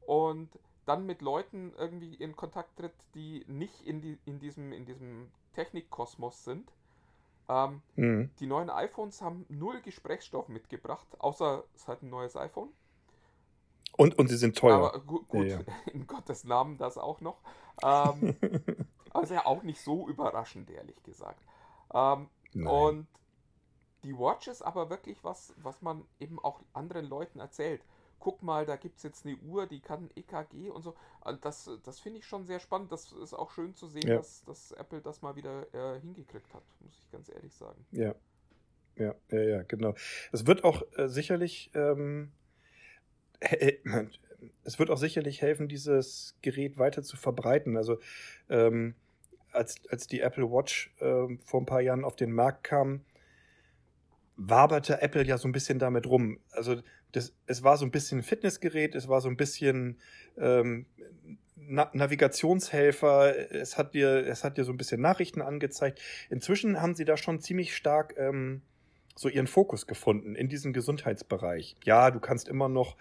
und 0.06 0.58
dann 0.86 1.06
mit 1.06 1.22
Leuten 1.22 1.72
irgendwie 1.78 2.14
in 2.14 2.34
Kontakt 2.36 2.76
tritt, 2.76 2.94
die 3.14 3.44
nicht 3.48 3.82
in, 3.82 4.00
die, 4.00 4.18
in 4.24 4.40
diesem, 4.40 4.72
in 4.72 4.86
diesem 4.86 5.30
Technikkosmos 5.54 6.44
sind. 6.44 6.72
Ähm, 7.48 7.82
Mhm. 7.96 8.30
die 8.40 8.46
neuen 8.46 8.70
iPhones 8.70 9.22
haben 9.22 9.46
null 9.48 9.80
Gesprächsstoff 9.82 10.48
mitgebracht, 10.48 11.06
außer 11.18 11.64
es 11.74 11.88
hat 11.88 12.02
ein 12.02 12.10
neues 12.10 12.36
iPhone. 12.36 12.70
Und, 13.96 14.18
und 14.18 14.28
sie 14.28 14.36
sind 14.36 14.56
teuer. 14.56 14.92
Aber 14.92 15.00
gu 15.00 15.20
gut, 15.26 15.46
Ja, 15.48 15.58
in 15.92 16.06
Gottes 16.06 16.44
Namen 16.44 16.78
das 16.78 16.96
auch 16.96 17.20
noch. 17.20 17.38
Ähm, 17.82 18.36
ist 19.22 19.30
ja 19.30 19.46
auch 19.46 19.62
nicht 19.62 19.80
so 19.80 20.08
überraschend, 20.08 20.70
ehrlich 20.70 21.02
gesagt. 21.02 21.42
Ähm, 21.92 22.28
und 22.54 23.06
die 24.04 24.16
Watch 24.16 24.48
ist 24.48 24.62
aber 24.62 24.88
wirklich 24.90 25.22
was, 25.22 25.54
was 25.58 25.82
man 25.82 26.04
eben 26.18 26.38
auch 26.38 26.60
anderen 26.72 27.06
Leuten 27.06 27.40
erzählt. 27.40 27.82
Guck 28.18 28.42
mal, 28.42 28.66
da 28.66 28.76
gibt 28.76 28.98
es 28.98 29.02
jetzt 29.02 29.24
eine 29.24 29.36
Uhr, 29.36 29.66
die 29.66 29.80
kann 29.80 30.10
EKG 30.14 30.68
und 30.70 30.82
so. 30.82 30.94
Und 31.22 31.44
das, 31.44 31.70
das 31.84 32.00
finde 32.00 32.18
ich 32.18 32.26
schon 32.26 32.44
sehr 32.44 32.60
spannend. 32.60 32.92
Das 32.92 33.12
ist 33.12 33.32
auch 33.34 33.50
schön 33.50 33.74
zu 33.74 33.86
sehen, 33.88 34.06
Ja. 34.08 34.16
dass, 34.16 34.44
dass 34.44 34.72
Apple 34.72 35.00
das 35.00 35.22
mal 35.22 35.36
wieder 35.36 35.72
äh, 35.74 36.00
hingekriegt 36.00 36.52
hat, 36.52 36.62
muss 36.80 36.92
ich 36.98 37.10
ganz 37.10 37.28
ehrlich 37.30 37.54
sagen. 37.54 37.86
Ja. 37.92 38.14
Ja, 38.96 39.14
ja, 39.30 39.40
ja, 39.40 39.62
genau. 39.62 39.94
Es 40.32 40.46
wird 40.46 40.64
auch 40.64 40.82
äh, 40.96 41.08
sicherlich, 41.08 41.70
ähm, 41.74 42.32
es 44.64 44.78
wird 44.78 44.90
auch 44.90 44.98
sicherlich 44.98 45.40
helfen, 45.40 45.68
dieses 45.68 46.36
Gerät 46.42 46.76
weiter 46.78 47.02
zu 47.02 47.16
verbreiten. 47.16 47.76
Also 47.78 47.98
ähm, 48.50 48.94
als, 49.52 49.76
als 49.88 50.06
die 50.06 50.20
Apple 50.20 50.50
Watch 50.50 50.92
ähm, 51.00 51.40
vor 51.44 51.60
ein 51.60 51.66
paar 51.66 51.80
Jahren 51.80 52.04
auf 52.04 52.16
den 52.16 52.32
Markt 52.32 52.64
kam, 52.64 53.04
waberte 54.36 55.02
Apple 55.02 55.24
ja 55.24 55.38
so 55.38 55.48
ein 55.48 55.52
bisschen 55.52 55.78
damit 55.78 56.06
rum. 56.06 56.38
Also 56.50 56.80
das, 57.12 57.34
es 57.46 57.62
war 57.62 57.76
so 57.76 57.84
ein 57.84 57.90
bisschen 57.90 58.22
Fitnessgerät, 58.22 58.94
es 58.94 59.08
war 59.08 59.20
so 59.20 59.28
ein 59.28 59.36
bisschen 59.36 59.98
ähm, 60.38 60.86
Na 61.56 61.90
Navigationshelfer, 61.92 63.52
es 63.52 63.76
hat 63.76 63.94
dir, 63.94 64.26
es 64.26 64.44
hat 64.44 64.56
dir 64.56 64.64
so 64.64 64.72
ein 64.72 64.78
bisschen 64.78 65.00
Nachrichten 65.00 65.42
angezeigt. 65.42 66.00
Inzwischen 66.30 66.80
haben 66.80 66.94
sie 66.94 67.04
da 67.04 67.16
schon 67.16 67.40
ziemlich 67.40 67.76
stark 67.76 68.14
ähm, 68.16 68.62
so 69.14 69.28
ihren 69.28 69.46
Fokus 69.46 69.86
gefunden 69.86 70.34
in 70.34 70.48
diesem 70.48 70.72
Gesundheitsbereich. 70.72 71.76
Ja, 71.84 72.10
du 72.10 72.20
kannst 72.20 72.48
immer 72.48 72.68
noch 72.68 72.96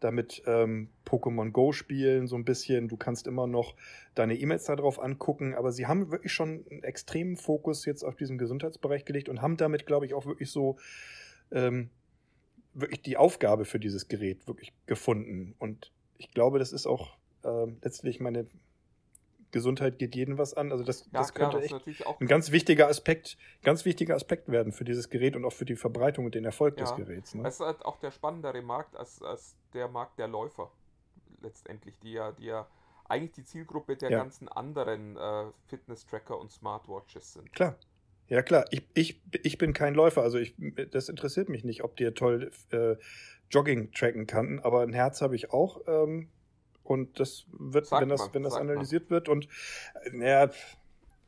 damit 0.00 0.42
ähm, 0.46 0.88
Pokémon 1.06 1.50
Go 1.50 1.72
spielen, 1.72 2.26
so 2.26 2.36
ein 2.36 2.44
bisschen. 2.44 2.88
Du 2.88 2.96
kannst 2.96 3.26
immer 3.26 3.46
noch 3.46 3.74
deine 4.14 4.34
E-Mails 4.36 4.64
darauf 4.64 5.00
angucken, 5.00 5.54
aber 5.54 5.72
sie 5.72 5.86
haben 5.86 6.10
wirklich 6.10 6.32
schon 6.32 6.64
einen 6.70 6.82
extremen 6.82 7.36
Fokus 7.36 7.84
jetzt 7.84 8.02
auf 8.02 8.16
diesen 8.16 8.38
Gesundheitsbereich 8.38 9.04
gelegt 9.04 9.28
und 9.28 9.40
haben 9.40 9.56
damit, 9.56 9.86
glaube 9.86 10.06
ich, 10.06 10.14
auch 10.14 10.26
wirklich 10.26 10.50
so 10.50 10.76
ähm, 11.50 11.90
wirklich 12.74 13.02
die 13.02 13.16
Aufgabe 13.16 13.64
für 13.64 13.78
dieses 13.78 14.08
Gerät 14.08 14.46
wirklich 14.46 14.72
gefunden. 14.86 15.54
Und 15.58 15.92
ich 16.18 16.30
glaube, 16.32 16.58
das 16.58 16.72
ist 16.72 16.86
auch 16.86 17.16
ähm, 17.44 17.78
letztlich 17.82 18.20
meine 18.20 18.46
Gesundheit 19.54 19.98
geht 19.98 20.14
jeden 20.14 20.36
was 20.36 20.52
an. 20.52 20.70
Also 20.70 20.84
das, 20.84 21.04
Ja, 21.06 21.20
das 21.20 21.32
klar, 21.32 21.50
könnte 21.50 21.56
das 21.56 21.64
ist 21.64 21.64
echt 21.64 21.86
natürlich 21.86 22.06
auch 22.06 22.20
ein 22.20 22.26
ganz 22.26 22.50
wichtiger 22.52 22.88
Aspekt, 22.88 23.38
ganz 23.62 23.86
wichtiger 23.86 24.14
Aspekt 24.14 24.50
werden 24.50 24.72
für 24.72 24.84
dieses 24.84 25.08
Gerät 25.08 25.36
und 25.36 25.46
auch 25.46 25.52
für 25.54 25.64
die 25.64 25.76
Verbreitung 25.76 26.26
und 26.26 26.34
den 26.34 26.44
Erfolg 26.44 26.76
des 26.76 26.90
Ja. 26.90 26.96
Geräts. 26.96 27.34
Ne? 27.34 27.48
Es 27.48 27.54
ist 27.54 27.60
halt 27.60 27.84
auch 27.86 27.96
der 27.96 28.10
spannendere 28.10 28.60
Markt 28.60 28.94
als, 28.96 29.22
als 29.22 29.56
der 29.72 29.88
Markt 29.88 30.18
der 30.18 30.28
Läufer. 30.28 30.70
Letztendlich, 31.40 31.98
die 32.00 32.12
ja, 32.12 32.32
die 32.32 32.46
ja 32.46 32.66
eigentlich 33.08 33.32
die 33.32 33.44
Zielgruppe 33.44 33.96
der 33.96 34.10
Ja. 34.10 34.18
ganzen 34.18 34.48
anderen 34.48 35.16
äh, 35.16 35.44
Fitness-Tracker 35.68 36.38
und 36.38 36.50
Smartwatches 36.50 37.34
sind. 37.34 37.52
Klar. 37.52 37.78
Ja, 38.28 38.42
klar. 38.42 38.64
Ich, 38.70 38.88
ich, 38.94 39.22
ich 39.42 39.58
bin 39.58 39.74
kein 39.74 39.94
Läufer, 39.94 40.22
also 40.22 40.38
ich, 40.38 40.54
das 40.90 41.08
interessiert 41.10 41.48
mich 41.50 41.62
nicht, 41.62 41.84
ob 41.84 41.96
der 41.96 42.14
toll 42.14 42.50
äh, 42.70 42.96
Jogging 43.50 43.92
tracken 43.92 44.26
kann, 44.26 44.60
aber 44.60 44.80
ein 44.80 44.94
Herz 44.94 45.20
habe 45.20 45.36
ich 45.36 45.52
auch. 45.52 45.82
Ähm, 45.86 46.30
und 46.84 47.18
das 47.18 47.46
wird, 47.52 47.86
Sagt 47.86 48.02
wenn 48.02 48.08
das, 48.08 48.20
man, 48.20 48.34
wenn 48.34 48.42
das 48.44 48.52
sagt 48.52 48.64
man. 48.64 48.72
analysiert 48.72 49.10
wird 49.10 49.28
und 49.28 49.48
äh, 50.04 50.10
naja, 50.12 50.50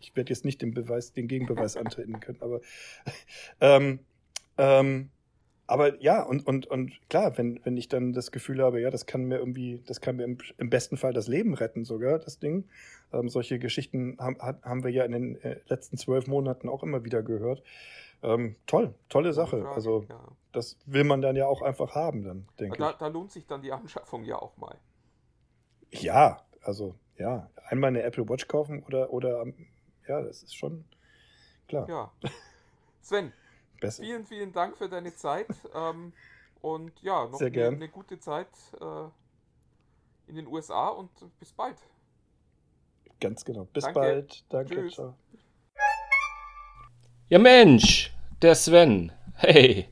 ich 0.00 0.14
werde 0.14 0.30
jetzt 0.30 0.44
nicht 0.44 0.62
den 0.62 0.74
Beweis, 0.74 1.12
den 1.12 1.26
Gegenbeweis 1.26 1.76
antreten 1.76 2.20
können, 2.20 2.38
aber 2.40 2.60
ähm, 3.60 3.98
ähm, 4.58 5.10
aber 5.68 6.00
ja, 6.00 6.22
und, 6.22 6.46
und, 6.46 6.66
und 6.66 6.92
klar, 7.08 7.36
wenn, 7.38 7.60
wenn 7.64 7.76
ich 7.76 7.88
dann 7.88 8.12
das 8.12 8.30
Gefühl 8.30 8.62
habe, 8.62 8.80
ja, 8.80 8.90
das 8.90 9.06
kann 9.06 9.24
mir 9.24 9.38
irgendwie, 9.38 9.82
das 9.86 10.00
kann 10.00 10.16
mir 10.16 10.24
im, 10.24 10.38
im 10.58 10.70
besten 10.70 10.96
Fall 10.96 11.12
das 11.12 11.26
Leben 11.26 11.54
retten, 11.54 11.84
sogar, 11.84 12.18
das 12.20 12.38
Ding. 12.38 12.68
Ähm, 13.12 13.28
solche 13.28 13.58
Geschichten 13.58 14.16
haben, 14.20 14.40
haben 14.40 14.84
wir 14.84 14.90
ja 14.90 15.04
in 15.04 15.12
den 15.12 15.42
äh, 15.42 15.58
letzten 15.66 15.96
zwölf 15.96 16.28
Monaten 16.28 16.68
auch 16.68 16.82
immer 16.82 17.04
wieder 17.04 17.22
gehört. 17.22 17.62
Ähm, 18.22 18.56
toll, 18.66 18.94
tolle 19.08 19.32
Sache. 19.32 19.68
Also, 19.68 20.06
das 20.52 20.76
will 20.86 21.04
man 21.04 21.20
dann 21.20 21.36
ja 21.36 21.46
auch 21.46 21.62
einfach 21.62 21.94
haben, 21.94 22.22
dann, 22.22 22.48
denke 22.58 22.78
da, 22.78 22.92
da 22.92 23.08
lohnt 23.08 23.30
sich 23.30 23.46
dann 23.46 23.60
die 23.60 23.72
Anschaffung 23.72 24.24
ja 24.24 24.36
auch 24.36 24.56
mal. 24.56 24.76
Ja, 26.02 26.42
also, 26.62 26.94
ja, 27.18 27.48
einmal 27.68 27.88
eine 27.88 28.02
Apple 28.02 28.28
Watch 28.28 28.48
kaufen 28.48 28.82
oder, 28.84 29.12
oder, 29.12 29.44
ja, 30.08 30.22
das 30.22 30.42
ist 30.42 30.54
schon 30.56 30.84
klar. 31.68 31.88
Ja. 31.88 32.12
Sven, 33.02 33.32
Besser. 33.80 34.02
vielen, 34.02 34.26
vielen 34.26 34.52
Dank 34.52 34.76
für 34.76 34.88
deine 34.88 35.14
Zeit. 35.14 35.48
Ähm, 35.74 36.12
und 36.60 36.92
ja, 37.02 37.26
noch 37.26 37.38
Sehr 37.38 37.46
eine, 37.46 37.52
gern. 37.52 37.74
eine 37.74 37.88
gute 37.88 38.18
Zeit 38.18 38.48
äh, 38.80 39.08
in 40.28 40.36
den 40.36 40.46
USA 40.46 40.88
und 40.88 41.10
bis 41.38 41.52
bald. 41.52 41.76
Ganz 43.20 43.44
genau. 43.44 43.64
Bis 43.72 43.84
Danke. 43.84 44.00
bald. 44.00 44.44
Danke. 44.48 44.74
Tschüss. 44.74 44.94
Ciao. 44.94 45.14
Ja 47.28 47.38
Mensch, 47.38 48.12
der 48.42 48.54
Sven. 48.54 49.12
Hey, 49.34 49.88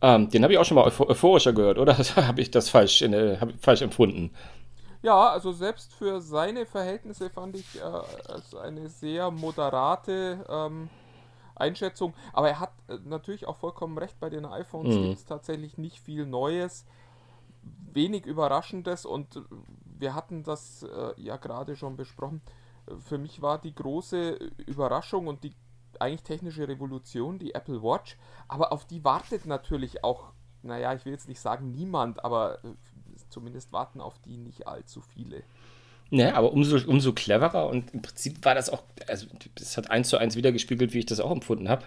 ähm, 0.00 0.30
den 0.30 0.42
habe 0.42 0.52
ich 0.52 0.58
auch 0.58 0.64
schon 0.64 0.76
mal 0.76 0.84
euphor- 0.86 1.08
euphorischer 1.08 1.52
gehört, 1.52 1.78
oder? 1.78 1.96
habe 2.16 2.40
ich 2.40 2.50
das 2.50 2.68
falsch, 2.68 3.02
in, 3.02 3.12
äh, 3.12 3.36
hab, 3.40 3.52
falsch 3.60 3.82
empfunden? 3.82 4.32
Ja, 5.08 5.30
also 5.30 5.52
selbst 5.52 5.94
für 5.94 6.20
seine 6.20 6.66
Verhältnisse 6.66 7.30
fand 7.30 7.56
ich 7.56 7.76
äh, 7.76 8.58
eine 8.60 8.90
sehr 8.90 9.30
moderate 9.30 10.44
ähm, 10.50 10.90
Einschätzung. 11.56 12.14
Aber 12.34 12.50
er 12.50 12.60
hat 12.60 12.72
äh, 12.88 12.98
natürlich 13.04 13.48
auch 13.48 13.56
vollkommen 13.56 13.98
recht, 13.98 14.20
bei 14.20 14.30
den 14.30 14.44
iPhones 14.44 15.00
Mhm. 15.00 15.00
gibt 15.00 15.16
es 15.16 15.24
tatsächlich 15.24 15.78
nicht 15.78 16.00
viel 16.00 16.26
Neues, 16.26 16.86
wenig 17.92 18.26
Überraschendes 18.26 19.06
und 19.06 19.36
äh, 19.36 19.40
wir 19.98 20.14
hatten 20.14 20.44
das 20.44 20.82
äh, 20.84 21.12
ja 21.16 21.36
gerade 21.36 21.76
schon 21.76 21.96
besprochen. 21.96 22.42
Für 23.00 23.18
mich 23.18 23.42
war 23.42 23.58
die 23.58 23.74
große 23.74 24.32
Überraschung 24.66 25.26
und 25.26 25.44
die 25.44 25.54
eigentlich 26.00 26.22
technische 26.22 26.68
Revolution 26.68 27.38
die 27.38 27.54
Apple 27.54 27.82
Watch, 27.82 28.18
aber 28.48 28.72
auf 28.72 28.86
die 28.86 29.04
wartet 29.04 29.46
natürlich 29.46 30.04
auch, 30.04 30.32
naja, 30.62 30.94
ich 30.94 31.04
will 31.04 31.12
jetzt 31.12 31.28
nicht 31.28 31.40
sagen 31.40 31.70
niemand, 31.70 32.24
aber 32.24 32.64
äh, 32.64 32.74
zumindest 33.30 33.72
warten 33.72 34.00
auf 34.00 34.18
die 34.24 34.36
nicht 34.36 34.66
allzu 34.66 35.00
viele. 35.00 35.42
Ne, 36.10 36.34
aber 36.34 36.52
umso, 36.52 36.78
umso 36.88 37.12
cleverer 37.12 37.68
und 37.68 37.92
im 37.92 38.00
Prinzip 38.00 38.42
war 38.44 38.54
das 38.54 38.70
auch, 38.70 38.82
also 39.06 39.26
das 39.56 39.76
hat 39.76 39.90
eins 39.90 40.08
zu 40.08 40.16
eins 40.16 40.36
wiedergespiegelt, 40.36 40.94
wie 40.94 41.00
ich 41.00 41.06
das 41.06 41.20
auch 41.20 41.30
empfunden 41.30 41.68
habe. 41.68 41.84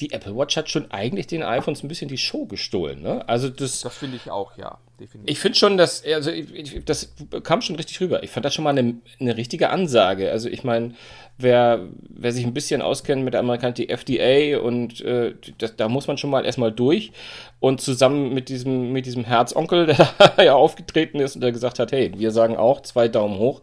Die 0.00 0.12
Apple 0.12 0.36
Watch 0.36 0.56
hat 0.56 0.70
schon 0.70 0.90
eigentlich 0.90 1.26
den 1.26 1.42
iPhones 1.42 1.82
ein 1.82 1.88
bisschen 1.88 2.08
die 2.08 2.18
Show 2.18 2.46
gestohlen. 2.46 3.02
Ne? 3.02 3.28
Also 3.28 3.48
das, 3.48 3.82
Das 3.82 3.96
finde 3.96 4.16
ich 4.16 4.30
auch, 4.30 4.56
ja, 4.56 4.78
definitiv. 4.98 5.30
ich 5.30 5.38
finde 5.38 5.58
schon, 5.58 5.76
dass, 5.76 6.02
also 6.04 6.30
ich, 6.30 6.84
das 6.84 7.14
kam 7.42 7.60
schon 7.60 7.76
richtig 7.76 8.00
rüber. 8.00 8.22
Ich 8.22 8.30
fand 8.30 8.44
das 8.44 8.54
schon 8.54 8.64
mal 8.64 8.70
eine, 8.70 8.96
eine 9.20 9.36
richtige 9.36 9.70
Ansage. 9.70 10.30
Also 10.30 10.48
ich 10.48 10.64
meine, 10.64 10.94
wer, 11.38 11.88
wer 12.08 12.32
sich 12.32 12.44
ein 12.44 12.54
bisschen 12.54 12.82
auskennt 12.82 13.22
mit 13.22 13.34
der 13.34 13.40
Amerikaner, 13.40 13.74
die 13.74 13.90
FDA 13.90 14.58
und 14.60 15.00
äh, 15.02 15.34
das, 15.58 15.76
da 15.76 15.88
muss 15.88 16.06
man 16.06 16.18
schon 16.18 16.30
mal 16.30 16.44
erstmal 16.44 16.72
durch. 16.72 17.12
Und 17.60 17.80
zusammen 17.80 18.32
mit 18.34 18.48
diesem, 18.48 18.92
mit 18.92 19.06
diesem 19.06 19.24
Herzonkel, 19.24 19.86
der 19.86 20.08
da 20.18 20.42
ja 20.42 20.54
aufgetreten 20.54 21.20
ist 21.20 21.34
und 21.34 21.42
der 21.42 21.52
gesagt 21.52 21.78
hat, 21.78 21.92
hey, 21.92 22.12
wir 22.16 22.30
sagen 22.30 22.56
auch 22.56 22.80
zwei 22.80 23.08
Daumen 23.08 23.38
hoch, 23.38 23.60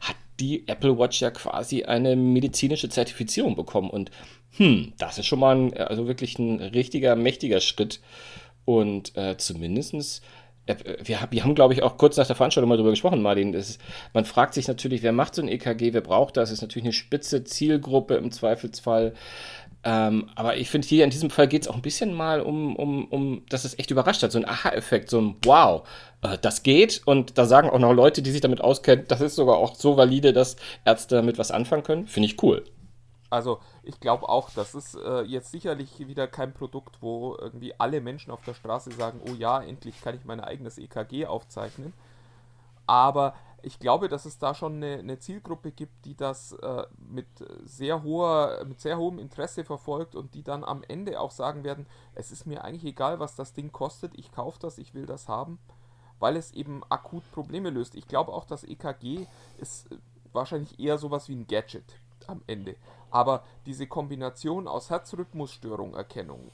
hat 0.00 0.16
die 0.40 0.66
Apple 0.68 0.98
Watch 0.98 1.20
ja 1.20 1.30
quasi 1.30 1.84
eine 1.84 2.16
medizinische 2.16 2.88
Zertifizierung 2.88 3.54
bekommen. 3.56 3.90
Und 3.90 4.10
hm, 4.56 4.92
das 4.98 5.18
ist 5.18 5.26
schon 5.26 5.38
mal 5.40 5.56
ein, 5.56 5.76
also 5.76 6.06
wirklich 6.06 6.38
ein 6.38 6.60
richtiger, 6.60 7.16
mächtiger 7.16 7.60
Schritt. 7.60 8.00
Und 8.64 9.16
äh, 9.16 9.36
zumindestens 9.36 10.22
äh, 10.66 10.76
wir, 11.02 11.20
hab- 11.20 11.32
wir 11.32 11.42
haben, 11.42 11.54
glaube 11.54 11.74
ich, 11.74 11.82
auch 11.82 11.96
kurz 11.98 12.16
nach 12.16 12.26
der 12.26 12.36
Veranstaltung 12.36 12.68
mal 12.68 12.76
drüber 12.76 12.90
gesprochen, 12.90 13.22
Martin. 13.22 13.52
Das, 13.52 13.78
man 14.12 14.24
fragt 14.24 14.54
sich 14.54 14.68
natürlich, 14.68 15.02
wer 15.02 15.12
macht 15.12 15.34
so 15.34 15.42
ein 15.42 15.48
EKG, 15.48 15.92
wer 15.92 16.00
braucht 16.00 16.36
das? 16.36 16.50
Ist 16.50 16.62
natürlich 16.62 16.84
eine 16.84 16.92
spitze 16.92 17.44
Zielgruppe 17.44 18.14
im 18.14 18.30
Zweifelsfall. 18.30 19.14
Ähm, 19.84 20.30
aber 20.36 20.56
ich 20.56 20.70
finde 20.70 20.86
hier 20.86 21.02
in 21.02 21.10
diesem 21.10 21.30
Fall 21.30 21.48
geht 21.48 21.62
es 21.62 21.68
auch 21.68 21.74
ein 21.74 21.82
bisschen 21.82 22.14
mal 22.14 22.40
um, 22.40 22.76
um, 22.76 23.06
um, 23.06 23.46
dass 23.48 23.64
es 23.64 23.78
echt 23.78 23.90
überrascht 23.90 24.22
hat, 24.22 24.30
so 24.30 24.38
ein 24.38 24.48
Aha-Effekt, 24.48 25.10
so 25.10 25.20
ein 25.20 25.36
Wow, 25.44 25.88
äh, 26.22 26.38
das 26.40 26.62
geht. 26.62 27.02
Und 27.04 27.36
da 27.36 27.46
sagen 27.46 27.68
auch 27.68 27.78
noch 27.78 27.92
Leute, 27.92 28.22
die 28.22 28.30
sich 28.30 28.40
damit 28.40 28.60
auskennen, 28.60 29.06
das 29.08 29.20
ist 29.20 29.34
sogar 29.34 29.56
auch 29.56 29.74
so 29.74 29.96
valide, 29.96 30.32
dass 30.32 30.56
Ärzte 30.84 31.16
damit 31.16 31.38
was 31.38 31.50
anfangen 31.50 31.82
können. 31.82 32.06
Finde 32.06 32.28
ich 32.28 32.42
cool. 32.42 32.64
Also 33.28 33.60
ich 33.82 33.98
glaube 33.98 34.28
auch, 34.28 34.50
das 34.50 34.74
ist 34.74 34.94
äh, 34.94 35.22
jetzt 35.22 35.50
sicherlich 35.50 36.06
wieder 36.06 36.28
kein 36.28 36.52
Produkt, 36.52 36.98
wo 37.00 37.34
irgendwie 37.40 37.74
alle 37.78 38.00
Menschen 38.00 38.30
auf 38.30 38.42
der 38.42 38.54
Straße 38.54 38.92
sagen, 38.92 39.20
oh 39.26 39.34
ja, 39.34 39.62
endlich 39.62 40.00
kann 40.02 40.14
ich 40.14 40.24
mein 40.24 40.40
eigenes 40.40 40.78
EKG 40.78 41.26
aufzeichnen. 41.26 41.92
Aber 42.86 43.34
ich 43.62 43.78
glaube, 43.78 44.08
dass 44.08 44.24
es 44.24 44.38
da 44.38 44.54
schon 44.54 44.76
eine, 44.76 44.98
eine 44.98 45.18
Zielgruppe 45.18 45.72
gibt, 45.72 46.04
die 46.04 46.16
das 46.16 46.52
äh, 46.52 46.84
mit, 46.98 47.26
sehr 47.64 48.02
hoher, 48.02 48.64
mit 48.66 48.80
sehr 48.80 48.98
hohem 48.98 49.18
Interesse 49.18 49.64
verfolgt 49.64 50.14
und 50.14 50.34
die 50.34 50.42
dann 50.42 50.64
am 50.64 50.82
Ende 50.82 51.20
auch 51.20 51.30
sagen 51.30 51.64
werden, 51.64 51.86
es 52.14 52.32
ist 52.32 52.46
mir 52.46 52.64
eigentlich 52.64 52.84
egal, 52.84 53.20
was 53.20 53.36
das 53.36 53.52
Ding 53.52 53.72
kostet, 53.72 54.18
ich 54.18 54.32
kaufe 54.32 54.58
das, 54.60 54.78
ich 54.78 54.94
will 54.94 55.06
das 55.06 55.28
haben, 55.28 55.58
weil 56.18 56.36
es 56.36 56.52
eben 56.52 56.82
akut 56.88 57.22
Probleme 57.32 57.70
löst. 57.70 57.94
Ich 57.94 58.08
glaube 58.08 58.32
auch, 58.32 58.44
das 58.44 58.64
EKG 58.64 59.26
ist 59.58 59.88
wahrscheinlich 60.32 60.80
eher 60.80 60.98
sowas 60.98 61.28
wie 61.28 61.36
ein 61.36 61.46
Gadget 61.46 61.84
am 62.26 62.42
Ende. 62.46 62.76
Aber 63.10 63.44
diese 63.66 63.86
Kombination 63.86 64.66
aus 64.66 64.90
Herzrhythmusstörung-Erkennung, 64.90 66.50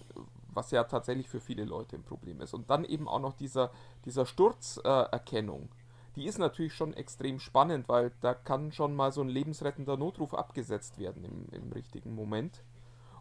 was 0.53 0.71
ja 0.73 0.85
tatsächlich 0.85 1.29
für 1.29 1.41
viele 1.41 1.65
Leute 1.65 1.97
ein 1.97 2.03
Problem 2.03 2.41
ist, 2.41 2.53
und 2.53 2.69
dann 2.69 2.85
eben 2.85 3.09
auch 3.09 3.21
noch 3.21 3.35
dieser, 3.35 3.71
dieser 4.05 4.27
Sturzerkennung, 4.27 5.63
äh, 5.63 5.78
die 6.19 6.27
ist 6.27 6.39
natürlich 6.39 6.75
schon 6.75 6.95
extrem 6.95 7.41
spannend, 7.41 7.89
weil 7.89 8.13
da 8.21 8.35
kann 8.35 8.73
schon 8.73 8.95
mal 8.95 9.13
so 9.13 9.21
ein 9.21 9.29
lebensrettender 9.29 9.97
Notruf 9.97 10.35
abgesetzt 10.35 10.99
werden 10.99 11.25
im, 11.25 11.47
im 11.53 11.73
richtigen 11.73 12.15
Moment. 12.15 12.63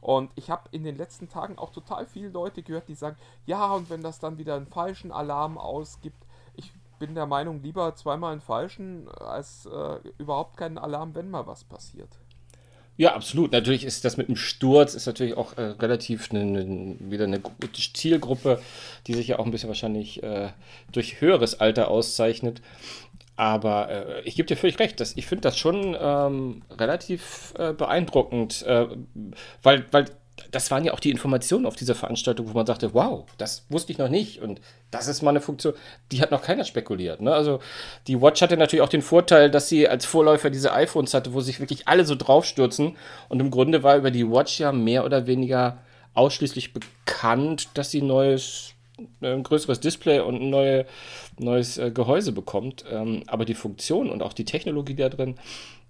Und 0.02 0.32
ich 0.36 0.50
habe 0.50 0.70
in 0.72 0.84
den 0.84 0.96
letzten 0.96 1.28
Tagen 1.28 1.58
auch 1.58 1.72
total 1.72 2.06
viele 2.06 2.30
Leute 2.30 2.64
gehört, 2.64 2.88
die 2.88 2.96
sagen, 2.96 3.18
ja, 3.46 3.74
und 3.74 3.90
wenn 3.90 4.02
das 4.02 4.20
dann 4.20 4.38
wieder 4.38 4.56
einen 4.56 4.68
falschen 4.68 5.12
Alarm 5.12 5.58
ausgibt, 5.58 6.26
ich 6.56 6.72
bin 7.00 7.16
der 7.16 7.26
Meinung, 7.26 7.62
lieber 7.62 7.96
zweimal 7.96 8.32
einen 8.32 8.42
falschen 8.42 9.10
als 9.10 9.66
äh, 9.66 10.00
überhaupt 10.18 10.58
keinen 10.58 10.78
Alarm, 10.78 11.16
wenn 11.16 11.30
mal 11.30 11.48
was 11.48 11.64
passiert. 11.64 12.10
Ja, 12.98 13.14
absolut. 13.14 13.52
Natürlich 13.52 13.86
ist 13.86 14.04
das 14.06 14.18
mit 14.18 14.28
dem 14.28 14.36
Sturz 14.36 14.96
ist 14.96 15.06
natürlich 15.06 15.38
auch 15.38 15.56
äh, 15.58 15.62
relativ 15.62 16.32
ne, 16.32 16.44
ne, 16.44 16.96
wieder 17.00 17.26
eine 17.26 17.40
gute 17.40 17.70
Zielgruppe, 17.72 18.60
die 19.06 19.14
sich 19.14 19.28
ja 19.28 19.40
auch 19.40 19.46
ein 19.46 19.52
bisschen 19.52 19.70
wahrscheinlich 19.70 20.24
äh, 20.24 20.50
durch 20.92 21.22
höheres 21.22 21.60
Alter 21.60 21.90
auszeichnet. 21.90 22.62
Aber 23.36 23.90
äh, 23.90 24.22
ich 24.24 24.36
gebe 24.36 24.48
dir 24.48 24.58
völlig 24.58 24.80
recht, 24.80 25.00
dass, 25.00 25.16
ich 25.16 25.28
finde 25.28 25.44
das 25.44 25.60
schon 25.60 25.96
ähm, 26.00 26.64
relativ 26.72 27.54
äh, 27.60 27.72
beeindruckend, 27.72 28.64
äh, 28.64 28.88
weil, 29.62 29.86
weil 29.92 30.06
das 30.52 30.72
waren 30.72 30.86
ja 30.86 30.94
auch 30.94 31.00
die 31.00 31.12
Informationen 31.12 31.66
auf 31.66 31.76
dieser 31.76 31.96
Veranstaltung, 31.96 32.48
wo 32.48 32.54
man 32.54 32.66
sagte, 32.66 32.94
wow, 32.94 33.26
das 33.38 33.66
wusste 33.70 33.92
ich 33.92 33.98
noch 33.98 34.10
nicht 34.10 34.42
und 34.42 34.62
das 34.92 35.08
ist 35.08 35.22
mal 35.22 35.32
eine 35.32 35.42
Funktion, 35.42 35.74
die 36.12 36.22
hat 36.22 36.32
noch 36.32 36.42
keiner 36.42 36.64
spekuliert. 36.64 37.22
Ne? 37.22 37.34
Also 37.34 37.60
die 38.08 38.22
Watch 38.22 38.42
hatte 38.42 38.58
natürlich 38.58 38.84
auch 38.84 38.90
den 38.90 39.02
Vorteil, 39.02 39.50
dass 39.50 39.70
sie 39.70 39.88
als 39.88 40.06
Vorläufer 40.06 40.50
diese 40.50 40.74
iPhones 40.74 41.14
hatte, 41.14 41.34
wo 41.34 41.42
sich 41.42 41.60
wirklich 41.60 41.88
alle 41.88 42.06
so 42.06 42.16
draufstürzen 42.16 42.96
und 43.30 43.40
im 43.40 43.52
Grunde 43.52 43.84
war 43.84 43.98
über 43.98 44.12
die 44.12 44.30
Watch 44.30 44.60
ja 44.60 44.72
mehr 44.72 45.06
oder 45.06 45.28
weniger 45.28 45.80
ausschließlich 46.14 46.74
bekannt, 46.74 47.70
dass 47.74 47.92
sie 47.92 48.02
neues 48.02 48.74
ein 49.22 49.44
größeres 49.44 49.80
Display 49.80 50.20
und 50.20 50.42
ein 50.42 50.50
neue, 50.50 50.86
neues 51.38 51.78
äh, 51.78 51.92
Gehäuse 51.92 52.32
bekommt. 52.32 52.84
Ähm, 52.92 53.24
aber 53.28 53.46
die 53.46 53.54
Funktion 53.54 54.10
und 54.10 54.24
auch 54.24 54.34
die 54.34 54.46
Technologie 54.46 54.96
da 54.96 55.10
drin, 55.10 55.36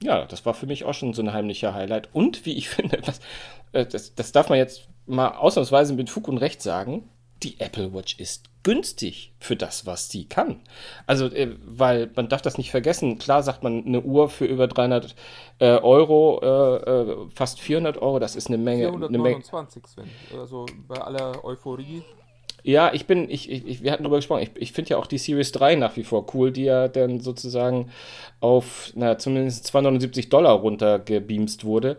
ja, 0.02 0.26
das 0.26 0.45
war 0.45 0.54
für 0.54 0.68
mich 0.68 0.84
auch 0.84 0.93
schon 0.93 1.14
so 1.14 1.22
ein 1.22 1.34
heimlicher 1.34 1.74
Highlight. 1.74 2.10
Und 2.14 2.45
wie 2.45 2.54
ich 2.54 2.70
finde, 2.70 3.00
was, 3.06 3.20
äh, 3.20 3.22
das, 3.86 4.15
das 4.15 4.32
darf 4.32 4.49
man 4.49 4.57
jetzt 4.57 4.88
mal 5.05 5.30
ausnahmsweise 5.30 5.93
mit 5.93 6.09
Fug 6.09 6.28
und 6.28 6.38
Recht 6.38 6.61
sagen, 6.61 7.09
die 7.43 7.59
Apple 7.59 7.93
Watch 7.93 8.19
ist 8.19 8.45
günstig 8.63 9.34
für 9.39 9.55
das, 9.55 9.86
was 9.86 10.09
sie 10.09 10.28
kann. 10.28 10.61
Also, 11.05 11.28
äh, 11.28 11.55
weil 11.65 12.11
man 12.15 12.28
darf 12.28 12.41
das 12.41 12.57
nicht 12.57 12.71
vergessen. 12.71 13.17
Klar 13.17 13.43
sagt 13.43 13.63
man 13.63 13.86
eine 13.86 14.01
Uhr 14.01 14.30
für 14.30 14.45
über 14.45 14.67
300 14.67 15.15
äh, 15.59 15.65
Euro, 15.78 16.41
äh, 16.41 16.75
äh, 16.78 17.30
fast 17.34 17.59
400 17.59 18.01
Euro, 18.01 18.19
das 18.19 18.36
ist 18.36 18.47
eine 18.47 18.57
Menge. 18.57 18.89
429, 18.89 19.84
eine 19.97 20.05
Menge. 20.05 20.13
Sven. 20.30 20.39
Also 20.39 20.65
bei 20.88 20.97
aller 20.97 21.45
Euphorie 21.45 22.03
ja, 22.68 22.93
ich 22.93 23.05
bin, 23.05 23.30
ich, 23.30 23.49
ich, 23.49 23.82
wir 23.82 23.93
hatten 23.93 24.03
darüber 24.03 24.18
gesprochen, 24.18 24.43
ich, 24.43 24.51
ich 24.61 24.74
finde 24.74 24.89
ja 24.89 24.97
auch 24.97 25.07
die 25.07 25.18
Series 25.18 25.53
3 25.53 25.76
nach 25.76 25.95
wie 25.95 26.03
vor 26.03 26.26
cool, 26.34 26.51
die 26.51 26.65
ja 26.65 26.89
dann 26.89 27.22
sozusagen 27.22 27.89
auf, 28.41 28.91
na, 28.93 29.18
zumindest 29.18 29.68
279 29.68 30.28
Dollar 30.28 30.51
runtergebeamst 30.51 31.63
wurde. 31.63 31.95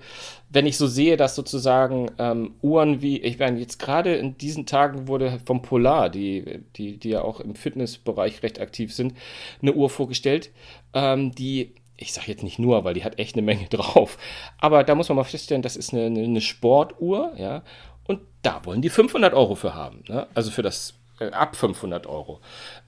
Wenn 0.51 0.67
ich 0.67 0.77
so 0.77 0.87
sehe, 0.87 1.17
dass 1.17 1.35
sozusagen 1.35 2.11
ähm, 2.19 2.55
Uhren 2.61 3.01
wie, 3.01 3.17
ich 3.17 3.39
meine, 3.39 3.59
jetzt 3.59 3.79
gerade 3.79 4.17
in 4.17 4.37
diesen 4.37 4.67
Tagen 4.67 5.09
wurde 5.09 5.41
vom 5.47 5.63
Polar, 5.63 6.11
die, 6.11 6.61
die, 6.77 6.99
die 6.99 7.09
ja 7.09 7.23
auch 7.23 7.41
im 7.41 7.55
Fitnessbereich 7.55 8.43
recht 8.43 8.61
aktiv 8.61 8.95
sind, 8.95 9.15
eine 9.63 9.73
Uhr 9.73 9.89
vorgestellt, 9.89 10.51
ähm, 10.93 11.35
die 11.35 11.73
ich 12.01 12.13
sage 12.13 12.29
jetzt 12.29 12.45
nicht 12.45 12.61
nur, 12.61 12.85
weil 12.85 12.95
die 12.95 13.05
hat 13.05 13.19
echt 13.19 13.35
eine 13.35 13.43
Menge 13.43 13.65
drauf. 13.71 14.19
Aber 14.59 14.85
da 14.85 14.95
muss 14.95 15.09
man 15.09 15.17
mal 15.17 15.25
feststellen, 15.25 15.63
das 15.63 15.77
ist 15.77 15.95
eine, 15.95 16.05
eine 16.05 16.41
Sportuhr, 16.43 17.33
ja. 17.39 17.63
Und 18.09 18.23
da 18.43 18.65
wollen 18.65 18.83
die 18.83 18.89
500 18.89 19.35
Euro 19.35 19.55
für 19.55 19.75
haben. 19.75 20.03
Ne? 20.09 20.27
Also 20.35 20.51
für 20.51 20.63
das 20.63 20.95
äh, 21.21 21.31
ab 21.31 21.55
500 21.55 22.07
Euro. 22.07 22.41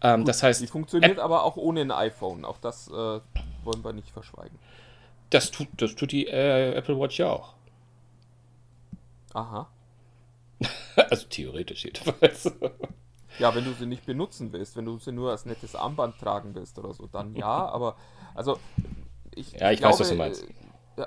Ähm, 0.03 0.21
Gut, 0.21 0.29
das 0.29 0.43
heißt. 0.43 0.61
Die 0.63 0.67
funktioniert 0.67 1.19
App 1.19 1.25
aber 1.25 1.45
auch 1.45 1.57
ohne 1.57 1.83
ein 1.83 1.93
iPhone. 1.93 2.45
Auch 2.45 2.59
das 2.59 2.89
äh, 2.89 2.93
wollen 2.93 3.85
wir 3.85 3.93
nicht 3.93 4.11
verschweigen. 4.11 4.59
Das 5.29 5.51
tut, 5.51 5.69
das 5.77 5.95
tut 5.95 6.11
die 6.11 6.27
äh, 6.27 6.73
Apple 6.75 6.99
Watch 6.99 7.19
ja 7.19 7.31
auch. 7.31 7.55
Aha. 9.35 9.69
also 10.97 11.27
theoretisch 11.29 11.85
jedenfalls. 11.85 12.53
Ja, 13.39 13.55
wenn 13.55 13.65
du 13.65 13.73
sie 13.73 13.87
nicht 13.87 14.07
benutzen 14.07 14.53
willst, 14.53 14.77
wenn 14.77 14.87
du 14.87 14.99
sie 14.99 15.13
nur 15.13 15.31
als 15.31 15.47
nettes 15.47 15.75
Armband 15.77 16.19
tragen 16.19 16.55
willst 16.55 16.79
oder 16.79 16.93
so, 16.93 17.07
dann 17.07 17.35
ja, 17.37 17.47
aber 17.73 17.97
also 18.35 18.59
ich, 19.35 19.53
ja, 19.53 19.71
ich, 19.71 19.79
ich 19.79 19.85
weiß, 19.85 19.97
glaube, 19.97 20.01
was 20.01 20.09
du 20.09 20.15
meinst. 20.17 20.47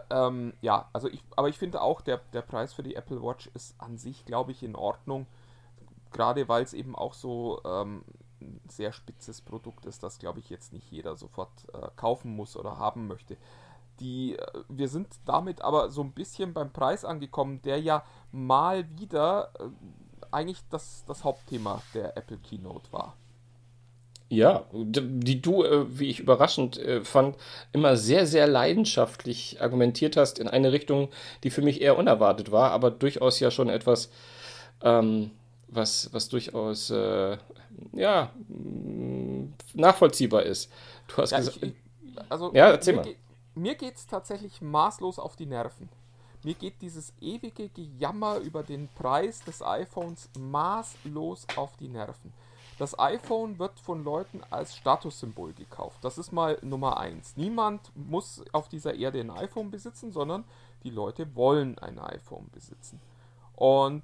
Ähm, 0.10 0.54
ja, 0.62 0.90
also 0.94 1.08
ich, 1.08 1.24
aber 1.36 1.50
ich 1.50 1.58
finde 1.58 1.82
auch, 1.82 2.02
der, 2.02 2.18
der 2.34 2.42
Preis 2.42 2.74
für 2.74 2.84
die 2.84 2.96
Apple 2.96 3.22
Watch 3.22 3.48
ist 3.54 3.80
an 3.80 3.98
sich, 3.98 4.26
glaube 4.26 4.52
ich, 4.52 4.64
in 4.64 4.76
Ordnung. 4.76 5.28
Gerade 6.12 6.48
weil 6.48 6.64
es 6.64 6.74
eben 6.74 6.96
auch 6.96 7.14
so 7.14 7.62
ähm, 7.66 8.04
ein 8.42 8.62
sehr 8.70 8.92
spitzes 8.92 9.42
Produkt 9.42 9.86
ist, 9.86 10.04
das, 10.04 10.20
glaube 10.20 10.40
ich, 10.40 10.50
jetzt 10.50 10.74
nicht 10.74 10.92
jeder 10.92 11.16
sofort 11.16 11.50
äh, 11.74 11.90
kaufen 11.96 12.36
muss 12.36 12.56
oder 12.56 12.78
haben 12.78 13.08
möchte. 13.08 13.38
Die, 14.00 14.38
äh, 14.38 14.64
wir 14.70 14.90
sind 14.90 15.08
damit 15.26 15.62
aber 15.62 15.90
so 15.90 16.02
ein 16.02 16.12
bisschen 16.12 16.54
beim 16.54 16.72
Preis 16.72 17.06
angekommen, 17.06 17.62
der 17.62 17.80
ja 17.80 18.04
mal 18.32 18.88
wieder 18.98 19.52
äh, 19.60 19.70
eigentlich 20.32 20.62
das, 20.70 21.06
das 21.06 21.24
Hauptthema 21.24 21.82
der 21.94 22.18
Apple 22.18 22.38
Keynote 22.38 22.92
war. 22.92 23.16
Ja, 24.34 24.66
die 24.72 25.42
du, 25.42 25.64
äh, 25.64 26.00
wie 26.00 26.10
ich 26.10 26.20
überraschend 26.20 26.78
äh, 26.78 27.04
fand, 27.04 27.36
immer 27.72 27.98
sehr, 27.98 28.26
sehr 28.26 28.48
leidenschaftlich 28.48 29.62
argumentiert 29.62 30.18
hast 30.18 30.40
in 30.40 30.48
eine 30.48 30.72
Richtung, 30.72 31.10
die 31.44 31.50
für 31.50 31.62
mich 31.62 31.82
eher 31.82 31.98
unerwartet 31.98 32.52
war, 32.52 32.72
aber 32.72 32.90
durchaus 32.90 33.40
ja 33.40 33.52
schon 33.52 33.70
etwas, 33.70 34.10
ähm, 34.82 35.32
was, 35.68 36.10
was 36.14 36.30
durchaus 36.30 36.90
äh, 36.90 37.38
ja, 37.94 38.32
nachvollziehbar 39.74 40.44
ist. 40.44 40.72
Du 41.08 41.18
hast 41.18 41.32
ja, 41.32 41.38
gesagt. 41.38 41.60
Ich, 41.62 41.74
also, 42.30 42.52
ja, 42.54 42.72
erzähl 42.72 42.96
mir 42.96 43.02
mal. 43.02 43.16
mir 43.56 43.76
geht 43.76 43.96
es 43.96 44.08
tatsächlich 44.08 44.62
maßlos 44.62 45.20
auf 45.20 45.36
die 45.36 45.46
Nerven. 45.46 45.90
Mir 46.44 46.56
geht 46.56 46.82
dieses 46.82 47.14
ewige 47.22 47.70
Gejammer 47.70 48.38
über 48.38 48.64
den 48.64 48.90
Preis 48.90 49.44
des 49.44 49.62
iPhones 49.62 50.30
maßlos 50.38 51.48
auf 51.56 51.78
die 51.78 51.88
Nerven. 51.88 52.34
Das 52.80 52.98
iPhone 52.98 53.60
wird 53.60 53.80
von 53.80 54.04
Leuten 54.04 54.42
als 54.50 54.76
Statussymbol 54.76 55.54
gekauft. 55.54 56.00
Das 56.02 56.18
ist 56.18 56.32
mal 56.32 56.58
Nummer 56.62 56.98
eins. 56.98 57.38
Niemand 57.38 57.92
muss 57.96 58.44
auf 58.52 58.68
dieser 58.68 58.96
Erde 58.96 59.20
ein 59.20 59.30
iPhone 59.30 59.70
besitzen, 59.70 60.12
sondern 60.12 60.44
die 60.84 60.90
Leute 60.90 61.36
wollen 61.36 61.78
ein 61.80 62.00
iPhone 62.00 62.50
besitzen. 62.52 63.00
Und 63.56 64.04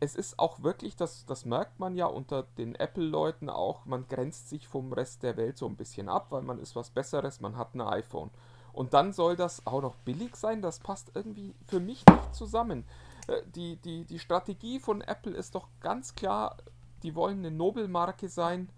es 0.00 0.14
ist 0.14 0.38
auch 0.38 0.62
wirklich, 0.62 0.96
das, 0.96 1.26
das 1.26 1.44
merkt 1.44 1.80
man 1.80 1.96
ja 1.96 2.06
unter 2.06 2.44
den 2.56 2.76
Apple-Leuten 2.76 3.50
auch, 3.50 3.84
man 3.84 4.06
grenzt 4.06 4.48
sich 4.48 4.68
vom 4.68 4.92
Rest 4.92 5.22
der 5.24 5.36
Welt 5.36 5.58
so 5.58 5.66
ein 5.66 5.76
bisschen 5.76 6.08
ab, 6.08 6.28
weil 6.30 6.42
man 6.42 6.60
ist 6.60 6.76
was 6.76 6.90
Besseres, 6.90 7.40
man 7.40 7.56
hat 7.56 7.74
ein 7.74 7.80
iPhone. 7.80 8.30
Und 8.72 8.94
dann 8.94 9.12
soll 9.12 9.34
das 9.34 9.66
auch 9.66 9.82
noch 9.82 9.96
billig 9.96 10.36
sein, 10.36 10.62
das 10.62 10.78
passt 10.78 11.10
irgendwie 11.14 11.52
für 11.66 11.80
mich 11.80 12.04
nicht 12.06 12.34
zusammen. 12.34 12.84
Äh, 13.26 13.42
die, 13.54 13.76
die, 13.76 14.04
die 14.04 14.20
Strategie 14.20 14.78
von 14.78 15.00
Apple 15.00 15.32
ist 15.32 15.56
doch 15.56 15.66
ganz 15.80 16.14
klar, 16.14 16.56
die 17.02 17.14
wollen 17.14 17.38
eine 17.38 17.50
Nobelmarke 17.50 18.28
sein. 18.28 18.68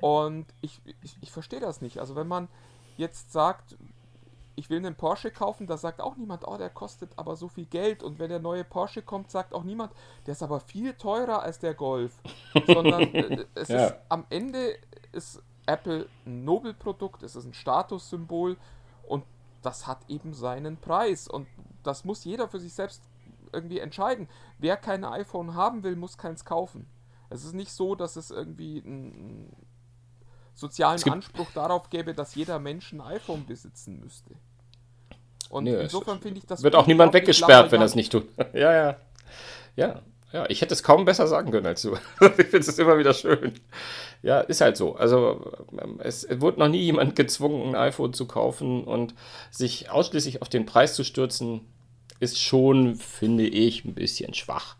Und 0.00 0.46
ich, 0.60 0.80
ich, 1.02 1.16
ich 1.20 1.32
verstehe 1.32 1.60
das 1.60 1.80
nicht. 1.80 1.98
Also 1.98 2.14
wenn 2.16 2.28
man 2.28 2.48
jetzt 2.96 3.32
sagt, 3.32 3.76
ich 4.58 4.70
will 4.70 4.78
einen 4.78 4.96
Porsche 4.96 5.30
kaufen, 5.30 5.66
da 5.66 5.76
sagt 5.76 6.00
auch 6.00 6.16
niemand, 6.16 6.46
oh, 6.46 6.56
der 6.56 6.70
kostet 6.70 7.10
aber 7.16 7.36
so 7.36 7.48
viel 7.48 7.66
Geld. 7.66 8.02
Und 8.02 8.18
wenn 8.18 8.28
der 8.28 8.40
neue 8.40 8.64
Porsche 8.64 9.02
kommt, 9.02 9.30
sagt 9.30 9.54
auch 9.54 9.62
niemand, 9.62 9.92
der 10.26 10.32
ist 10.32 10.42
aber 10.42 10.60
viel 10.60 10.94
teurer 10.94 11.42
als 11.42 11.60
der 11.60 11.74
Golf. 11.74 12.20
Sondern 12.66 13.02
äh, 13.14 13.46
es 13.54 13.68
ja. 13.68 13.86
ist 13.86 13.94
am 14.08 14.24
Ende 14.30 14.76
ist 15.12 15.42
Apple 15.66 16.08
ein 16.26 16.44
Nobelprodukt, 16.44 17.22
es 17.22 17.36
ist 17.36 17.44
ein 17.44 17.54
Statussymbol 17.54 18.56
und 19.06 19.24
das 19.62 19.86
hat 19.86 19.98
eben 20.08 20.34
seinen 20.34 20.76
Preis. 20.76 21.28
Und 21.28 21.46
das 21.82 22.04
muss 22.04 22.24
jeder 22.24 22.48
für 22.48 22.58
sich 22.58 22.72
selbst 22.72 23.02
irgendwie 23.52 23.78
entscheiden. 23.78 24.28
Wer 24.58 24.76
kein 24.76 25.04
iPhone 25.04 25.54
haben 25.54 25.82
will, 25.82 25.96
muss 25.96 26.18
keins 26.18 26.44
kaufen. 26.44 26.86
Es 27.30 27.44
ist 27.44 27.54
nicht 27.54 27.72
so, 27.72 27.94
dass 27.94 28.16
es 28.16 28.30
irgendwie 28.30 28.82
einen 28.84 29.52
sozialen 30.54 31.02
Anspruch 31.04 31.50
darauf 31.54 31.90
gäbe, 31.90 32.14
dass 32.14 32.34
jeder 32.34 32.58
Mensch 32.58 32.92
ein 32.92 33.00
iPhone 33.00 33.46
besitzen 33.46 34.00
müsste. 34.00 34.34
Und 35.50 35.64
nee, 35.64 35.74
insofern 35.74 36.20
finde 36.20 36.38
ich 36.38 36.46
das. 36.46 36.62
Wird 36.62 36.74
auch 36.74 36.86
niemand 36.86 37.12
weggesperrt, 37.14 37.72
wenn 37.72 37.80
er 37.80 37.86
es 37.86 37.94
nicht 37.94 38.12
tut. 38.12 38.26
ja, 38.52 38.72
ja. 38.72 38.96
Ja. 39.76 40.02
Ja, 40.30 40.44
ich 40.50 40.60
hätte 40.60 40.74
es 40.74 40.82
kaum 40.82 41.06
besser 41.06 41.26
sagen 41.26 41.50
können 41.50 41.64
als 41.64 41.80
du. 41.80 41.94
ich 42.20 42.48
finde 42.48 42.58
es 42.58 42.78
immer 42.78 42.98
wieder 42.98 43.14
schön. 43.14 43.54
Ja, 44.22 44.40
ist 44.40 44.60
halt 44.60 44.76
so. 44.76 44.94
Also 44.94 45.52
ähm, 45.80 46.00
es 46.02 46.28
wurde 46.40 46.60
noch 46.60 46.68
nie 46.68 46.82
jemand 46.82 47.16
gezwungen, 47.16 47.74
ein 47.74 47.74
iPhone 47.74 48.12
zu 48.12 48.26
kaufen 48.26 48.84
und 48.84 49.14
sich 49.50 49.90
ausschließlich 49.90 50.42
auf 50.42 50.50
den 50.50 50.66
Preis 50.66 50.92
zu 50.92 51.02
stürzen, 51.02 51.62
ist 52.20 52.38
schon, 52.42 52.96
finde 52.96 53.46
ich, 53.46 53.86
ein 53.86 53.94
bisschen 53.94 54.34
schwach. 54.34 54.76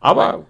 Aber 0.00 0.44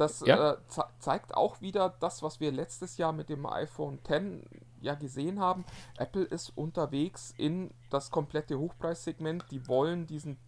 das 0.00 0.20
ja? 0.20 0.52
äh, 0.52 0.56
ze 0.68 0.84
zeigt 0.98 1.34
auch 1.34 1.60
wieder 1.60 1.94
das, 2.00 2.22
was 2.22 2.40
wir 2.40 2.52
letztes 2.52 2.96
Jahr 2.96 3.12
mit 3.12 3.28
dem 3.28 3.46
iPhone 3.46 3.98
X 4.08 4.48
ja 4.80 4.94
gesehen 4.94 5.40
haben. 5.40 5.64
Apple 5.98 6.24
ist 6.24 6.56
unterwegs 6.56 7.34
in 7.36 7.70
das 7.90 8.10
komplette 8.10 8.58
Hochpreissegment. 8.58 9.44
Die 9.50 9.68
wollen 9.68 10.06
diesen 10.06 10.38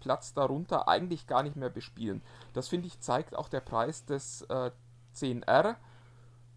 Platz 0.00 0.32
darunter 0.32 0.88
eigentlich 0.88 1.26
gar 1.26 1.42
nicht 1.42 1.56
mehr 1.56 1.70
bespielen. 1.70 2.22
Das 2.52 2.68
finde 2.68 2.86
ich 2.86 3.00
zeigt 3.00 3.36
auch 3.36 3.48
der 3.48 3.60
Preis 3.60 4.04
des 4.04 4.42
äh, 4.42 4.70
10R, 5.16 5.74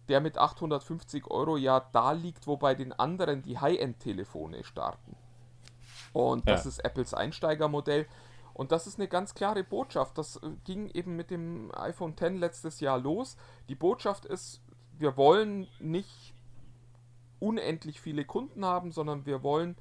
der 0.08 0.20
mit 0.20 0.38
850 0.38 1.26
Euro 1.30 1.56
ja 1.56 1.80
da 1.92 2.12
liegt, 2.12 2.46
wo 2.46 2.56
bei 2.56 2.74
den 2.74 2.92
anderen 2.92 3.42
die 3.42 3.58
High-End-Telefone 3.58 4.64
starten. 4.64 5.16
Und 6.12 6.48
das 6.48 6.64
ja. 6.64 6.68
ist 6.68 6.84
Apples 6.84 7.14
Einsteigermodell. 7.14 8.06
Und 8.54 8.72
das 8.72 8.86
ist 8.86 8.98
eine 8.98 9.08
ganz 9.08 9.34
klare 9.34 9.64
Botschaft. 9.64 10.16
Das 10.16 10.36
äh, 10.36 10.50
ging 10.64 10.88
eben 10.88 11.16
mit 11.16 11.30
dem 11.30 11.70
iPhone 11.74 12.12
X 12.12 12.38
letztes 12.38 12.80
Jahr 12.80 12.98
los. 12.98 13.36
Die 13.68 13.74
Botschaft 13.74 14.24
ist, 14.24 14.62
wir 14.96 15.16
wollen 15.16 15.66
nicht 15.80 16.32
unendlich 17.40 18.00
viele 18.00 18.24
Kunden 18.24 18.64
haben, 18.64 18.92
sondern 18.92 19.26
wir 19.26 19.42
wollen 19.42 19.76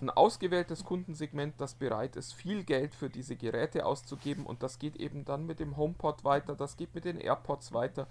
ein 0.00 0.10
ausgewähltes 0.10 0.84
Kundensegment, 0.84 1.60
das 1.60 1.74
bereit 1.74 2.16
ist, 2.16 2.32
viel 2.32 2.64
Geld 2.64 2.94
für 2.94 3.10
diese 3.10 3.36
Geräte 3.36 3.84
auszugeben. 3.84 4.46
Und 4.46 4.62
das 4.62 4.78
geht 4.78 4.96
eben 4.96 5.24
dann 5.24 5.46
mit 5.46 5.60
dem 5.60 5.76
HomePod 5.76 6.24
weiter, 6.24 6.54
das 6.54 6.76
geht 6.76 6.94
mit 6.94 7.04
den 7.04 7.18
AirPods 7.18 7.72
weiter, 7.72 8.06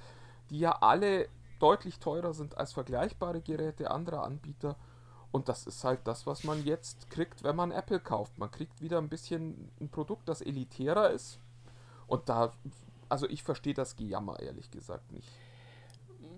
die 0.49 0.60
ja 0.60 0.72
alle 0.82 1.30
deutlich 1.60 1.99
teurer 1.99 2.34
sind 2.34 2.57
als 2.57 2.74
vergleichbare 2.74 3.41
Geräte 3.41 3.91
anderer 3.91 4.24
Anbieter. 4.24 4.76
Und 5.32 5.48
das 5.48 5.68
ist 5.68 5.84
halt 5.84 6.00
das, 6.06 6.26
was 6.26 6.44
man 6.44 6.66
jetzt 6.66 7.10
kriegt, 7.10 7.44
wenn 7.44 7.56
man 7.56 7.72
Apple 7.72 8.00
kauft. 8.00 8.38
Man 8.40 8.50
kriegt 8.50 8.82
wieder 8.82 8.98
ein 8.98 9.10
bisschen 9.10 9.70
ein 9.80 9.90
Produkt, 9.90 10.28
das 10.28 10.42
elitärer 10.42 11.12
ist. 11.12 11.40
Und 12.08 12.30
da, 12.30 12.52
also 13.10 13.30
ich 13.30 13.44
verstehe 13.44 13.76
das 13.76 13.96
Gejammer 13.96 14.40
ehrlich 14.40 14.72
gesagt 14.72 15.12
nicht. 15.12 15.28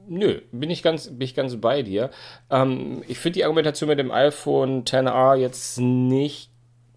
Nö, 0.08 0.42
bin 0.52 0.70
ich 0.70 0.84
ganz, 0.84 1.08
bin 1.08 1.22
ich 1.22 1.36
ganz 1.36 1.56
bei 1.62 1.84
dir. 1.84 2.10
Ähm, 2.50 3.04
ich 3.08 3.20
finde 3.20 3.36
die 3.36 3.44
Argumentation 3.46 3.88
mit 3.88 4.00
dem 4.00 4.12
iPhone 4.12 4.84
XR 4.84 5.36
jetzt 5.36 5.80
nicht 5.80 6.51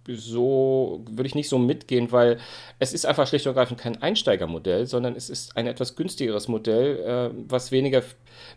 so, 0.09 1.03
würde 1.11 1.27
ich 1.27 1.35
nicht 1.35 1.49
so 1.49 1.59
mitgehen, 1.59 2.13
weil 2.13 2.39
es 2.79 2.93
ist 2.93 3.07
einfach 3.07 3.27
schlicht 3.27 3.47
und 3.47 3.51
ergreifend 3.51 3.81
kein 3.81 4.01
Einsteigermodell, 4.03 4.87
sondern 4.87 5.17
es 5.17 5.31
ist 5.31 5.57
ein 5.57 5.67
etwas 5.67 5.97
günstigeres 5.97 6.49
Modell, 6.49 6.99
äh, 7.01 7.37
was 7.49 7.73
weniger, 7.73 8.03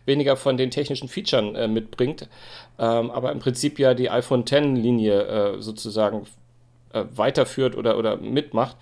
weniger 0.04 0.36
von 0.36 0.56
den 0.56 0.70
technischen 0.70 1.08
Features 1.08 1.56
äh, 1.56 1.68
mitbringt, 1.68 2.28
ähm, 2.78 3.10
aber 3.10 3.32
im 3.32 3.38
Prinzip 3.38 3.78
ja 3.78 3.94
die 3.94 4.10
iPhone 4.10 4.42
X-Linie 4.42 5.22
äh, 5.22 5.62
sozusagen 5.62 6.26
äh, 6.92 7.04
weiterführt 7.14 7.76
oder, 7.76 7.98
oder 7.98 8.16
mitmacht. 8.16 8.76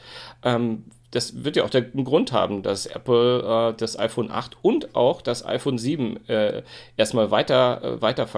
Ähm, 0.44 0.84
das 1.16 1.44
wird 1.44 1.56
ja 1.56 1.64
auch 1.64 1.70
den 1.70 2.04
Grund 2.04 2.32
haben, 2.32 2.62
dass 2.62 2.84
Apple 2.84 3.70
äh, 3.70 3.74
das 3.78 3.98
iPhone 3.98 4.30
8 4.30 4.58
und 4.60 4.94
auch 4.94 5.22
das 5.22 5.46
iPhone 5.46 5.78
7 5.78 6.28
äh, 6.28 6.62
erstmal 6.98 7.30
weiter, 7.30 7.82
äh, 7.82 8.02
weiter. 8.02 8.28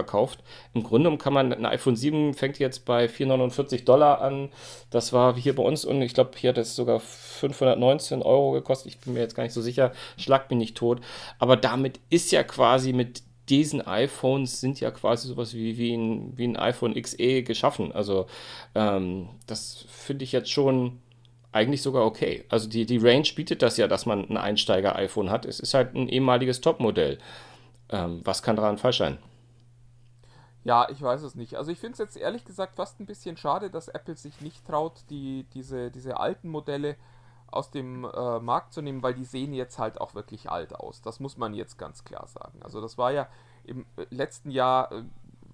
Im 0.75 0.85
Grunde 0.85 1.17
kann 1.19 1.33
man, 1.33 1.53
ein 1.53 1.67
iPhone 1.67 1.97
7 1.97 2.35
fängt 2.35 2.61
jetzt 2.61 2.85
bei 2.85 3.09
449 3.09 3.85
Dollar 3.85 4.21
an. 4.21 4.51
Das 4.91 5.13
war 5.13 5.35
hier 5.35 5.57
bei 5.57 5.63
uns 5.65 5.85
und 5.85 6.01
ich 6.03 6.15
glaube, 6.15 6.31
hier 6.37 6.51
hat 6.51 6.59
es 6.59 6.77
sogar 6.77 7.01
519 7.01 8.23
Euro 8.23 8.53
gekostet. 8.53 8.93
Ich 8.93 9.01
bin 9.01 9.15
mir 9.15 9.21
jetzt 9.21 9.35
gar 9.35 9.43
nicht 9.43 9.55
so 9.55 9.61
sicher, 9.61 9.93
schlag 10.17 10.49
mich 10.49 10.59
nicht 10.59 10.77
tot. 10.77 11.01
Aber 11.41 11.57
damit 11.57 11.99
ist 12.11 12.31
ja 12.31 12.45
quasi 12.45 12.93
mit 12.93 13.23
diesen 13.49 13.85
iPhones 13.85 14.61
sind 14.61 14.79
ja 14.79 14.93
quasi 14.93 15.27
sowas 15.27 15.55
wie, 15.55 15.79
wie, 15.79 15.95
ein, 15.95 16.37
wie 16.37 16.47
ein 16.47 16.57
iPhone 16.57 16.95
XE 16.95 17.43
geschaffen. 17.43 17.91
Also 17.91 18.27
ähm, 18.77 19.31
das 19.49 19.85
finde 19.89 20.23
ich 20.23 20.31
jetzt 20.31 20.51
schon 20.51 21.01
eigentlich 21.59 21.83
sogar 21.83 22.05
okay. 22.05 22.45
Also 22.49 22.69
die, 22.69 22.87
die 22.87 22.99
Range 22.99 23.29
bietet 23.35 23.63
das 23.63 23.77
ja, 23.77 23.89
dass 23.89 24.07
man 24.07 24.29
ein 24.29 24.37
Einsteiger-iPhone 24.37 25.31
hat. 25.31 25.45
Es 25.45 25.61
ist 25.61 25.75
halt 25.75 25.95
ein 25.95 26.09
ehemaliges 26.09 26.61
Topmodell. 26.61 27.19
Ähm, 27.91 28.21
was 28.25 28.43
kann 28.43 28.57
daran 28.57 28.79
falsch 28.79 28.99
sein? 28.99 29.19
Ja, 30.65 30.89
ich 30.91 31.01
weiß 31.01 31.23
es 31.23 31.35
nicht. 31.35 31.57
Also 31.57 31.71
ich 31.73 31.79
finde 31.79 31.95
es 31.95 31.99
jetzt 31.99 32.17
ehrlich 32.17 32.45
gesagt 32.45 32.77
fast 32.77 33.01
ein 33.01 33.07
bisschen 33.07 33.37
schade, 33.37 33.71
dass 33.71 33.89
Apple 33.89 34.17
sich 34.17 34.41
nicht 34.41 34.67
traut, 34.67 35.03
die, 35.11 35.47
diese, 35.55 35.91
diese 35.91 36.21
alten 36.21 36.49
Modelle 36.49 36.97
aus 37.51 37.71
dem 37.71 38.05
äh, 38.05 38.41
Markt 38.41 38.75
zu 38.75 38.83
nehmen, 38.83 39.03
weil 39.03 39.15
die 39.15 39.25
sehen 39.25 39.55
jetzt 39.55 39.79
halt 39.79 40.01
auch 40.01 40.15
wirklich 40.15 40.51
alt 40.51 40.75
aus. 40.75 41.01
Das 41.01 41.21
muss 41.21 41.39
man 41.39 41.55
jetzt 41.55 41.79
ganz 41.79 42.05
klar 42.05 42.27
sagen. 42.27 42.63
Also 42.63 42.81
das 42.81 42.99
war 42.99 43.13
ja 43.13 43.29
im 43.65 43.87
äh, 43.97 44.07
letzten 44.11 44.51
Jahr, 44.51 44.93
äh, 44.93 45.03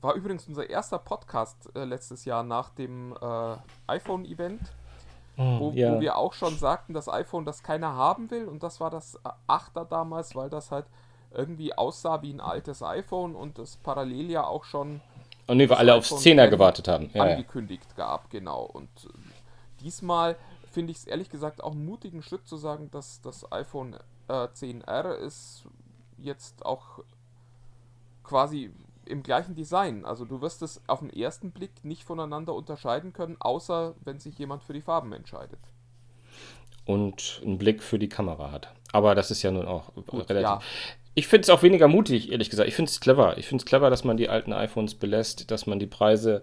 war 0.01 0.15
übrigens 0.15 0.49
unser 0.49 0.69
erster 0.69 0.99
Podcast 0.99 1.71
äh, 1.77 1.85
letztes 1.85 2.25
Jahr 2.25 2.43
nach 2.43 2.71
dem 2.71 3.17
äh, 3.21 3.57
iPhone-Event 3.87 4.61
hm, 5.37 5.61
wo, 5.61 5.71
ja. 5.75 5.97
wo, 5.97 6.01
wir 6.01 6.17
auch 6.17 6.33
schon 6.33 6.57
sagten, 6.57 6.95
das 6.95 7.09
iPhone, 7.09 7.45
das 7.45 7.63
keiner 7.63 7.95
haben 7.95 8.31
will. 8.31 8.47
Und 8.47 8.63
das 8.63 8.81
war 8.81 8.91
das 8.91 9.19
8er 9.49 9.85
damals, 9.85 10.35
weil 10.35 10.51
das 10.51 10.71
halt 10.71 10.87
irgendwie 11.33 11.75
aussah 11.75 12.23
wie 12.23 12.33
ein 12.33 12.41
altes 12.41 12.83
iPhone 12.83 13.35
und 13.35 13.59
das 13.59 13.77
parallel 13.77 14.31
ja 14.31 14.47
auch 14.47 14.65
schon. 14.65 15.01
Und 15.47 15.57
nee, 15.57 15.69
wir 15.69 15.79
alle 15.79 15.95
aufs 15.95 16.13
10er 16.13 16.49
gewartet 16.49 16.89
haben. 16.89 17.11
Ja, 17.13 17.25
angekündigt 17.25 17.87
ja. 17.91 18.07
gab, 18.07 18.31
genau. 18.31 18.63
Und 18.63 18.89
äh, 19.05 19.81
diesmal 19.81 20.37
finde 20.71 20.93
ich 20.93 20.99
es 20.99 21.05
ehrlich 21.07 21.31
gesagt 21.31 21.63
auch 21.63 21.73
einen 21.73 21.85
mutigen 21.85 22.23
Schritt 22.23 22.47
zu 22.47 22.57
sagen, 22.57 22.91
dass 22.91 23.21
das 23.21 23.51
iPhone 23.53 23.97
äh, 24.29 24.33
10R 24.33 25.15
ist 25.15 25.65
jetzt 26.19 26.65
auch 26.65 27.01
quasi 28.23 28.73
im 29.09 29.23
gleichen 29.23 29.55
Design. 29.55 30.05
Also 30.05 30.25
du 30.25 30.41
wirst 30.41 30.63
es 30.63 30.81
auf 30.87 31.01
den 31.01 31.11
ersten 31.11 31.51
Blick 31.51 31.85
nicht 31.85 32.05
voneinander 32.05 32.55
unterscheiden 32.55 33.13
können, 33.13 33.37
außer 33.41 33.95
wenn 34.05 34.19
sich 34.19 34.39
jemand 34.39 34.63
für 34.63 34.73
die 34.73 34.81
Farben 34.81 35.13
entscheidet. 35.13 35.61
Und 36.85 37.41
einen 37.45 37.59
Blick 37.59 37.83
für 37.83 37.99
die 37.99 38.09
Kamera 38.09 38.51
hat. 38.51 38.73
Aber 38.93 39.15
das 39.15 39.31
ist 39.31 39.43
ja 39.43 39.51
nun 39.51 39.67
auch 39.67 39.93
Gut, 40.07 40.29
relativ. 40.29 40.43
Ja. 40.43 40.61
Ich 41.17 41.29
finde 41.29 41.43
es 41.43 41.51
auch 41.51 41.63
weniger 41.63 41.87
mutig, 41.87 42.33
ehrlich 42.33 42.51
gesagt. 42.51 42.69
Ich 42.69 42.75
finde 42.75 42.91
es 42.91 43.01
clever. 43.01 43.39
Ich 43.39 43.47
finde 43.47 43.63
es 43.63 43.67
clever, 43.67 43.89
dass 43.89 44.05
man 44.05 44.17
die 44.17 44.29
alten 44.29 44.53
iPhones 44.53 44.97
belässt, 44.97 45.51
dass 45.51 45.67
man 45.67 45.79
die 45.79 45.87
Preise 45.87 46.43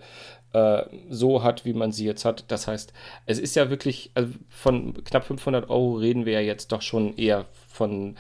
äh, 0.54 0.84
so 1.10 1.44
hat, 1.44 1.66
wie 1.66 1.74
man 1.74 1.92
sie 1.92 2.06
jetzt 2.06 2.24
hat. 2.24 2.46
Das 2.48 2.68
heißt, 2.68 2.94
es 3.26 3.38
ist 3.38 3.56
ja 3.56 3.70
wirklich, 3.70 4.12
also 4.16 4.34
von 4.50 5.04
knapp 5.04 5.26
500 5.26 5.70
Euro 5.70 5.96
reden 5.96 6.26
wir 6.26 6.34
ja 6.34 6.40
jetzt 6.40 6.72
doch 6.72 6.82
schon 6.82 7.16
eher 7.18 7.46
von 7.68 8.16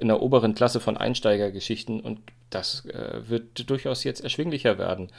in 0.00 0.08
der 0.08 0.22
oberen 0.22 0.54
Klasse 0.54 0.80
von 0.80 0.96
Einsteigergeschichten 0.96 2.00
und 2.00 2.20
das 2.54 2.84
äh, 2.86 3.28
wird 3.28 3.68
durchaus 3.68 4.04
jetzt 4.04 4.20
erschwinglicher 4.20 4.78
werden. 4.78 5.10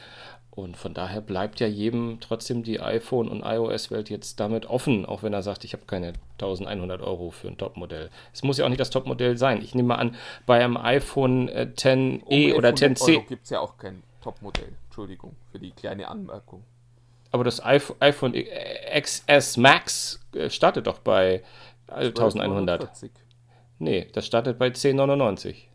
Und 0.55 0.77
von 0.77 0.93
daher 0.93 1.21
bleibt 1.21 1.59
ja 1.59 1.67
jedem 1.67 2.19
trotzdem 2.19 2.61
die 2.61 2.79
iPhone- 2.79 3.27
und 3.27 3.41
iOS-Welt 3.41 4.11
jetzt 4.11 4.39
damit 4.39 4.67
offen, 4.67 5.03
auch 5.03 5.23
wenn 5.23 5.33
er 5.33 5.41
sagt, 5.41 5.63
ich 5.63 5.73
habe 5.73 5.85
keine 5.87 6.13
1100 6.33 7.01
Euro 7.01 7.31
für 7.31 7.47
ein 7.47 7.57
Topmodell. 7.57 8.11
Es 8.33 8.43
muss 8.43 8.59
ja 8.59 8.65
auch 8.65 8.69
nicht 8.69 8.79
das 8.79 8.91
Topmodell 8.91 9.35
sein. 9.35 9.63
Ich 9.63 9.73
nehme 9.73 9.87
mal 9.87 9.95
an, 9.95 10.15
bei 10.45 10.63
einem 10.63 10.77
iPhone 10.77 11.49
äh, 11.49 11.71
10e 11.75 12.51
um 12.51 12.57
oder 12.57 12.69
10c. 12.69 13.25
gibt 13.27 13.45
es 13.45 13.49
ja 13.49 13.61
auch 13.61 13.77
kein 13.77 14.03
Topmodell. 14.21 14.73
Entschuldigung 14.85 15.35
für 15.51 15.57
die 15.57 15.71
kleine 15.71 16.07
Anmerkung. 16.07 16.63
Aber 17.31 17.43
das 17.43 17.65
iPhone 17.65 18.35
XS 18.95 19.57
Max 19.57 20.19
äh, 20.35 20.51
startet 20.51 20.85
doch 20.85 20.99
bei 20.99 21.41
1100. 21.87 22.89
Nee, 23.79 24.07
das 24.13 24.27
startet 24.27 24.59
bei 24.59 24.67
1099. 24.67 25.67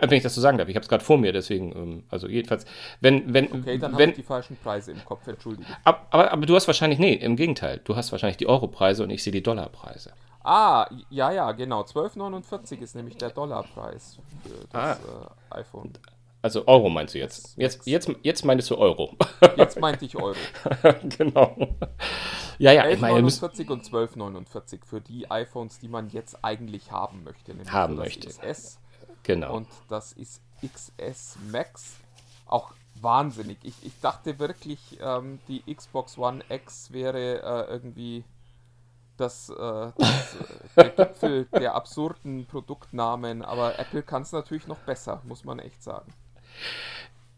Wenn 0.00 0.12
ich 0.12 0.22
das 0.22 0.34
so 0.34 0.40
sagen 0.40 0.58
darf, 0.58 0.68
ich 0.68 0.74
habe 0.74 0.82
es 0.82 0.88
gerade 0.88 1.04
vor 1.04 1.18
mir, 1.18 1.32
deswegen, 1.32 1.72
ähm, 1.72 2.02
also 2.08 2.28
jedenfalls, 2.28 2.64
wenn, 3.00 3.32
wenn, 3.32 3.52
okay, 3.52 3.78
dann 3.78 3.96
wenn, 3.98 4.10
ich 4.10 4.16
die 4.16 4.22
falschen 4.22 4.56
Preise 4.56 4.92
im 4.92 5.04
Kopf, 5.04 5.26
entschuldige. 5.26 5.66
Aber, 5.84 6.06
aber, 6.10 6.32
aber, 6.32 6.46
du 6.46 6.54
hast 6.54 6.66
wahrscheinlich, 6.66 6.98
nee, 6.98 7.14
im 7.14 7.36
Gegenteil, 7.36 7.80
du 7.84 7.96
hast 7.96 8.12
wahrscheinlich 8.12 8.38
die 8.38 8.46
Europreise 8.46 9.02
und 9.02 9.10
ich 9.10 9.22
sehe 9.22 9.32
die 9.32 9.42
Dollarpreise. 9.42 10.12
Ah, 10.42 10.88
ja, 11.10 11.30
ja, 11.32 11.52
genau, 11.52 11.82
12,49 11.82 12.80
ist 12.80 12.94
nämlich 12.94 13.16
der 13.16 13.30
Dollarpreis 13.30 14.18
für 14.42 14.66
das 14.72 14.98
ah. 14.98 15.32
äh, 15.52 15.60
iPhone. 15.60 15.92
Also 16.42 16.66
Euro 16.66 16.88
meinst 16.88 17.14
du 17.14 17.18
jetzt? 17.18 17.54
Jetzt, 17.58 17.86
jetzt, 17.86 18.10
jetzt 18.22 18.44
meintest 18.46 18.70
du 18.70 18.78
Euro. 18.78 19.14
Jetzt 19.56 19.78
meinte 19.78 20.06
ich 20.06 20.16
Euro. 20.16 20.34
genau. 21.18 21.54
Ja, 22.58 22.72
ja, 22.72 22.84
11, 22.84 22.94
ich 22.94 23.00
meine. 23.00 23.14
49 23.14 23.68
und 23.68 23.84
12,49 23.84 24.80
für 24.86 25.02
die 25.02 25.30
iPhones, 25.30 25.78
die 25.80 25.88
man 25.88 26.08
jetzt 26.08 26.42
eigentlich 26.42 26.90
haben 26.90 27.24
möchte. 27.24 27.54
Haben 27.70 27.96
möchte. 27.96 28.28
XS 28.28 28.78
Genau. 29.22 29.54
Und 29.54 29.68
das 29.88 30.12
ist 30.12 30.40
XS 30.62 31.38
Max. 31.50 31.96
Auch 32.46 32.72
wahnsinnig. 33.00 33.58
Ich, 33.62 33.74
ich 33.82 33.98
dachte 34.00 34.38
wirklich, 34.38 34.98
ähm, 35.00 35.38
die 35.48 35.62
Xbox 35.72 36.18
One 36.18 36.42
X 36.48 36.92
wäre 36.92 37.42
äh, 37.42 37.70
irgendwie 37.70 38.24
das, 39.16 39.50
äh, 39.50 39.92
das 39.96 40.34
äh, 40.34 40.38
der 40.76 40.90
Gipfel 40.90 41.44
der 41.52 41.74
absurden 41.74 42.46
Produktnamen, 42.46 43.42
aber 43.42 43.78
Apple 43.78 44.02
kann 44.02 44.22
es 44.22 44.32
natürlich 44.32 44.66
noch 44.66 44.78
besser, 44.78 45.20
muss 45.24 45.44
man 45.44 45.58
echt 45.58 45.82
sagen. 45.82 46.12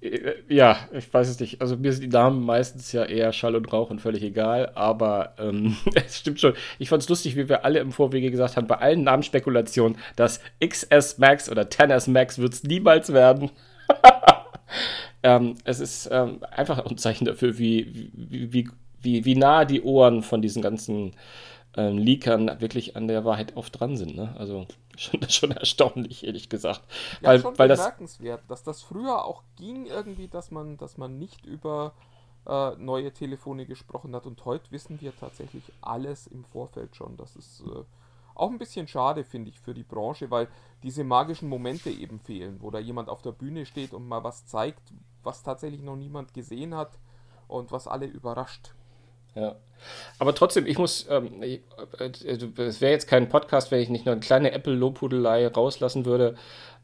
Äh, 0.03 0.34
ja, 0.48 0.78
ich 0.92 1.12
weiß 1.12 1.28
es 1.28 1.40
nicht. 1.40 1.61
Also 1.61 1.76
mir 1.76 1.92
sind 1.92 2.03
die 2.03 2.09
Namen 2.09 2.44
meistens 2.44 2.92
ja 2.92 3.05
eher 3.05 3.32
Schall 3.32 3.55
und 3.55 3.72
Rauch 3.72 3.90
und 3.90 4.00
völlig 4.00 4.22
egal, 4.22 4.72
aber 4.74 5.34
ähm, 5.38 5.76
es 5.94 6.18
stimmt 6.18 6.40
schon. 6.40 6.55
Ich 6.78 6.88
fand 6.88 7.03
es 7.03 7.09
lustig, 7.09 7.36
wie 7.36 7.48
wir 7.48 7.64
alle 7.64 7.78
im 7.78 7.92
Vorwege 7.92 8.30
gesagt 8.30 8.57
haben, 8.57 8.66
bei 8.66 8.78
allen 8.78 9.05
Namensspekulationen, 9.05 9.96
dass 10.16 10.40
XS 10.64 11.18
Max 11.18 11.48
oder 11.48 11.62
10S 11.62 12.11
Max 12.11 12.38
wird 12.38 12.53
es 12.53 12.64
niemals 12.64 13.12
werden. 13.12 13.50
ähm, 15.22 15.57
es 15.64 15.80
ist 15.80 16.09
ähm, 16.12 16.40
einfach 16.50 16.84
ein 16.84 16.98
Zeichen 16.98 17.24
dafür, 17.24 17.59
wie, 17.59 18.11
wie, 18.12 18.53
wie, 18.53 18.68
wie, 19.00 19.24
wie 19.24 19.34
nah 19.36 19.64
die 19.64 19.82
Ohren 19.82 20.22
von 20.22 20.42
diesen 20.42 20.62
ganzen 20.62 21.12
ähm, 21.76 21.98
Leakern 21.98 22.60
wirklich 22.60 22.96
an 22.96 23.08
der 23.08 23.24
Wahrheit 23.24 23.56
oft 23.56 23.78
dran 23.78 23.96
sind. 23.96 24.14
Ne? 24.16 24.34
Also 24.38 24.66
schon, 24.96 25.28
schon 25.28 25.50
erstaunlich, 25.52 26.24
ehrlich 26.24 26.48
gesagt. 26.48 26.82
Ja, 27.20 27.30
weil, 27.30 27.40
schon 27.40 27.58
weil 27.58 27.68
bemerkenswert, 27.68 28.40
das, 28.48 28.62
dass 28.62 28.78
das 28.78 28.82
früher 28.82 29.24
auch 29.24 29.42
ging 29.56 29.86
irgendwie, 29.86 30.28
dass 30.28 30.50
man, 30.50 30.76
dass 30.76 30.98
man 30.98 31.18
nicht 31.18 31.46
über 31.46 31.94
äh, 32.46 32.72
neue 32.76 33.12
Telefone 33.12 33.66
gesprochen 33.66 34.14
hat 34.14 34.26
und 34.26 34.44
heute 34.44 34.70
wissen 34.70 35.00
wir 35.00 35.16
tatsächlich 35.16 35.64
alles 35.80 36.26
im 36.26 36.44
Vorfeld 36.44 36.96
schon. 36.96 37.16
Das 37.16 37.36
ist 37.36 37.60
äh, 37.60 37.84
auch 38.34 38.50
ein 38.50 38.58
bisschen 38.58 38.88
schade, 38.88 39.24
finde 39.24 39.50
ich, 39.50 39.60
für 39.60 39.74
die 39.74 39.82
Branche, 39.82 40.30
weil 40.30 40.48
diese 40.82 41.04
magischen 41.04 41.48
Momente 41.48 41.90
eben 41.90 42.18
fehlen, 42.18 42.60
wo 42.60 42.70
da 42.70 42.78
jemand 42.78 43.08
auf 43.08 43.22
der 43.22 43.32
Bühne 43.32 43.66
steht 43.66 43.92
und 43.92 44.08
mal 44.08 44.24
was 44.24 44.46
zeigt, 44.46 44.92
was 45.22 45.42
tatsächlich 45.42 45.82
noch 45.82 45.96
niemand 45.96 46.34
gesehen 46.34 46.74
hat 46.74 46.98
und 47.46 47.72
was 47.72 47.86
alle 47.86 48.06
überrascht. 48.06 48.74
Ja. 49.35 49.57
Aber 50.18 50.35
trotzdem, 50.35 50.66
ich 50.66 50.78
muss, 50.78 51.07
ähm, 51.11 51.43
ich, 51.43 51.61
äh, 51.99 52.11
es 52.62 52.80
wäre 52.80 52.93
jetzt 52.93 53.09
kein 53.09 53.28
Podcast, 53.28 53.70
wenn 53.70 53.80
ich 53.80 53.89
nicht 53.89 54.07
nur 54.07 54.12
eine 54.12 54.20
kleine 54.20 54.53
Apple-Lobhudelei 54.53 55.49
rauslassen 55.49 56.05
würde. 56.05 56.37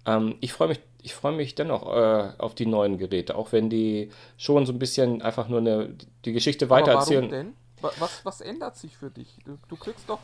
Ähm, 0.07 0.37
ich 0.41 0.53
freue 0.53 0.69
mich, 0.69 0.81
ich 1.03 1.15
freue 1.15 1.33
mich 1.33 1.55
dennoch 1.55 1.87
äh, 1.95 2.33
auf 2.39 2.55
die 2.55 2.67
neuen 2.67 2.99
Geräte, 2.99 3.37
auch 3.37 3.53
wenn 3.53 3.71
die 3.71 4.11
schon 4.37 4.67
so 4.67 4.73
ein 4.73 4.79
bisschen 4.79 5.23
einfach 5.23 5.49
nur 5.49 5.61
eine, 5.61 5.95
die 6.25 6.33
Geschichte 6.33 6.71
weitererzählen. 6.71 7.25
Aber 7.25 7.33
warum 7.33 7.47
denn? 7.47 7.55
Was, 8.01 8.25
was 8.25 8.41
ändert 8.41 8.77
sich 8.77 8.97
für 8.97 9.11
dich? 9.11 9.37
Du, 9.45 9.59
du 9.69 9.77
kriegst 9.77 10.09
doch 10.09 10.21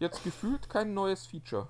jetzt 0.00 0.22
gefühlt 0.22 0.68
kein 0.68 0.92
neues 0.92 1.26
Feature. 1.26 1.68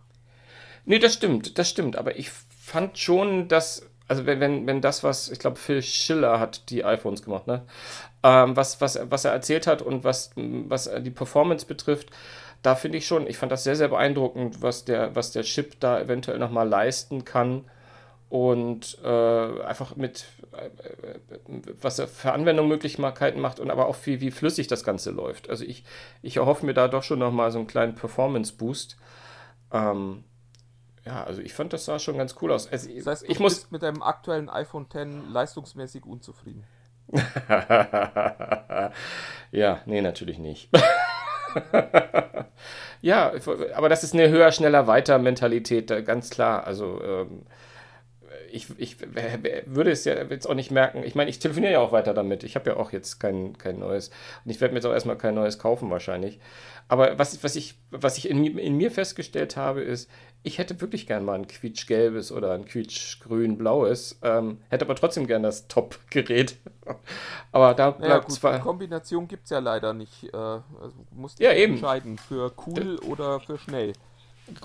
Nee, 0.87 0.99
das 0.99 1.14
stimmt, 1.14 1.59
das 1.59 1.70
stimmt. 1.70 1.97
Aber 1.97 2.16
ich 2.16 2.30
fand 2.30 2.99
schon, 2.99 3.49
dass 3.49 3.89
also 4.09 4.26
wenn, 4.26 4.40
wenn, 4.40 4.66
wenn 4.66 4.80
das, 4.80 5.02
was, 5.02 5.30
ich 5.30 5.38
glaube, 5.38 5.57
Phil 5.57 5.82
Schiller 5.82 6.38
hat 6.40 6.70
die 6.70 6.84
iPhones 6.84 7.22
gemacht, 7.22 7.46
ne? 7.46 7.62
Ähm, 8.22 8.57
was, 8.57 8.80
was, 8.80 8.98
was 9.11 9.24
er 9.24 9.32
erzählt 9.32 9.66
hat 9.66 9.82
und 9.82 10.05
was, 10.05 10.30
was 10.36 10.90
die 11.00 11.11
Performance 11.11 11.66
betrifft, 11.66 12.11
da 12.62 12.74
finde 12.74 12.98
ich 12.98 13.07
schon, 13.07 13.26
ich 13.26 13.36
fand 13.36 13.52
das 13.52 13.64
sehr, 13.64 13.76
sehr 13.76 13.88
beeindruckend, 13.88 14.62
was 14.62 14.84
der, 14.84 15.14
was 15.14 15.32
der 15.32 15.42
Chip 15.42 15.78
da 15.80 16.00
eventuell 16.00 16.38
nochmal 16.38 16.68
leisten 16.68 17.24
kann. 17.24 17.64
Und 18.30 18.98
äh, 19.05 19.62
einfach 19.62 19.94
mit, 19.94 20.24
äh, 20.52 20.70
was 21.80 22.00
er 22.00 22.09
für 22.09 22.32
Anwendungsmöglichkeiten 22.32 23.40
macht 23.40 23.61
und 23.61 23.70
aber 23.70 23.86
auch 23.86 23.96
wie, 24.05 24.20
wie 24.20 24.32
flüssig 24.32 24.66
das 24.66 24.82
Ganze 24.82 25.12
läuft. 25.12 25.50
Also 25.50 25.64
ich, 25.64 25.84
ich 26.20 26.38
erhoffe 26.38 26.66
mir 26.66 26.74
da 26.74 26.88
doch 26.88 27.05
schon 27.05 27.20
nochmal 27.20 27.52
so 27.52 27.59
einen 27.59 27.68
kleinen 27.68 27.94
Performance-Boost. 27.94 28.96
Ähm, 29.72 30.24
ja, 31.07 31.24
also 31.24 31.42
ich 31.42 31.52
fand, 31.52 31.72
das 31.72 31.84
sah 31.84 31.98
schon 31.98 32.16
ganz 32.16 32.36
cool 32.40 32.52
aus. 32.52 32.70
Also, 32.70 32.88
das 32.94 33.07
heißt, 33.07 33.24
ich 33.28 33.38
muss 33.38 33.70
mit 33.70 33.82
deinem 33.82 34.02
aktuellen 34.02 34.48
iPhone 34.48 34.86
X 34.92 34.96
leistungsmäßig 35.30 36.07
unzufrieden. 36.07 36.64
ja, 39.52 39.80
nee, 39.84 40.00
natürlich 40.00 40.38
nicht. 40.38 40.70
ja, 43.02 43.32
aber 43.74 43.90
das 43.90 44.02
ist 44.05 44.14
eine 44.14 44.30
höher, 44.30 44.50
schneller, 44.52 44.86
weiter 44.86 45.18
Mentalität, 45.18 45.88
ganz 46.07 46.30
klar. 46.30 46.66
Also 46.66 47.02
ähm, 47.05 47.44
ich, 48.50 48.68
ich 48.78 48.96
würde 49.66 49.90
es 49.90 50.05
ja 50.05 50.14
jetzt 50.14 50.46
auch 50.46 50.55
nicht 50.55 50.70
merken. 50.70 51.02
Ich 51.05 51.14
meine, 51.14 51.28
ich 51.28 51.38
telefoniere 51.40 51.72
ja 51.72 51.80
auch 51.80 51.92
weiter 51.92 52.14
damit. 52.14 52.44
Ich 52.44 52.55
habe 52.55 52.70
ja 52.70 52.76
auch 52.76 52.92
jetzt 52.92 53.18
kein, 53.18 53.59
kein 53.59 53.80
neues. 53.80 54.11
Und 54.44 54.50
ich 54.50 54.61
werde 54.61 54.72
mir 54.72 54.78
jetzt 54.78 54.86
auch 54.86 54.92
erstmal 54.92 55.18
kein 55.18 55.34
neues 55.34 55.59
kaufen 55.59 55.90
wahrscheinlich. 55.90 56.38
Aber 56.89 57.18
was, 57.18 57.43
was 57.43 57.57
ich, 57.57 57.76
was 57.91 58.18
ich 58.18 58.28
in, 58.28 58.59
in 58.59 58.76
mir 58.76 58.91
festgestellt 58.91 59.57
habe, 59.57 59.80
ist, 59.80 60.11
ich 60.43 60.59
hätte 60.59 60.80
wirklich 60.80 61.07
gern 61.07 61.24
mal 61.24 61.35
ein 61.35 61.49
quietschgelbes 61.49 62.30
oder 62.30 62.53
ein 62.53 62.66
quietschgrün-blaues, 62.66 64.20
ähm, 64.22 64.59
hätte 64.68 64.85
aber 64.85 64.95
trotzdem 64.95 65.26
gern 65.26 65.43
das 65.43 65.68
Top-Gerät. 65.68 66.57
aber 67.53 67.72
da 67.72 67.91
bleibt 67.91 68.01
naja, 68.01 68.18
gut, 68.18 68.32
zwar... 68.32 68.61
Kombination 68.61 69.26
gibt 69.26 69.45
es 69.45 69.51
ja 69.51 69.61
leider 69.61 69.95
nicht. 69.95 70.24
Äh, 70.24 70.37
also 70.37 70.95
musst 71.12 71.41
ja, 71.41 71.53
eben. 71.55 71.74
entscheiden, 71.74 72.18
für 72.18 72.53
cool 72.66 72.97
D 72.99 73.07
oder 73.07 73.41
für 73.41 73.57
schnell. 73.57 73.95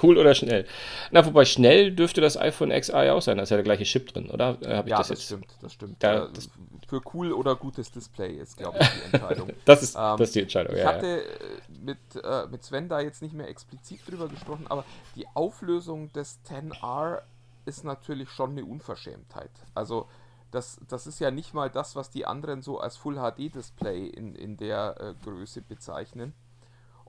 Cool 0.01 0.17
oder 0.17 0.35
schnell. 0.35 0.65
Na, 1.11 1.25
wobei 1.25 1.45
schnell 1.45 1.91
dürfte 1.91 2.19
das 2.19 2.37
iPhone 2.37 2.69
XI 2.69 2.91
auch 2.91 3.21
sein. 3.21 3.37
Da 3.37 3.43
ist 3.43 3.49
ja 3.49 3.57
der 3.57 3.63
gleiche 3.63 3.85
Chip 3.85 4.11
drin, 4.11 4.29
oder? 4.29 4.57
Äh, 4.61 4.87
ja, 4.89 4.97
das, 4.97 5.07
das 5.07 5.23
stimmt, 5.23 5.47
das 5.61 5.73
stimmt. 5.73 6.03
Da, 6.03 6.27
das 6.27 6.49
für 6.87 7.01
cool 7.13 7.31
oder 7.31 7.55
gutes 7.55 7.91
Display 7.91 8.33
ist, 8.35 8.57
glaube 8.57 8.79
ich, 8.81 8.87
die 8.89 9.13
Entscheidung. 9.13 9.49
das, 9.65 9.83
ist, 9.83 9.95
ähm, 9.95 10.17
das 10.17 10.29
ist 10.29 10.35
die 10.35 10.41
Entscheidung, 10.41 10.73
Ich 10.73 10.81
ja, 10.81 10.87
hatte 10.87 11.07
ja. 11.07 11.17
Äh, 11.17 11.79
mit, 11.79 11.97
äh, 12.21 12.47
mit 12.47 12.63
Sven 12.63 12.89
da 12.89 12.99
jetzt 12.99 13.21
nicht 13.21 13.33
mehr 13.33 13.47
explizit 13.47 14.01
drüber 14.09 14.27
gesprochen, 14.27 14.65
aber 14.67 14.83
die 15.15 15.25
Auflösung 15.33 16.11
des 16.13 16.39
10R 16.49 17.21
ist 17.65 17.83
natürlich 17.83 18.29
schon 18.29 18.51
eine 18.51 18.65
Unverschämtheit. 18.65 19.51
Also 19.75 20.07
das, 20.51 20.79
das 20.87 21.05
ist 21.05 21.19
ja 21.19 21.29
nicht 21.31 21.53
mal 21.53 21.69
das, 21.69 21.95
was 21.95 22.09
die 22.09 22.25
anderen 22.25 22.61
so 22.63 22.79
als 22.79 22.97
Full 22.97 23.15
HD 23.15 23.53
Display 23.53 24.07
in, 24.07 24.35
in 24.35 24.57
der 24.57 24.95
äh, 24.99 25.13
Größe 25.23 25.61
bezeichnen. 25.61 26.33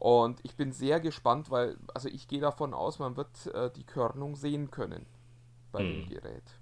Und 0.01 0.40
ich 0.44 0.57
bin 0.57 0.72
sehr 0.72 0.98
gespannt, 0.98 1.51
weil, 1.51 1.76
also 1.92 2.09
ich 2.09 2.26
gehe 2.26 2.40
davon 2.40 2.72
aus, 2.72 2.98
man 2.98 3.18
wird 3.18 3.48
äh, 3.48 3.70
die 3.70 3.84
Körnung 3.84 4.34
sehen 4.34 4.70
können 4.70 5.05
bei 5.72 5.80
hm. 5.80 5.92
dem 5.92 6.09
Gerät. 6.09 6.59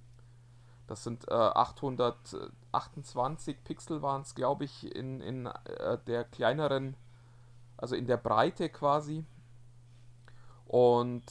Das 0.88 1.04
sind 1.04 1.28
äh, 1.28 1.34
828 1.34 3.62
Pixel 3.62 4.02
waren 4.02 4.22
es, 4.22 4.34
glaube 4.34 4.64
ich, 4.64 4.92
in, 4.92 5.20
in 5.20 5.46
äh, 5.46 5.98
der 6.06 6.24
kleineren, 6.24 6.96
also 7.76 7.94
in 7.94 8.08
der 8.08 8.16
Breite 8.16 8.70
quasi. 8.70 9.24
Und 10.66 11.22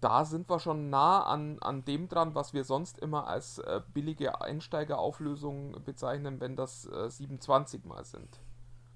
da 0.00 0.24
sind 0.24 0.48
wir 0.48 0.60
schon 0.60 0.88
nah 0.88 1.24
an, 1.24 1.58
an 1.58 1.84
dem 1.84 2.08
dran, 2.08 2.34
was 2.34 2.54
wir 2.54 2.64
sonst 2.64 2.98
immer 3.00 3.26
als 3.26 3.58
äh, 3.58 3.82
billige 3.92 4.40
Einsteigerauflösung 4.40 5.72
bezeichnen, 5.84 6.40
wenn 6.40 6.56
das 6.56 6.86
äh, 6.86 7.10
27 7.10 7.84
mal 7.84 8.06
sind. 8.06 8.40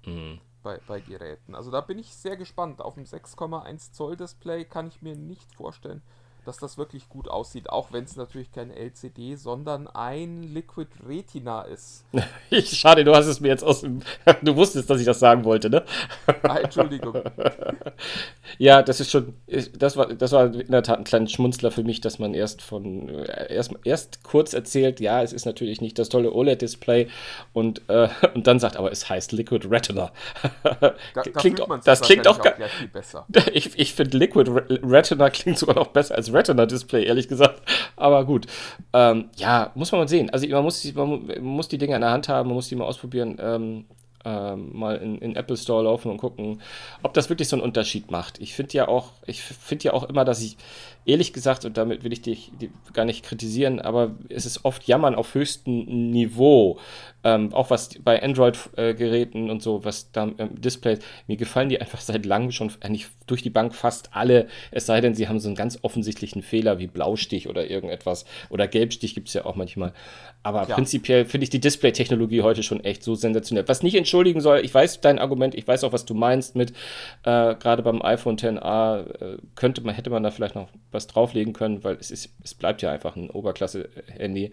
Mhm. 0.03 0.41
Bei, 0.65 0.79
bei 0.87 0.99
Geräten. 0.99 1.53
Also 1.53 1.69
da 1.69 1.79
bin 1.79 1.99
ich 1.99 2.15
sehr 2.15 2.37
gespannt. 2.37 2.81
Auf 2.81 2.95
dem 2.95 3.03
6,1 3.03 3.91
Zoll 3.91 4.17
Display 4.17 4.65
kann 4.65 4.87
ich 4.87 5.03
mir 5.03 5.15
nicht 5.15 5.53
vorstellen, 5.53 6.01
dass 6.45 6.57
das 6.57 6.77
wirklich 6.77 7.09
gut 7.09 7.27
aussieht, 7.27 7.69
auch 7.69 7.91
wenn 7.91 8.03
es 8.03 8.15
natürlich 8.15 8.51
kein 8.51 8.71
LCD, 8.71 9.35
sondern 9.35 9.87
ein 9.87 10.43
Liquid 10.43 10.87
Retina 11.07 11.63
ist. 11.63 12.05
Schade, 12.63 13.03
du 13.03 13.15
hast 13.15 13.25
es 13.25 13.39
mir 13.39 13.49
jetzt 13.49 13.63
aus 13.63 13.81
dem. 13.81 14.01
Du 14.41 14.55
wusstest, 14.55 14.89
dass 14.89 14.99
ich 14.99 15.05
das 15.05 15.19
sagen 15.19 15.43
wollte, 15.43 15.69
ne? 15.69 15.83
Ah, 16.43 16.57
Entschuldigung. 16.57 17.15
ja, 18.57 18.83
das 18.83 18.99
ist 18.99 19.11
schon. 19.11 19.33
Das 19.77 19.97
war, 19.97 20.13
das 20.13 20.31
war 20.33 20.53
in 20.53 20.71
der 20.71 20.83
Tat 20.83 20.99
ein 20.99 21.03
kleiner 21.03 21.27
Schmunzler 21.27 21.71
für 21.71 21.83
mich, 21.83 22.01
dass 22.01 22.19
man 22.19 22.33
erst 22.33 22.61
von. 22.61 23.09
Erst, 23.49 23.73
erst 23.83 24.23
kurz 24.23 24.53
erzählt, 24.53 24.99
ja, 24.99 25.23
es 25.23 25.33
ist 25.33 25.45
natürlich 25.45 25.81
nicht 25.81 25.97
das 25.97 26.09
tolle 26.09 26.31
OLED-Display 26.31 27.07
und, 27.53 27.81
äh, 27.87 28.09
und 28.33 28.45
dann 28.47 28.59
sagt, 28.59 28.77
aber 28.77 28.91
es 28.91 29.09
heißt 29.09 29.31
Liquid 29.31 29.67
Retina. 29.69 30.11
da, 30.63 30.93
klingt, 31.21 31.59
da 31.59 31.77
das 31.83 32.01
klingt 32.01 32.27
auch, 32.27 32.39
auch 32.39 32.57
besser. 32.91 33.25
Ich, 33.53 33.77
ich 33.79 33.93
finde 33.93 34.17
Liquid 34.17 34.51
Retina 34.83 35.29
klingt 35.29 35.57
sogar 35.57 35.75
noch 35.75 35.87
besser 35.87 36.15
als 36.15 36.33
Retina-Display, 36.35 37.05
ehrlich 37.05 37.27
gesagt. 37.27 37.61
Aber 37.95 38.25
gut. 38.25 38.47
Ähm, 38.93 39.29
ja, 39.37 39.71
muss 39.75 39.91
man 39.91 40.01
mal 40.01 40.07
sehen. 40.07 40.29
Also 40.29 40.47
man 40.47 40.63
muss, 40.63 40.93
man 40.93 41.41
muss 41.41 41.67
die 41.67 41.77
Dinge 41.77 41.95
in 41.95 42.01
der 42.01 42.11
Hand 42.11 42.29
haben, 42.29 42.49
man 42.49 42.55
muss 42.55 42.69
die 42.69 42.75
mal 42.75 42.85
ausprobieren. 42.85 43.37
Ähm, 43.39 43.85
ähm, 44.25 44.71
mal 44.73 44.97
in, 44.97 45.19
in 45.19 45.35
Apple 45.35 45.55
Store 45.55 45.83
laufen 45.83 46.09
und 46.11 46.17
gucken, 46.17 46.61
ob 47.03 47.13
das 47.13 47.29
wirklich 47.29 47.47
so 47.47 47.55
einen 47.55 47.63
Unterschied 47.63 48.09
macht. 48.11 48.41
Ich 48.41 48.55
finde 48.55 48.73
ja 48.73 48.87
auch, 48.87 49.11
ich 49.27 49.41
finde 49.43 49.85
ja 49.85 49.93
auch 49.93 50.03
immer, 50.03 50.25
dass 50.25 50.41
ich, 50.41 50.57
ehrlich 51.05 51.33
gesagt, 51.33 51.65
und 51.65 51.77
damit 51.77 52.03
will 52.03 52.11
ich 52.11 52.21
dich 52.21 52.51
gar 52.93 53.05
nicht 53.05 53.23
kritisieren, 53.23 53.79
aber 53.79 54.15
es 54.29 54.45
ist 54.45 54.65
oft 54.65 54.87
Jammern 54.87 55.15
auf 55.15 55.33
höchstem 55.35 56.11
Niveau, 56.11 56.79
ähm, 57.23 57.53
auch 57.53 57.69
was 57.69 57.89
bei 58.03 58.21
Android-Geräten 58.21 59.49
und 59.49 59.61
so, 59.61 59.83
was 59.83 60.11
da 60.11 60.23
im 60.23 60.61
Display, 60.61 60.97
mir 61.27 61.37
gefallen 61.37 61.69
die 61.69 61.79
einfach 61.79 62.01
seit 62.01 62.25
langem 62.25 62.51
schon 62.51 62.71
eigentlich 62.81 63.07
durch 63.27 63.41
die 63.41 63.49
Bank 63.49 63.73
fast 63.75 64.09
alle, 64.13 64.47
es 64.71 64.85
sei 64.85 65.01
denn, 65.01 65.15
sie 65.15 65.27
haben 65.27 65.39
so 65.39 65.47
einen 65.47 65.55
ganz 65.55 65.79
offensichtlichen 65.81 66.41
Fehler 66.41 66.79
wie 66.79 66.87
Blaustich 66.87 67.47
oder 67.49 67.69
irgendetwas 67.69 68.25
oder 68.49 68.67
Gelbstich 68.67 69.15
gibt 69.15 69.27
es 69.27 69.33
ja 69.33 69.45
auch 69.45 69.55
manchmal. 69.55 69.93
Aber 70.43 70.67
ja. 70.67 70.75
prinzipiell 70.75 71.25
finde 71.25 71.45
ich 71.45 71.49
die 71.49 71.59
Display-Technologie 71.59 72.43
heute 72.43 72.61
schon 72.61 72.83
echt 72.83 73.01
so 73.03 73.15
sensationell. 73.15 73.67
Was 73.67 73.81
nicht 73.81 73.95
entschuldigen 73.95 74.41
soll, 74.41 74.59
ich 74.59 74.71
weiß 74.71 75.01
dein 75.01 75.17
Argument, 75.17 75.55
ich 75.55 75.67
weiß 75.67 75.83
auch, 75.83 75.91
was 75.91 76.05
du 76.05 76.13
meinst 76.13 76.55
mit, 76.55 76.71
äh, 77.23 77.55
gerade 77.55 77.81
beim 77.81 78.03
iPhone 78.03 78.35
XA, 78.35 78.99
äh, 79.01 79.37
könnte 79.55 79.81
man, 79.81 79.95
hätte 79.95 80.11
man 80.11 80.21
da 80.21 80.29
vielleicht 80.29 80.53
noch 80.53 80.69
was 80.95 81.07
drauflegen 81.07 81.53
können, 81.53 81.83
weil 81.83 81.95
es, 81.97 82.09
ist, 82.11 82.29
es 82.43 82.53
bleibt 82.55 82.81
ja 82.81 82.91
einfach 82.91 83.15
ein 83.15 83.29
Oberklasse-Handy. 83.29 84.51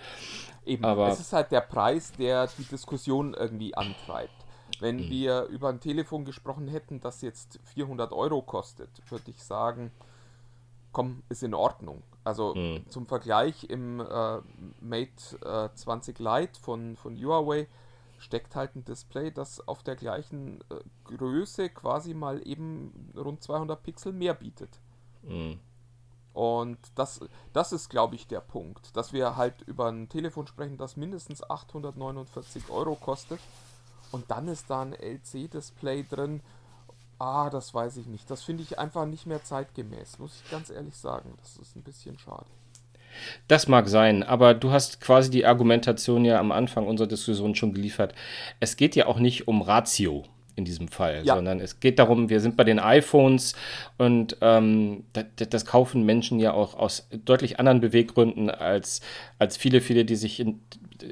Eben, 0.66 0.84
Aber- 0.84 1.08
es 1.08 1.20
ist 1.20 1.32
halt 1.32 1.50
der 1.50 1.60
Preis, 1.62 2.12
der 2.12 2.46
die 2.58 2.64
Diskussion 2.64 3.34
irgendwie 3.34 3.74
antreibt. 3.74 4.32
Wenn 4.80 4.96
Mhm. 4.96 5.10
wir 5.10 5.42
über 5.44 5.68
ein 5.68 5.80
Telefon 5.80 6.24
gesprochen 6.24 6.68
hätten, 6.68 7.00
das 7.00 7.22
jetzt 7.22 7.60
400 7.64 8.12
Euro 8.12 8.42
kostet, 8.42 8.90
würde 9.10 9.30
ich 9.30 9.42
sagen, 9.42 9.90
komm, 10.92 11.22
ist 11.28 11.42
in 11.42 11.54
Ordnung. 11.54 12.02
Also 12.24 12.54
Mhm. 12.54 12.88
zum 12.88 13.06
Vergleich 13.06 13.64
im 13.64 14.00
äh, 14.00 14.38
Mate 14.80 15.36
äh, 15.44 15.68
20 15.74 16.18
Lite 16.18 16.60
von, 16.60 16.96
von 16.96 17.16
Huawei 17.16 17.66
steckt 18.18 18.54
halt 18.54 18.76
ein 18.76 18.84
Display, 18.84 19.32
das 19.32 19.66
auf 19.66 19.82
der 19.82 19.96
gleichen 19.96 20.60
äh, 20.70 21.14
Größe 21.16 21.70
quasi 21.70 22.14
mal 22.14 22.40
eben 22.46 23.12
rund 23.16 23.42
200 23.42 23.82
Pixel 23.82 24.12
mehr 24.12 24.34
bietet. 24.34 24.78
Mhm. 25.22 25.58
Und 26.34 26.78
das, 26.94 27.20
das 27.52 27.72
ist, 27.72 27.90
glaube 27.90 28.14
ich, 28.14 28.26
der 28.26 28.40
Punkt, 28.40 28.96
dass 28.96 29.12
wir 29.12 29.36
halt 29.36 29.60
über 29.66 29.90
ein 29.90 30.08
Telefon 30.08 30.46
sprechen, 30.46 30.78
das 30.78 30.96
mindestens 30.96 31.48
849 31.48 32.70
Euro 32.70 32.94
kostet. 32.94 33.40
Und 34.12 34.30
dann 34.30 34.48
ist 34.48 34.68
da 34.68 34.82
ein 34.82 34.94
LC-Display 34.94 36.06
drin. 36.08 36.40
Ah, 37.18 37.50
das 37.50 37.72
weiß 37.72 37.98
ich 37.98 38.06
nicht. 38.06 38.30
Das 38.30 38.42
finde 38.42 38.62
ich 38.62 38.78
einfach 38.78 39.06
nicht 39.06 39.26
mehr 39.26 39.44
zeitgemäß, 39.44 40.18
muss 40.18 40.42
ich 40.42 40.50
ganz 40.50 40.70
ehrlich 40.70 40.96
sagen. 40.96 41.34
Das 41.40 41.56
ist 41.56 41.76
ein 41.76 41.82
bisschen 41.82 42.18
schade. 42.18 42.46
Das 43.46 43.68
mag 43.68 43.88
sein, 43.88 44.22
aber 44.22 44.54
du 44.54 44.70
hast 44.70 45.00
quasi 45.00 45.30
die 45.30 45.44
Argumentation 45.44 46.24
ja 46.24 46.38
am 46.40 46.50
Anfang 46.50 46.86
unserer 46.86 47.08
Diskussion 47.08 47.54
schon 47.54 47.74
geliefert. 47.74 48.14
Es 48.58 48.76
geht 48.76 48.96
ja 48.96 49.06
auch 49.06 49.18
nicht 49.18 49.48
um 49.48 49.60
Ratio 49.60 50.24
in 50.56 50.64
diesem 50.64 50.88
Fall, 50.88 51.22
Ja. 51.24 51.34
sondern 51.36 51.60
es 51.60 51.80
geht 51.80 51.98
darum, 51.98 52.28
wir 52.28 52.40
sind 52.40 52.56
bei 52.56 52.64
den 52.64 52.78
iPhones 52.78 53.54
und 53.98 54.36
ähm, 54.40 55.04
das, 55.12 55.24
das 55.50 55.66
kaufen 55.66 56.04
Menschen 56.04 56.38
ja 56.40 56.52
auch 56.52 56.74
aus 56.74 57.08
deutlich 57.24 57.58
anderen 57.58 57.80
Beweggründen 57.80 58.50
als, 58.50 59.00
als 59.38 59.56
viele, 59.56 59.80
viele, 59.80 60.04
die 60.04 60.16
sich 60.16 60.40
in, 60.40 60.60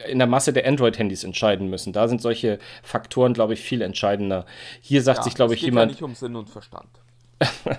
in 0.09 0.18
der 0.18 0.26
Masse 0.28 0.53
der 0.53 0.66
Android-Handys 0.66 1.24
entscheiden 1.24 1.68
müssen. 1.68 1.93
Da 1.93 2.07
sind 2.09 2.20
solche 2.22 2.59
Faktoren, 2.82 3.32
glaube 3.34 3.55
ich, 3.55 3.61
viel 3.61 3.82
entscheidender. 3.82 4.47
Hier 4.80 5.03
sagt 5.03 5.18
Ja, 5.18 5.24
sich, 5.24 5.34
glaube 5.34 5.55
es 5.55 5.57
ich, 5.57 5.61
geht 5.62 5.68
jemand. 5.70 5.91
ja 5.93 5.95
nicht 5.95 6.03
um 6.03 6.14
Sinn 6.14 6.36
und 6.36 6.49
Verstand. 6.51 6.88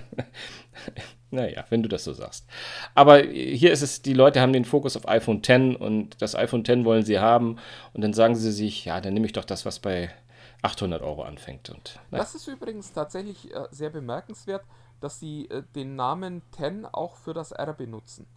Naja, 1.34 1.64
wenn 1.70 1.82
du 1.82 1.88
das 1.88 2.04
so 2.04 2.12
sagst. 2.12 2.46
Aber 2.94 3.22
hier 3.24 3.72
ist 3.72 3.82
es, 3.82 4.02
die 4.02 4.14
Leute 4.14 4.42
haben 4.42 4.52
den 4.52 4.66
Fokus 4.66 4.98
auf 4.98 5.08
iPhone 5.08 5.38
X 5.38 5.50
und 5.80 6.22
das 6.22 6.36
iPhone 6.36 6.66
X 6.66 6.84
wollen 6.84 7.06
sie 7.06 7.20
haben 7.20 7.56
und 7.94 8.02
dann 8.02 8.12
sagen 8.14 8.36
sie 8.36 8.52
sich, 8.52 8.84
ja, 8.84 9.00
dann 9.00 9.14
nehme 9.14 9.26
ich 9.28 9.32
doch 9.32 9.46
das, 9.46 9.66
was 9.66 9.80
bei 9.80 10.10
800 10.62 11.02
Euro 11.02 11.24
anfängt. 11.24 11.70
Und, 11.70 12.00
na, 12.12 12.20
Das 12.20 12.36
ist 12.36 12.48
übrigens 12.48 12.94
tatsächlich 12.94 13.54
äh, 13.54 13.68
sehr 13.72 13.90
bemerkenswert, 13.90 14.64
dass 15.00 15.20
sie 15.20 15.50
äh, 15.50 15.64
den 15.76 15.96
Namen 15.96 16.42
10 16.56 16.86
auch 16.86 17.16
für 17.16 17.34
das 17.34 17.52
R 17.52 17.74
benutzen. 17.74 18.28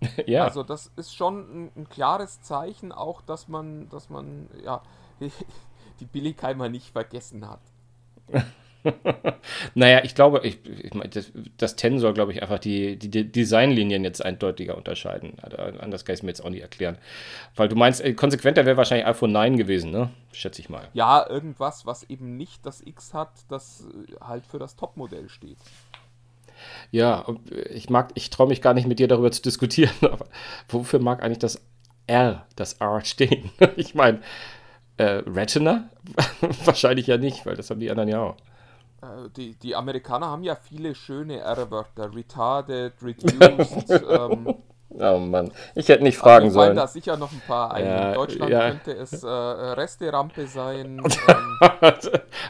ja, 0.26 0.44
Also 0.44 0.62
das 0.62 0.90
ist 0.96 1.14
schon 1.14 1.66
ein, 1.66 1.72
ein 1.76 1.88
klares 1.88 2.40
Zeichen 2.42 2.92
auch, 2.92 3.20
dass 3.22 3.48
man, 3.48 3.88
dass 3.90 4.08
man 4.08 4.48
ja 4.62 4.82
die 6.00 6.06
Billigheimer 6.06 6.68
nicht 6.68 6.90
vergessen 6.90 7.48
hat. 7.48 7.60
naja, 9.74 10.02
ich 10.04 10.14
glaube, 10.14 10.40
ich, 10.44 10.58
ich 10.82 10.94
meine, 10.94 11.08
das, 11.08 11.32
das 11.56 11.76
10 11.76 11.98
soll, 11.98 12.14
glaube 12.14 12.32
ich, 12.32 12.42
einfach 12.42 12.58
die, 12.58 12.96
die, 12.96 13.10
die 13.10 13.30
Designlinien 13.30 14.04
jetzt 14.04 14.24
eindeutiger 14.24 14.76
unterscheiden. 14.76 15.34
Also, 15.40 15.56
Anders 15.56 16.04
kann 16.04 16.14
ich 16.14 16.20
es 16.20 16.22
mir 16.22 16.30
jetzt 16.30 16.44
auch 16.44 16.50
nicht 16.50 16.62
erklären. 16.62 16.98
Weil 17.56 17.68
du 17.68 17.76
meinst, 17.76 18.02
äh, 18.02 18.12
konsequenter 18.14 18.66
wäre 18.66 18.76
wahrscheinlich 18.76 19.06
iPhone 19.06 19.32
9 19.32 19.56
gewesen, 19.56 19.90
ne? 19.90 20.10
Schätze 20.32 20.60
ich 20.60 20.68
mal. 20.68 20.88
Ja, 20.92 21.26
irgendwas, 21.28 21.86
was 21.86 22.04
eben 22.04 22.36
nicht 22.36 22.66
das 22.66 22.82
X 22.84 23.14
hat, 23.14 23.30
das 23.48 23.86
äh, 23.86 24.14
halt 24.20 24.46
für 24.46 24.58
das 24.58 24.76
Topmodell 24.76 25.28
steht. 25.28 25.58
Ja, 26.90 27.18
und 27.18 27.50
ich 27.50 27.90
mag, 27.90 28.10
ich 28.14 28.30
traue 28.30 28.48
mich 28.48 28.62
gar 28.62 28.74
nicht 28.74 28.86
mit 28.86 28.98
dir 28.98 29.08
darüber 29.08 29.30
zu 29.30 29.42
diskutieren, 29.42 29.94
aber 30.02 30.26
wofür 30.68 31.00
mag 31.00 31.22
eigentlich 31.22 31.38
das 31.38 31.62
R, 32.06 32.46
das 32.56 32.74
R 32.74 33.04
stehen? 33.04 33.50
Ich 33.76 33.94
meine, 33.94 34.20
äh, 34.96 35.22
Retina? 35.26 35.88
Wahrscheinlich 36.64 37.06
ja 37.06 37.16
nicht, 37.16 37.46
weil 37.46 37.56
das 37.56 37.70
haben 37.70 37.80
die 37.80 37.90
anderen 37.90 38.08
ja 38.08 38.20
auch. 38.20 38.36
Äh, 39.04 39.30
Die, 39.36 39.54
die 39.56 39.76
Amerikaner 39.76 40.26
haben 40.26 40.42
ja 40.44 40.54
viele 40.56 40.94
schöne 40.94 41.38
R-Wörter. 41.40 42.14
Retarded, 42.14 42.94
reduced. 43.02 43.90
ähm, 44.08 44.54
Oh 44.96 45.18
Mann, 45.18 45.50
ich 45.74 45.88
hätte 45.88 46.04
nicht 46.04 46.16
fragen 46.16 46.50
fallen 46.50 46.52
sollen. 46.52 46.76
da 46.76 46.86
sicher 46.86 47.16
noch 47.16 47.32
ein 47.32 47.42
paar 47.46 47.74
ein. 47.74 47.84
Ja, 47.84 48.08
In 48.08 48.14
Deutschland 48.14 48.52
ja. 48.52 48.70
könnte 48.70 48.92
es 48.92 49.22
äh, 49.22 49.26
Resterampe 49.28 50.46
sein. 50.46 51.02
ähm, 51.82 51.92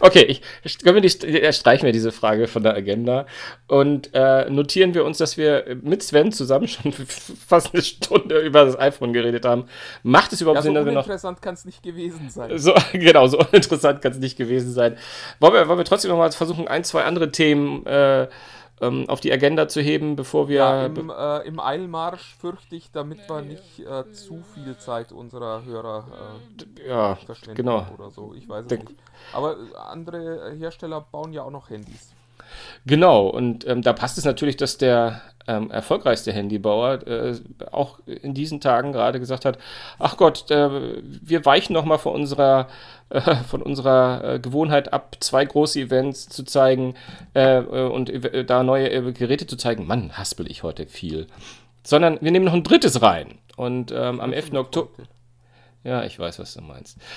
okay, 0.01 0.41
ich, 0.63 0.79
können 0.79 0.97
wir 0.97 1.01
die, 1.01 1.53
streichen 1.53 1.87
wir 1.87 1.93
diese 1.93 2.13
Frage 2.13 2.47
von 2.47 2.63
der 2.63 2.75
Agenda 2.75 3.27
und 3.67 4.11
äh, 4.13 4.51
notieren 4.51 4.93
wir 4.93 5.05
uns, 5.05 5.19
dass 5.19 5.39
wir 5.39 5.77
mit 5.83 6.03
Sven 6.03 6.33
zusammen 6.33 6.69
schon 6.69 6.93
fast 7.47 7.73
eine 7.73 7.83
Stunde 7.83 8.39
über 8.41 8.67
das 8.67 8.79
iPhone 8.79 9.15
geredet 9.15 9.47
haben. 9.47 9.67
Macht 10.03 10.33
es 10.35 10.41
überhaupt 10.43 10.57
ja, 10.57 10.63
so 10.63 10.67
Sinn, 10.67 10.75
dass 10.75 10.85
wir 10.85 10.93
noch 10.93 11.05
uninteressant 11.05 11.41
kann 11.41 11.55
es 11.55 11.65
nicht 11.65 11.83
gewesen 11.83 12.29
sein. 12.29 12.59
So, 12.59 12.75
genau, 12.93 13.27
so 13.27 13.39
uninteressant 13.39 14.03
kann 14.03 14.13
es 14.13 14.19
nicht 14.19 14.37
gewesen 14.37 14.73
sein. 14.73 14.97
Wollen 15.41 15.55
wir, 15.55 15.69
wollen 15.69 15.79
wir 15.79 15.85
trotzdem 15.85 16.11
noch 16.11 16.19
mal 16.19 16.31
versuchen, 16.33 16.69
ein, 16.69 16.85
zwei 16.85 17.05
andere 17.05 17.31
Themen 17.31 17.87
äh, 17.87 18.29
ähm, 18.81 19.09
auf 19.09 19.21
die 19.21 19.33
Agenda 19.33 19.69
zu 19.69 19.81
heben, 19.81 20.17
bevor 20.17 20.49
wir. 20.49 20.57
Ja, 20.57 20.87
im, 20.87 21.11
äh, 21.11 21.39
im 21.47 21.61
Eilmarsch 21.61 22.35
fürchte 22.37 22.75
ich, 22.77 22.91
damit 22.91 23.29
wir 23.29 23.43
nicht 23.43 23.81
äh, 23.81 24.11
zu 24.13 24.43
viel 24.55 24.77
Zeit 24.79 25.13
unserer 25.13 25.65
Hörer 25.65 26.39
äh, 26.83 26.89
ja, 26.89 27.15
verschwenden 27.17 27.57
genau. 27.57 27.87
oder 27.97 28.11
so. 28.11 28.35
Ich 28.35 28.49
weiß 28.49 28.67
es 28.67 28.79
nicht. 28.79 28.95
Aber 29.33 29.57
andere 29.87 30.55
Hersteller 30.57 31.01
bauen 31.01 31.33
ja 31.33 31.43
auch 31.43 31.51
noch 31.51 31.71
Handys. 31.71 32.14
Genau, 32.87 33.27
und 33.27 33.67
ähm, 33.67 33.83
da 33.83 33.93
passt 33.93 34.19
es 34.19 34.25
natürlich, 34.25 34.57
dass 34.57 34.79
der 34.79 35.23
ähm, 35.47 35.71
erfolgreichste 35.71 36.33
Handybauer 36.33 37.07
äh, 37.07 37.35
auch 37.71 37.99
in 38.07 38.35
diesen 38.35 38.61
Tagen 38.61 38.93
gerade 38.93 39.21
gesagt 39.21 39.45
hat, 39.45 39.59
ach 39.99 40.17
Gott, 40.17 40.51
äh, 40.51 41.03
wir 41.03 41.45
weichen 41.45 41.75
noch 41.75 41.85
mal 41.85 41.99
von 41.99 42.15
unserer, 42.15 42.69
äh, 43.11 43.21
von 43.49 43.63
unserer 43.63 44.35
äh, 44.35 44.39
Gewohnheit 44.39 44.93
ab, 44.93 45.17
zwei 45.21 45.45
große 45.45 45.81
Events 45.81 46.29
zu 46.29 46.45
zeigen 46.45 46.95
äh, 47.35 47.59
äh, 47.59 47.89
und 47.89 48.11
da 48.49 48.63
neue 48.63 49.13
Geräte 49.13 49.47
zu 49.47 49.57
zeigen. 49.57 49.87
Mann, 49.87 50.17
haspel 50.17 50.51
ich 50.51 50.63
heute 50.63 50.87
viel. 50.87 51.27
Sondern 51.83 52.19
wir 52.23 52.31
nehmen 52.31 52.47
noch 52.47 52.55
ein 52.55 52.63
drittes 52.63 53.03
rein. 53.03 53.39
Und 53.57 53.93
ähm, 53.93 54.21
am 54.21 54.33
11. 54.33 54.55
Oktober... 54.55 54.91
Ja, 55.85 56.03
ich 56.05 56.19
weiß, 56.19 56.39
was 56.39 56.55
du 56.55 56.63
meinst. 56.63 56.99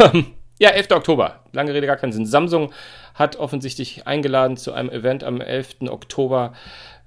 Ähm, 0.00 0.32
ja, 0.58 0.70
11. 0.70 0.90
Oktober. 0.90 1.44
Lange 1.52 1.72
Rede, 1.72 1.86
gar 1.86 1.96
keinen 1.96 2.12
Sinn. 2.12 2.26
Samsung 2.26 2.72
hat 3.18 3.36
offensichtlich 3.36 4.06
eingeladen 4.06 4.56
zu 4.56 4.72
einem 4.72 4.90
Event 4.90 5.24
am 5.24 5.40
11. 5.40 5.88
Oktober 5.88 6.52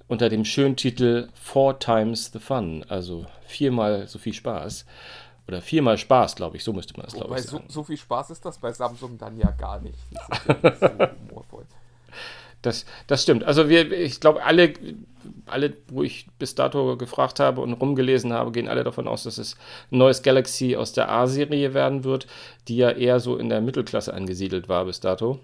unter 0.08 0.28
dem 0.28 0.44
schönen 0.44 0.76
Titel 0.76 1.30
Four 1.34 1.80
Times 1.80 2.32
the 2.34 2.40
Fun. 2.40 2.86
Also 2.90 3.26
viermal 3.46 4.08
so 4.08 4.20
viel 4.20 4.34
Spaß. 4.34 4.86
Oder 5.48 5.62
viermal 5.62 5.98
Spaß, 5.98 6.36
glaube 6.36 6.58
ich. 6.58 6.64
So 6.64 6.74
müsste 6.74 6.94
man 6.98 7.06
das, 7.06 7.14
glaube 7.14 7.40
ich, 7.40 7.44
so, 7.44 7.62
so 7.68 7.84
viel 7.84 7.98
Spaß 7.98 8.30
ist 8.32 8.44
das 8.44 8.58
bei 8.58 8.74
Samsung 8.74 9.18
dann 9.18 9.38
ja 9.38 9.52
gar 9.52 9.80
nicht. 9.80 9.98
Sind 10.10 10.64
ja 10.64 10.70
nicht 10.72 10.80
so. 10.80 11.64
Das, 12.62 12.86
das 13.08 13.24
stimmt. 13.24 13.44
Also 13.44 13.70
wir, 13.70 13.92
ich 13.92 14.20
glaube, 14.20 14.44
alle, 14.44 14.74
alle, 15.48 15.74
wo 15.90 16.04
ich 16.04 16.28
bis 16.38 16.54
dato 16.56 16.96
gefragt 16.96 17.40
habe 17.40 17.62
und 17.62 17.74
rumgelesen 17.74 18.34
habe, 18.34 18.52
gehen 18.52 18.68
alle 18.68 18.84
davon 18.84 19.08
aus, 19.08 19.24
dass 19.24 19.38
es 19.38 19.56
ein 19.92 19.98
neues 19.98 20.22
Galaxy 20.22 20.76
aus 20.76 20.94
der 20.94 21.10
A-Serie 21.10 21.74
werden 21.74 22.04
wird, 22.04 22.28
die 22.68 22.78
ja 22.78 22.92
eher 22.92 23.20
so 23.20 23.38
in 23.38 23.50
der 23.50 23.62
Mittelklasse 23.62 24.14
angesiedelt 24.14 24.70
war 24.70 24.86
bis 24.86 25.00
dato. 25.00 25.40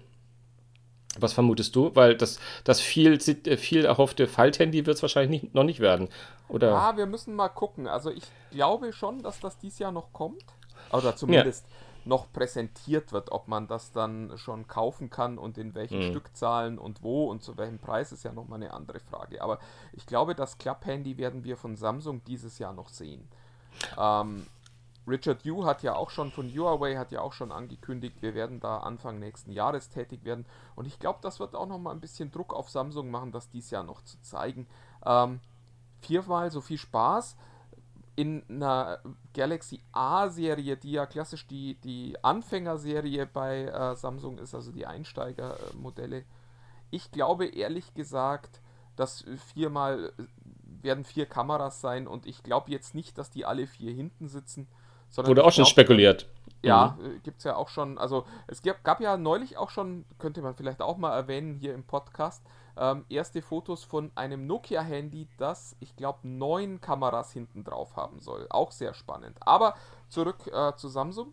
Was 1.18 1.32
vermutest 1.32 1.74
du? 1.74 1.94
Weil 1.94 2.16
das, 2.16 2.38
das 2.64 2.80
viel, 2.80 3.18
viel 3.20 3.84
erhoffte 3.84 4.26
Falthandy 4.26 4.86
wird 4.86 4.96
es 4.96 5.02
wahrscheinlich 5.02 5.42
nicht, 5.42 5.54
noch 5.54 5.64
nicht 5.64 5.80
werden. 5.80 6.08
Oder? 6.48 6.74
Ah, 6.74 6.96
wir 6.96 7.06
müssen 7.06 7.34
mal 7.34 7.48
gucken. 7.48 7.86
Also 7.88 8.10
ich 8.10 8.24
glaube 8.50 8.92
schon, 8.92 9.22
dass 9.22 9.40
das 9.40 9.58
dieses 9.58 9.78
Jahr 9.78 9.92
noch 9.92 10.12
kommt. 10.12 10.44
Oder 10.92 11.16
zumindest 11.16 11.66
noch 12.04 12.32
präsentiert 12.32 13.12
wird. 13.12 13.32
Ob 13.32 13.48
man 13.48 13.66
das 13.66 13.92
dann 13.92 14.32
schon 14.36 14.66
kaufen 14.68 15.10
kann 15.10 15.38
und 15.38 15.58
in 15.58 15.74
welchen 15.74 15.98
Mhm. 15.98 16.10
Stückzahlen 16.10 16.78
und 16.78 17.02
wo 17.02 17.26
und 17.28 17.42
zu 17.42 17.56
welchem 17.58 17.78
Preis 17.78 18.12
ist 18.12 18.22
ja 18.22 18.32
nochmal 18.32 18.62
eine 18.62 18.72
andere 18.72 19.00
Frage. 19.00 19.42
Aber 19.42 19.58
ich 19.92 20.06
glaube, 20.06 20.34
das 20.34 20.56
Club-Handy 20.58 21.18
werden 21.18 21.42
wir 21.44 21.56
von 21.56 21.76
Samsung 21.76 22.22
dieses 22.26 22.58
Jahr 22.58 22.72
noch 22.72 22.88
sehen. 22.88 23.26
Ähm, 23.98 24.46
Richard 25.08 25.44
Yu 25.44 25.64
hat 25.64 25.82
ja 25.82 25.94
auch 25.94 26.10
schon 26.10 26.30
von 26.30 26.48
Huawei 26.52 26.96
hat 26.96 27.12
ja 27.12 27.20
auch 27.20 27.32
schon 27.32 27.52
angekündigt, 27.52 28.20
wir 28.20 28.34
werden 28.34 28.60
da 28.60 28.78
Anfang 28.78 29.18
nächsten 29.18 29.52
Jahres 29.52 29.88
tätig 29.88 30.24
werden. 30.24 30.46
Und 30.74 30.86
ich 30.86 30.98
glaube, 30.98 31.20
das 31.22 31.40
wird 31.40 31.54
auch 31.54 31.66
noch 31.66 31.78
mal 31.78 31.92
ein 31.92 32.00
bisschen 32.00 32.30
Druck 32.30 32.52
auf 32.52 32.68
Samsung 32.68 33.10
machen, 33.10 33.32
das 33.32 33.50
dies 33.50 33.70
Jahr 33.70 33.84
noch 33.84 34.02
zu 34.02 34.20
zeigen. 34.22 34.66
Ähm, 35.04 35.40
viermal 36.00 36.50
so 36.50 36.60
viel 36.60 36.78
Spaß 36.78 37.36
in 38.16 38.42
einer 38.48 38.98
Galaxy 39.32 39.80
A-Serie, 39.92 40.76
die 40.76 40.92
ja 40.92 41.06
klassisch 41.06 41.46
die, 41.46 41.76
die 41.76 42.16
Anfängerserie 42.24 43.26
bei 43.26 43.66
äh, 43.66 43.94
Samsung 43.94 44.38
ist, 44.38 44.54
also 44.54 44.72
die 44.72 44.86
Einsteigermodelle. 44.86 46.24
Ich 46.90 47.12
glaube 47.12 47.46
ehrlich 47.46 47.94
gesagt, 47.94 48.60
dass 48.96 49.24
viermal 49.54 50.12
werden 50.82 51.04
vier 51.04 51.26
Kameras 51.26 51.80
sein 51.80 52.08
und 52.08 52.26
ich 52.26 52.42
glaube 52.42 52.72
jetzt 52.72 52.94
nicht, 52.94 53.18
dass 53.18 53.30
die 53.30 53.44
alle 53.44 53.66
vier 53.66 53.92
hinten 53.92 54.26
sitzen. 54.26 54.66
Sondern 55.10 55.30
Wurde 55.30 55.44
auch 55.44 55.52
schon 55.52 55.64
glaub, 55.64 55.70
spekuliert. 55.70 56.28
Ja, 56.62 56.96
mhm. 57.00 57.22
gibt 57.22 57.38
es 57.38 57.44
ja 57.44 57.56
auch 57.56 57.68
schon. 57.68 57.98
Also 57.98 58.24
es 58.46 58.62
gab, 58.62 58.82
gab, 58.82 59.00
ja 59.00 59.16
neulich 59.16 59.56
auch 59.56 59.70
schon, 59.70 60.04
könnte 60.18 60.42
man 60.42 60.54
vielleicht 60.54 60.80
auch 60.82 60.96
mal 60.96 61.14
erwähnen 61.14 61.54
hier 61.54 61.74
im 61.74 61.84
Podcast, 61.84 62.44
ähm, 62.76 63.04
erste 63.08 63.42
Fotos 63.42 63.84
von 63.84 64.10
einem 64.14 64.46
Nokia-Handy, 64.46 65.28
das, 65.36 65.76
ich 65.80 65.94
glaube, 65.96 66.26
neun 66.26 66.80
Kameras 66.80 67.32
hinten 67.32 67.64
drauf 67.64 67.96
haben 67.96 68.20
soll. 68.20 68.46
Auch 68.50 68.72
sehr 68.72 68.94
spannend. 68.94 69.36
Aber 69.40 69.74
zurück 70.08 70.50
äh, 70.52 70.74
zu 70.76 70.88
Samsung. 70.88 71.32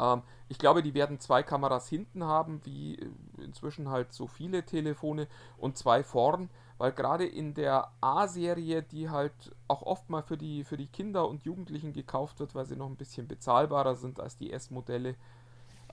Ähm, 0.00 0.22
ich 0.48 0.58
glaube, 0.58 0.82
die 0.82 0.94
werden 0.94 1.20
zwei 1.20 1.42
Kameras 1.42 1.88
hinten 1.88 2.24
haben, 2.24 2.60
wie 2.64 2.96
äh, 2.96 3.10
inzwischen 3.42 3.90
halt 3.90 4.12
so 4.12 4.26
viele 4.26 4.64
Telefone, 4.64 5.28
und 5.58 5.76
zwei 5.76 6.02
vorn, 6.02 6.50
weil 6.84 6.92
gerade 6.92 7.24
in 7.24 7.54
der 7.54 7.88
A-Serie, 8.02 8.82
die 8.82 9.08
halt 9.08 9.32
auch 9.68 9.80
oft 9.80 10.10
mal 10.10 10.20
für 10.20 10.36
die, 10.36 10.64
für 10.64 10.76
die 10.76 10.86
Kinder 10.86 11.26
und 11.26 11.42
Jugendlichen 11.46 11.94
gekauft 11.94 12.40
wird, 12.40 12.54
weil 12.54 12.66
sie 12.66 12.76
noch 12.76 12.90
ein 12.90 12.96
bisschen 12.96 13.26
bezahlbarer 13.26 13.94
sind 13.94 14.20
als 14.20 14.36
die 14.36 14.52
S-Modelle, 14.52 15.14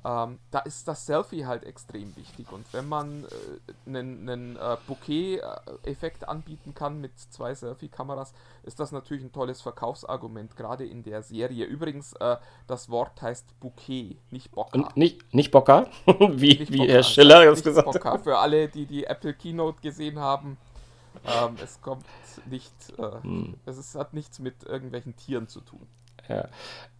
ähm, 0.03 0.39
da 0.49 0.59
ist 0.59 0.89
das 0.89 1.05
Selfie 1.05 1.45
halt 1.45 1.63
extrem 1.63 2.13
wichtig. 2.17 2.51
Und 2.51 2.65
wenn 2.73 2.89
man 2.89 3.23
äh, 3.23 3.87
einen, 3.87 4.27
einen 4.27 4.55
äh, 4.57 4.75
Bouquet-Effekt 4.85 6.27
anbieten 6.27 6.73
kann 6.75 6.99
mit 6.99 7.17
zwei 7.17 7.55
Selfie-Kameras, 7.55 8.33
ist 8.63 8.81
das 8.81 8.91
natürlich 8.91 9.23
ein 9.23 9.31
tolles 9.31 9.61
Verkaufsargument, 9.61 10.57
gerade 10.57 10.85
in 10.85 11.03
der 11.03 11.23
Serie. 11.23 11.63
Übrigens, 11.63 12.11
äh, 12.19 12.35
das 12.67 12.89
Wort 12.89 13.21
heißt 13.21 13.57
Bouquet, 13.61 14.17
nicht. 14.29 14.51
Und 14.53 14.97
nicht, 14.97 15.33
nicht 15.33 15.51
Bokka, 15.51 15.87
wie, 16.05 16.57
nicht 16.57 16.69
wie 16.73 16.79
Bokka, 16.79 16.91
Herr 16.91 17.03
Schiller 17.03 17.45
das 17.45 17.63
gesagt 17.63 17.87
hat. 17.87 17.93
Bokka. 17.93 18.17
Für 18.17 18.39
alle, 18.39 18.67
die 18.67 18.85
die 18.85 19.05
Apple 19.05 19.33
Keynote 19.33 19.79
gesehen 19.79 20.19
haben, 20.19 20.57
ähm, 21.25 21.55
es 21.63 21.81
kommt 21.81 22.05
nicht, 22.49 22.73
äh, 22.97 23.21
hm. 23.21 23.55
es 23.65 23.77
ist, 23.77 23.95
hat 23.95 24.13
nichts 24.13 24.39
mit 24.39 24.63
irgendwelchen 24.63 25.15
Tieren 25.15 25.47
zu 25.47 25.61
tun. 25.61 25.87
Ja. 26.29 26.47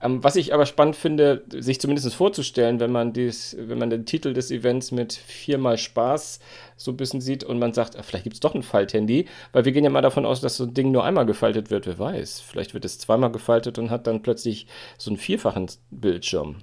Ähm, 0.01 0.24
was 0.24 0.36
ich 0.36 0.53
aber 0.53 0.66
spannend 0.66 0.95
finde, 0.95 1.43
sich 1.49 1.80
zumindest 1.80 2.14
vorzustellen, 2.14 2.80
wenn 2.80 2.91
man, 2.91 3.14
dies, 3.14 3.55
wenn 3.57 3.78
man 3.78 3.89
den 3.89 4.05
Titel 4.05 4.34
des 4.34 4.51
Events 4.51 4.91
mit 4.91 5.14
viermal 5.14 5.78
Spaß 5.78 6.39
so 6.76 6.91
ein 6.91 6.97
bisschen 6.97 7.22
sieht 7.22 7.43
und 7.43 7.59
man 7.59 7.74
sagt, 7.74 7.95
vielleicht 8.03 8.24
gibt 8.24 8.34
es 8.34 8.39
doch 8.39 8.55
ein 8.55 8.64
Falthandy, 8.64 9.28
weil 9.51 9.66
wir 9.66 9.72
gehen 9.72 9.84
ja 9.84 9.89
mal 9.89 10.01
davon 10.01 10.26
aus, 10.26 10.41
dass 10.41 10.57
so 10.57 10.66
ein 10.66 10.74
Ding 10.74 10.91
nur 10.91 11.03
einmal 11.03 11.26
gefaltet 11.26 11.70
wird, 11.70 11.86
wer 11.86 11.99
weiß. 11.99 12.41
Vielleicht 12.41 12.74
wird 12.74 12.84
es 12.84 12.99
zweimal 12.99 13.32
gefaltet 13.32 13.78
und 13.78 13.89
hat 13.89 14.07
dann 14.07 14.22
plötzlich 14.22 14.68
so 14.97 15.12
einen 15.12 15.18
vierfachen 15.18 15.70
Bildschirm. 15.91 16.57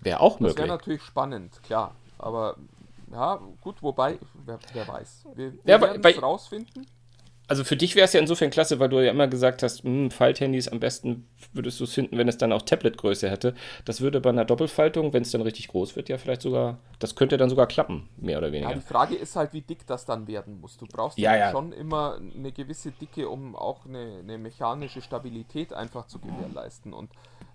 Wäre 0.00 0.20
auch 0.20 0.40
möglich. 0.40 0.56
Das 0.56 0.64
wäre 0.64 0.76
natürlich 0.76 1.02
spannend, 1.02 1.62
klar. 1.62 1.94
Aber 2.18 2.56
ja, 3.12 3.40
gut, 3.60 3.82
wobei, 3.82 4.18
wer, 4.44 4.58
wer 4.72 4.88
weiß. 4.88 5.26
Wir, 5.34 5.52
wir 5.52 5.60
ja, 5.64 5.80
werden 5.80 6.02
es 6.04 6.22
rausfinden 6.22 6.86
also 7.52 7.64
für 7.64 7.76
dich 7.76 7.96
wäre 7.96 8.06
es 8.06 8.14
ja 8.14 8.20
insofern 8.20 8.48
klasse, 8.48 8.78
weil 8.78 8.88
du 8.88 9.04
ja 9.04 9.10
immer 9.10 9.28
gesagt 9.28 9.62
hast, 9.62 9.82
hm, 9.82 10.10
Falthandys 10.10 10.68
am 10.68 10.80
besten 10.80 11.28
würdest 11.52 11.80
du 11.80 11.84
es 11.84 11.92
finden, 11.92 12.16
wenn 12.16 12.26
es 12.26 12.38
dann 12.38 12.50
auch 12.50 12.62
Tablet-Größe 12.62 13.28
hätte. 13.28 13.54
Das 13.84 14.00
würde 14.00 14.22
bei 14.22 14.30
einer 14.30 14.46
Doppelfaltung, 14.46 15.12
wenn 15.12 15.22
es 15.22 15.32
dann 15.32 15.42
richtig 15.42 15.68
groß 15.68 15.94
wird, 15.94 16.08
ja 16.08 16.16
vielleicht 16.16 16.40
sogar, 16.40 16.78
das 16.98 17.14
könnte 17.14 17.36
dann 17.36 17.50
sogar 17.50 17.66
klappen, 17.66 18.08
mehr 18.16 18.38
oder 18.38 18.52
weniger. 18.52 18.70
Ja, 18.70 18.76
die 18.76 18.80
Frage 18.80 19.16
ist 19.16 19.36
halt, 19.36 19.52
wie 19.52 19.60
dick 19.60 19.86
das 19.86 20.06
dann 20.06 20.26
werden 20.28 20.60
muss. 20.60 20.78
Du 20.78 20.86
brauchst 20.86 21.18
ja, 21.18 21.36
ja. 21.36 21.50
schon 21.50 21.72
immer 21.72 22.16
eine 22.16 22.52
gewisse 22.52 22.90
Dicke, 22.90 23.28
um 23.28 23.54
auch 23.54 23.84
eine, 23.84 24.20
eine 24.20 24.38
mechanische 24.38 25.02
Stabilität 25.02 25.74
einfach 25.74 26.06
zu 26.06 26.20
gewährleisten. 26.20 26.94
Und 26.94 27.10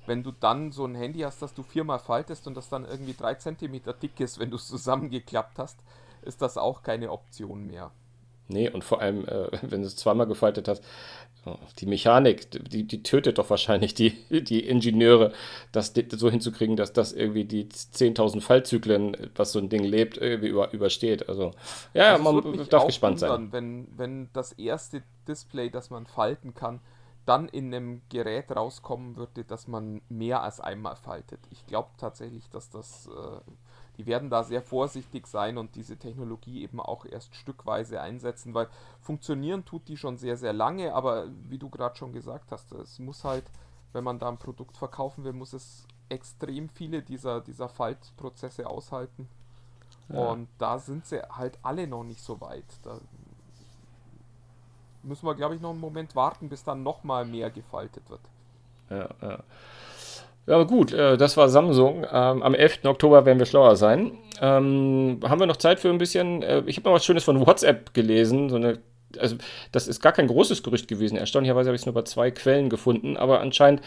wenn 0.07 0.23
du 0.23 0.31
dann 0.31 0.71
so 0.71 0.85
ein 0.85 0.95
Handy 0.95 1.19
hast, 1.19 1.41
das 1.41 1.53
du 1.53 1.63
viermal 1.63 1.99
faltest 1.99 2.47
und 2.47 2.55
das 2.55 2.69
dann 2.69 2.85
irgendwie 2.85 3.13
drei 3.13 3.35
Zentimeter 3.35 3.93
dick 3.93 4.19
ist, 4.19 4.39
wenn 4.39 4.49
du 4.49 4.55
es 4.55 4.67
zusammengeklappt 4.67 5.59
hast, 5.59 5.77
ist 6.23 6.41
das 6.41 6.57
auch 6.57 6.81
keine 6.81 7.11
Option 7.11 7.67
mehr. 7.67 7.91
Nee, 8.49 8.69
und 8.69 8.83
vor 8.83 9.01
allem, 9.01 9.25
äh, 9.25 9.49
wenn 9.61 9.81
du 9.81 9.87
es 9.87 9.95
zweimal 9.95 10.27
gefaltet 10.27 10.67
hast, 10.67 10.83
oh, 11.45 11.55
die 11.79 11.85
Mechanik, 11.85 12.49
die, 12.51 12.85
die 12.85 13.03
tötet 13.03 13.37
doch 13.37 13.49
wahrscheinlich 13.49 13.93
die, 13.93 14.11
die 14.29 14.65
Ingenieure, 14.65 15.33
das 15.71 15.93
so 16.11 16.29
hinzukriegen, 16.29 16.77
dass 16.77 16.93
das 16.93 17.11
irgendwie 17.11 17.45
die 17.45 17.65
10.000 17.65 18.41
Fallzyklen, 18.41 19.17
was 19.35 19.51
so 19.51 19.59
ein 19.59 19.69
Ding 19.69 19.83
lebt, 19.83 20.17
irgendwie 20.17 20.47
über, 20.47 20.71
übersteht. 20.71 21.27
Also, 21.27 21.51
ja, 21.93 22.13
also 22.13 22.23
man 22.23 22.69
darf 22.69 22.85
gespannt 22.85 23.21
wundern, 23.21 23.41
sein. 23.41 23.51
Wenn, 23.51 23.87
wenn 23.97 24.29
das 24.33 24.53
erste 24.53 25.03
Display, 25.27 25.69
das 25.69 25.89
man 25.89 26.05
falten 26.05 26.53
kann, 26.53 26.79
dann 27.27 27.47
in 27.49 27.73
einem 27.73 28.01
Gerät 28.09 28.55
rauskommen 28.55 29.15
würde, 29.15 29.43
dass 29.43 29.67
man 29.67 30.01
mehr 30.09 30.41
als 30.41 30.59
einmal 30.59 30.95
faltet. 30.95 31.39
Ich 31.51 31.65
glaube 31.67 31.89
tatsächlich, 31.97 32.49
dass 32.49 32.69
das 32.69 33.07
äh, 33.07 33.51
die 33.97 34.05
werden 34.05 34.29
da 34.29 34.43
sehr 34.43 34.61
vorsichtig 34.61 35.25
sein 35.25 35.57
und 35.57 35.75
diese 35.75 35.97
Technologie 35.97 36.61
eben 36.61 36.79
auch 36.79 37.05
erst 37.05 37.35
stückweise 37.35 37.99
einsetzen, 37.99 38.53
weil 38.53 38.67
funktionieren 39.01 39.65
tut 39.65 39.87
die 39.87 39.97
schon 39.97 40.17
sehr, 40.17 40.37
sehr 40.37 40.53
lange, 40.53 40.93
aber 40.93 41.27
wie 41.49 41.57
du 41.57 41.69
gerade 41.69 41.95
schon 41.95 42.13
gesagt 42.13 42.51
hast, 42.51 42.71
es 42.73 42.99
muss 42.99 43.23
halt, 43.23 43.45
wenn 43.93 44.03
man 44.03 44.19
da 44.19 44.29
ein 44.29 44.37
Produkt 44.37 44.77
verkaufen 44.77 45.23
will, 45.23 45.33
muss 45.33 45.53
es 45.53 45.87
extrem 46.09 46.69
viele 46.69 47.01
dieser, 47.01 47.41
dieser 47.41 47.69
Faltprozesse 47.69 48.67
aushalten. 48.67 49.27
Ja. 50.09 50.29
Und 50.29 50.47
da 50.59 50.77
sind 50.77 51.05
sie 51.05 51.21
halt 51.21 51.57
alle 51.63 51.87
noch 51.87 52.03
nicht 52.03 52.21
so 52.21 52.39
weit. 52.39 52.65
Da 52.83 53.01
müssen 55.07 55.25
wir, 55.25 55.35
glaube 55.35 55.55
ich, 55.55 55.61
noch 55.61 55.71
einen 55.71 55.79
Moment 55.79 56.15
warten, 56.15 56.49
bis 56.49 56.63
dann 56.63 56.83
nochmal 56.83 57.25
mehr 57.25 57.49
gefaltet 57.49 58.03
wird. 58.09 58.21
Ja, 58.89 59.09
ja. 59.21 59.39
Ja, 60.47 60.63
gut, 60.63 60.93
äh, 60.93 61.17
das 61.17 61.35
war 61.35 61.49
Samsung. 61.49 62.05
Ähm, 62.09 62.41
am 62.41 62.55
11. 62.55 62.85
Oktober 62.85 63.25
werden 63.25 63.37
wir 63.37 63.45
schlauer 63.45 63.75
sein. 63.75 64.17
Ähm, 64.39 65.19
haben 65.23 65.39
wir 65.41 65.45
noch 65.45 65.57
Zeit 65.57 65.81
für 65.81 65.89
ein 65.89 65.97
bisschen? 65.97 66.41
Äh, 66.41 66.63
ich 66.67 66.77
habe 66.77 66.87
noch 66.87 66.95
was 66.95 67.03
Schönes 67.03 67.25
von 67.25 67.45
WhatsApp 67.45 67.93
gelesen, 67.93 68.49
so 68.49 68.55
eine 68.55 68.79
also 69.19 69.37
das 69.71 69.87
ist 69.87 70.01
gar 70.01 70.11
kein 70.11 70.27
großes 70.27 70.63
Gerücht 70.63 70.87
gewesen. 70.87 71.17
Erstaunlicherweise 71.17 71.69
habe 71.69 71.75
ich 71.75 71.81
es 71.81 71.85
nur 71.85 71.95
bei 71.95 72.03
zwei 72.03 72.31
Quellen 72.31 72.69
gefunden, 72.69 73.17
aber 73.17 73.39
anscheinend 73.39 73.81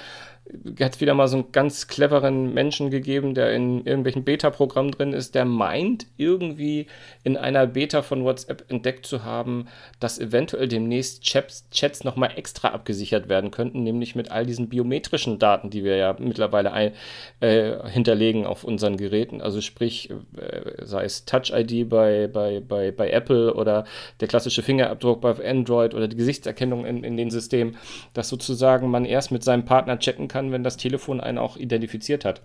hat 0.81 1.01
wieder 1.01 1.15
mal 1.15 1.29
so 1.29 1.37
einen 1.37 1.53
ganz 1.53 1.87
cleveren 1.87 2.53
Menschen 2.53 2.91
gegeben, 2.91 3.35
der 3.35 3.55
in 3.55 3.85
irgendwelchen 3.85 4.25
Beta-Programmen 4.25 4.91
drin 4.91 5.13
ist, 5.13 5.35
der 5.35 5.45
meint, 5.45 6.07
irgendwie 6.17 6.87
in 7.23 7.37
einer 7.37 7.67
Beta 7.67 8.03
von 8.03 8.25
WhatsApp 8.25 8.65
entdeckt 8.69 9.07
zu 9.07 9.25
haben, 9.25 9.69
dass 10.01 10.19
eventuell 10.19 10.69
demnächst 10.69 11.23
Chats, 11.23 11.69
Chats 11.71 12.05
nochmal 12.05 12.33
extra 12.37 12.69
abgesichert 12.69 13.29
werden 13.29 13.51
könnten, 13.51 13.83
nämlich 13.83 14.15
mit 14.15 14.31
all 14.31 14.47
diesen 14.47 14.69
biometrischen 14.69 15.39
Daten, 15.39 15.71
die 15.71 15.85
wir 15.85 15.97
ja 15.97 16.17
mittlerweile 16.19 16.73
ein, 16.73 16.93
äh, 17.41 17.89
hinterlegen 17.89 18.47
auf 18.47 18.65
unseren 18.65 18.97
Geräten. 18.97 19.41
Also 19.41 19.61
sprich, 19.61 20.11
äh, 20.11 20.85
sei 20.85 21.05
es 21.05 21.25
Touch-ID 21.25 21.89
bei, 21.89 22.27
bei, 22.27 22.61
bei, 22.61 22.91
bei 22.91 23.11
Apple 23.11 23.55
oder 23.55 23.85
der 24.21 24.29
klassische 24.29 24.63
Fingerabdruck 24.63 25.21
bei 25.21 25.31
Android 25.49 25.95
oder 25.95 26.09
die 26.09 26.17
Gesichtserkennung 26.17 26.85
in, 26.85 27.05
in 27.05 27.17
den 27.17 27.31
Systemen, 27.31 27.77
dass 28.15 28.29
sozusagen 28.29 28.91
man 28.91 29.05
erst 29.05 29.31
mit 29.31 29.45
seinem 29.45 29.65
Partner 29.65 29.99
checken 29.99 30.29
kann, 30.31 30.53
wenn 30.53 30.65
das 30.65 30.77
Telefon 30.77 31.21
einen 31.21 31.39
auch 31.39 31.57
identifiziert 31.57 32.25
hat. 32.25 32.41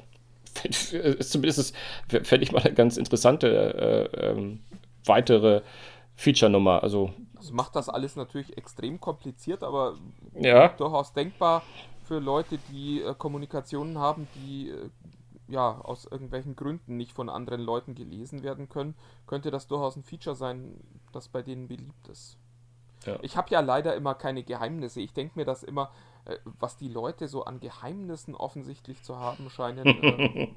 Zumindest 1.20 1.76
fände 2.08 2.44
ich 2.44 2.52
mal 2.52 2.62
eine 2.62 2.74
ganz 2.74 2.98
interessante 2.98 4.10
äh, 4.14 4.32
ähm, 4.32 4.62
weitere 5.06 5.62
Feature-Nummer. 6.16 6.82
Also, 6.84 7.14
das 7.36 7.52
macht 7.52 7.76
das 7.76 7.90
alles 7.90 8.16
natürlich 8.16 8.58
extrem 8.58 9.00
kompliziert, 9.00 9.64
aber 9.64 9.96
ja. 10.34 10.70
durchaus 10.70 11.14
denkbar 11.14 11.64
für 12.04 12.20
Leute, 12.20 12.58
die 12.72 13.02
äh, 13.02 13.14
Kommunikationen 13.18 13.98
haben, 13.98 14.28
die 14.36 14.70
äh, 14.70 14.90
ja 15.48 15.80
aus 15.82 16.06
irgendwelchen 16.06 16.56
Gründen 16.56 16.98
nicht 16.98 17.12
von 17.12 17.30
anderen 17.30 17.62
Leuten 17.62 17.96
gelesen 17.96 18.44
werden 18.44 18.70
können, 18.70 18.96
könnte 19.28 19.52
das 19.52 19.68
durchaus 19.68 19.96
ein 19.96 20.04
Feature 20.04 20.36
sein, 20.36 20.80
das 21.12 21.28
bei 21.28 21.42
denen 21.42 21.68
beliebt 21.68 22.08
ist. 22.08 22.38
Ja. 23.06 23.18
Ich 23.22 23.38
habe 23.38 23.50
ja 23.52 23.60
leider 23.60 23.96
immer 23.96 24.16
keine 24.16 24.44
Geheimnisse. 24.44 25.02
Ich 25.02 25.14
denke 25.14 25.38
mir 25.38 25.46
das 25.46 25.64
immer, 25.64 25.92
was 26.60 26.78
die 26.78 26.88
Leute 26.88 27.28
so 27.28 27.46
an 27.46 27.60
Geheimnissen 27.60 28.36
offensichtlich 28.36 29.02
zu 29.04 29.18
haben 29.18 29.50
scheinen. 29.50 29.86
äh, 30.04 30.48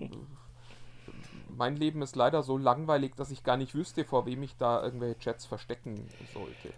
mein 1.56 1.76
Leben 1.76 2.02
ist 2.02 2.16
leider 2.16 2.42
so 2.42 2.56
langweilig, 2.56 3.14
dass 3.16 3.30
ich 3.30 3.42
gar 3.42 3.56
nicht 3.56 3.74
wüsste, 3.74 4.04
vor 4.04 4.26
wem 4.26 4.42
ich 4.42 4.56
da 4.56 4.82
irgendwelche 4.82 5.18
Chats 5.18 5.46
verstecken 5.46 6.08
sollte. 6.32 6.72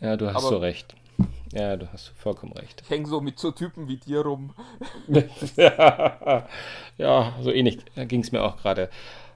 Ja, 0.00 0.16
du 0.16 0.28
hast 0.28 0.36
Aber, 0.36 0.48
so 0.48 0.58
recht. 0.58 0.94
Ja, 1.52 1.76
du 1.76 1.92
hast 1.92 2.08
vollkommen 2.16 2.52
recht. 2.52 2.80
Ich 2.82 2.90
hänge 2.90 3.06
so 3.06 3.20
mit 3.20 3.38
so 3.38 3.50
Typen 3.50 3.88
wie 3.88 3.96
dir 3.96 4.22
rum. 4.22 4.54
ja, 6.96 7.34
so 7.40 7.50
ähnlich 7.50 7.78
ging 7.96 8.20
es 8.20 8.30
mir 8.32 8.42
auch 8.42 8.56
gerade. 8.56 8.88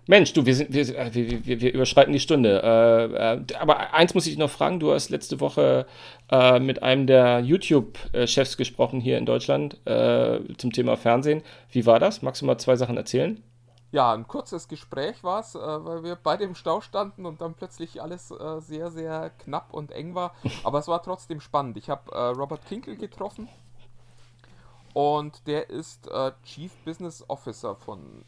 Mensch, 0.07 0.35
du, 0.35 0.45
wir, 0.45 0.55
sind, 0.55 0.73
wir, 0.73 1.47
wir, 1.47 1.61
wir 1.61 1.73
überschreiten 1.73 2.13
die 2.13 2.21
Stunde. 2.21 2.63
Äh, 2.63 3.35
äh, 3.35 3.57
aber 3.59 3.95
eins 3.95 4.15
muss 4.15 4.27
ich 4.27 4.37
noch 4.37 4.51
fragen. 4.51 4.79
Du 4.79 4.93
hast 4.93 5.09
letzte 5.09 5.41
Woche 5.41 5.87
äh, 6.31 6.61
mit 6.61 6.83
einem 6.83 7.07
der 7.07 7.41
YouTube-Chefs 7.41 8.59
gesprochen 8.59 9.01
hier 9.01 9.17
in 9.17 9.25
Deutschland 9.25 9.79
äh, 9.87 10.41
zum 10.59 10.73
Thema 10.73 10.97
Fernsehen. 10.97 11.43
Wie 11.71 11.87
war 11.87 11.99
das? 11.99 12.21
Magst 12.21 12.43
du 12.43 12.47
mal 12.47 12.59
zwei 12.59 12.77
Sachen 12.77 12.99
erzählen? 12.99 13.43
Ja, 13.93 14.13
ein 14.13 14.27
kurzes 14.27 14.69
Gespräch 14.69 15.25
war 15.25 15.41
es, 15.41 15.55
äh, 15.55 15.59
weil 15.59 16.03
wir 16.03 16.19
beide 16.23 16.45
im 16.45 16.55
Stau 16.55 16.83
standen 16.83 17.25
und 17.25 17.41
dann 17.41 17.55
plötzlich 17.55 18.03
alles 18.03 18.31
äh, 18.31 18.61
sehr, 18.61 18.91
sehr 18.91 19.31
knapp 19.39 19.73
und 19.73 19.91
eng 19.91 20.15
war. 20.15 20.35
Aber 20.65 20.81
es 20.81 20.89
war 20.89 21.03
trotzdem 21.03 21.41
spannend. 21.41 21.79
Ich 21.79 21.89
habe 21.89 22.11
Robert 22.35 22.67
Kinkel 22.67 22.97
getroffen. 22.97 23.49
Und 24.93 25.49
der 25.49 25.71
ist 25.71 26.09
Chief 26.45 26.73
Business 26.85 27.25
Officer 27.27 27.75
von 27.75 28.25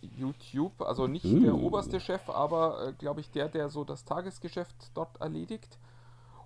YouTube. 0.00 0.80
Also 0.82 1.06
nicht 1.06 1.24
uh. 1.24 1.40
der 1.40 1.54
oberste 1.54 2.00
Chef, 2.00 2.28
aber 2.28 2.88
äh, 2.88 2.92
glaube 2.92 3.20
ich 3.20 3.30
der, 3.30 3.48
der 3.48 3.68
so 3.68 3.84
das 3.84 4.04
Tagesgeschäft 4.04 4.90
dort 4.94 5.20
erledigt. 5.20 5.78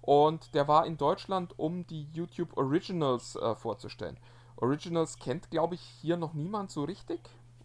Und 0.01 0.55
der 0.55 0.67
war 0.67 0.87
in 0.87 0.97
Deutschland, 0.97 1.59
um 1.59 1.87
die 1.87 2.09
YouTube 2.13 2.57
Originals 2.57 3.37
äh, 3.37 3.55
vorzustellen. 3.55 4.17
Originals 4.57 5.19
kennt, 5.19 5.51
glaube 5.51 5.77
ich, 5.77 5.81
hier 5.81 6.17
noch 6.17 6.35
niemand 6.35 6.71
so 6.71 6.85
richtig. 6.85 7.21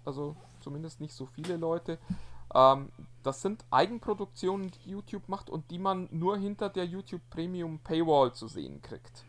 also 0.06 0.36
zumindest 0.60 1.02
nicht 1.02 1.14
so 1.14 1.26
viele 1.26 1.58
Leute. 1.58 1.98
Ähm, 2.54 2.92
das 3.24 3.42
sind 3.42 3.66
Eigenproduktionen, 3.72 4.72
die 4.72 4.92
YouTube 4.92 5.28
macht 5.28 5.50
und 5.50 5.70
die 5.72 5.80
man 5.80 6.08
nur 6.12 6.38
hinter 6.38 6.70
der 6.70 6.86
YouTube 6.86 7.22
Premium 7.30 7.80
Paywall 7.80 8.34
zu 8.34 8.48
sehen 8.48 8.82
kriegt. 8.82 9.26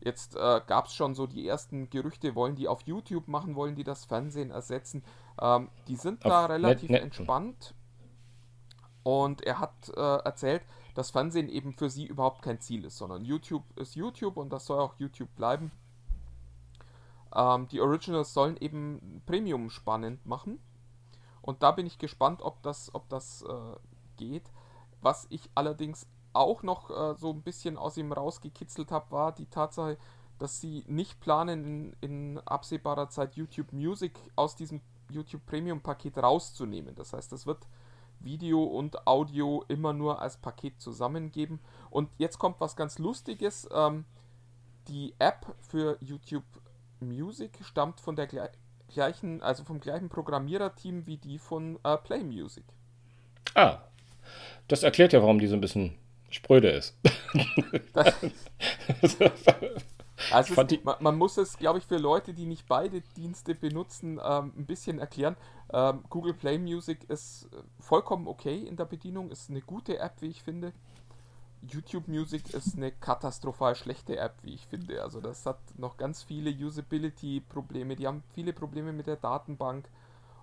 Jetzt 0.00 0.36
äh, 0.36 0.60
gab 0.66 0.86
es 0.86 0.94
schon 0.94 1.14
so 1.14 1.26
die 1.26 1.48
ersten 1.48 1.90
Gerüchte, 1.90 2.34
wollen 2.34 2.54
die 2.54 2.68
auf 2.68 2.82
YouTube 2.82 3.28
machen, 3.28 3.56
wollen 3.56 3.74
die 3.74 3.84
das 3.84 4.04
Fernsehen 4.04 4.50
ersetzen. 4.50 5.02
Ähm, 5.40 5.68
die 5.88 5.96
sind 5.96 6.24
Auf 6.24 6.30
da 6.30 6.46
relativ 6.46 6.90
Net- 6.90 7.02
entspannt. 7.02 7.74
Und 9.02 9.42
er 9.42 9.60
hat 9.60 9.88
äh, 9.96 10.00
erzählt, 10.00 10.62
dass 10.94 11.10
Fernsehen 11.10 11.48
eben 11.48 11.74
für 11.74 11.90
sie 11.90 12.06
überhaupt 12.06 12.42
kein 12.42 12.60
Ziel 12.60 12.84
ist, 12.84 12.96
sondern 12.98 13.24
YouTube 13.24 13.64
ist 13.78 13.94
YouTube 13.94 14.36
und 14.36 14.50
das 14.50 14.66
soll 14.66 14.80
auch 14.80 14.94
YouTube 14.98 15.32
bleiben. 15.36 15.70
Ähm, 17.34 17.68
die 17.68 17.80
Originals 17.80 18.32
sollen 18.32 18.56
eben 18.56 19.22
Premium 19.26 19.70
spannend 19.70 20.24
machen. 20.26 20.58
Und 21.42 21.62
da 21.62 21.70
bin 21.70 21.86
ich 21.86 21.98
gespannt, 21.98 22.42
ob 22.42 22.62
das, 22.62 22.92
ob 22.94 23.08
das 23.08 23.42
äh, 23.42 23.76
geht. 24.16 24.50
Was 25.02 25.26
ich 25.30 25.50
allerdings 25.54 26.08
auch 26.32 26.64
noch 26.64 26.90
äh, 26.90 27.14
so 27.14 27.30
ein 27.30 27.42
bisschen 27.42 27.76
aus 27.78 27.96
ihm 27.96 28.10
rausgekitzelt 28.12 28.90
habe, 28.90 29.10
war 29.12 29.32
die 29.32 29.46
Tatsache, 29.46 29.98
dass 30.38 30.60
sie 30.60 30.84
nicht 30.88 31.20
planen, 31.20 31.94
in, 32.00 32.36
in 32.36 32.38
absehbarer 32.40 33.08
Zeit 33.08 33.36
YouTube 33.36 33.72
Music 33.72 34.18
aus 34.34 34.56
diesem 34.56 34.80
YouTube 35.10 35.44
Premium 35.46 35.80
Paket 35.80 36.18
rauszunehmen. 36.18 36.94
Das 36.94 37.12
heißt, 37.12 37.32
es 37.32 37.46
wird 37.46 37.66
Video 38.20 38.62
und 38.62 39.06
Audio 39.06 39.64
immer 39.68 39.92
nur 39.92 40.20
als 40.20 40.36
Paket 40.36 40.80
zusammengeben. 40.80 41.60
Und 41.90 42.10
jetzt 42.18 42.38
kommt 42.38 42.60
was 42.60 42.76
ganz 42.76 42.98
Lustiges. 42.98 43.68
Ähm, 43.72 44.04
die 44.88 45.14
App 45.18 45.54
für 45.60 45.98
YouTube 46.00 46.44
Music 47.00 47.58
stammt 47.62 48.00
von 48.00 48.16
der 48.16 48.28
gle- 48.28 48.50
gleichen, 48.88 49.42
also 49.42 49.64
vom 49.64 49.80
gleichen 49.80 50.08
Programmiererteam 50.08 51.06
wie 51.06 51.18
die 51.18 51.38
von 51.38 51.78
äh, 51.84 51.96
Play 51.98 52.24
Music. 52.24 52.64
Ah, 53.54 53.78
das 54.68 54.82
erklärt 54.82 55.12
ja, 55.12 55.20
warum 55.20 55.38
die 55.38 55.46
so 55.46 55.54
ein 55.54 55.60
bisschen 55.60 55.96
spröde 56.30 56.70
ist. 56.70 56.96
Also 60.28 60.54
es, 60.54 60.64
ich- 60.70 60.82
man, 60.84 60.96
man 61.00 61.16
muss 61.18 61.36
es, 61.36 61.56
glaube 61.56 61.78
ich, 61.78 61.86
für 61.86 61.98
Leute, 61.98 62.34
die 62.34 62.46
nicht 62.46 62.66
beide 62.66 63.00
Dienste 63.00 63.54
benutzen, 63.54 64.20
ähm, 64.24 64.52
ein 64.56 64.66
bisschen 64.66 64.98
erklären. 64.98 65.36
Ähm, 65.72 66.02
Google 66.10 66.34
Play 66.34 66.58
Music 66.58 67.04
ist 67.08 67.44
äh, 67.52 67.62
vollkommen 67.80 68.26
okay 68.26 68.58
in 68.58 68.76
der 68.76 68.86
Bedienung, 68.86 69.30
ist 69.30 69.50
eine 69.50 69.60
gute 69.62 69.98
App, 69.98 70.14
wie 70.20 70.28
ich 70.28 70.42
finde. 70.42 70.72
YouTube 71.62 72.08
Music 72.08 72.54
ist 72.54 72.76
eine 72.76 72.92
katastrophal 72.92 73.74
schlechte 73.76 74.18
App, 74.18 74.36
wie 74.42 74.54
ich 74.54 74.66
finde. 74.66 75.02
Also 75.02 75.20
das 75.20 75.46
hat 75.46 75.58
noch 75.78 75.96
ganz 75.96 76.22
viele 76.22 76.50
Usability-Probleme. 76.50 77.96
Die 77.96 78.06
haben 78.06 78.22
viele 78.34 78.52
Probleme 78.52 78.92
mit 78.92 79.06
der 79.08 79.16
Datenbank 79.16 79.88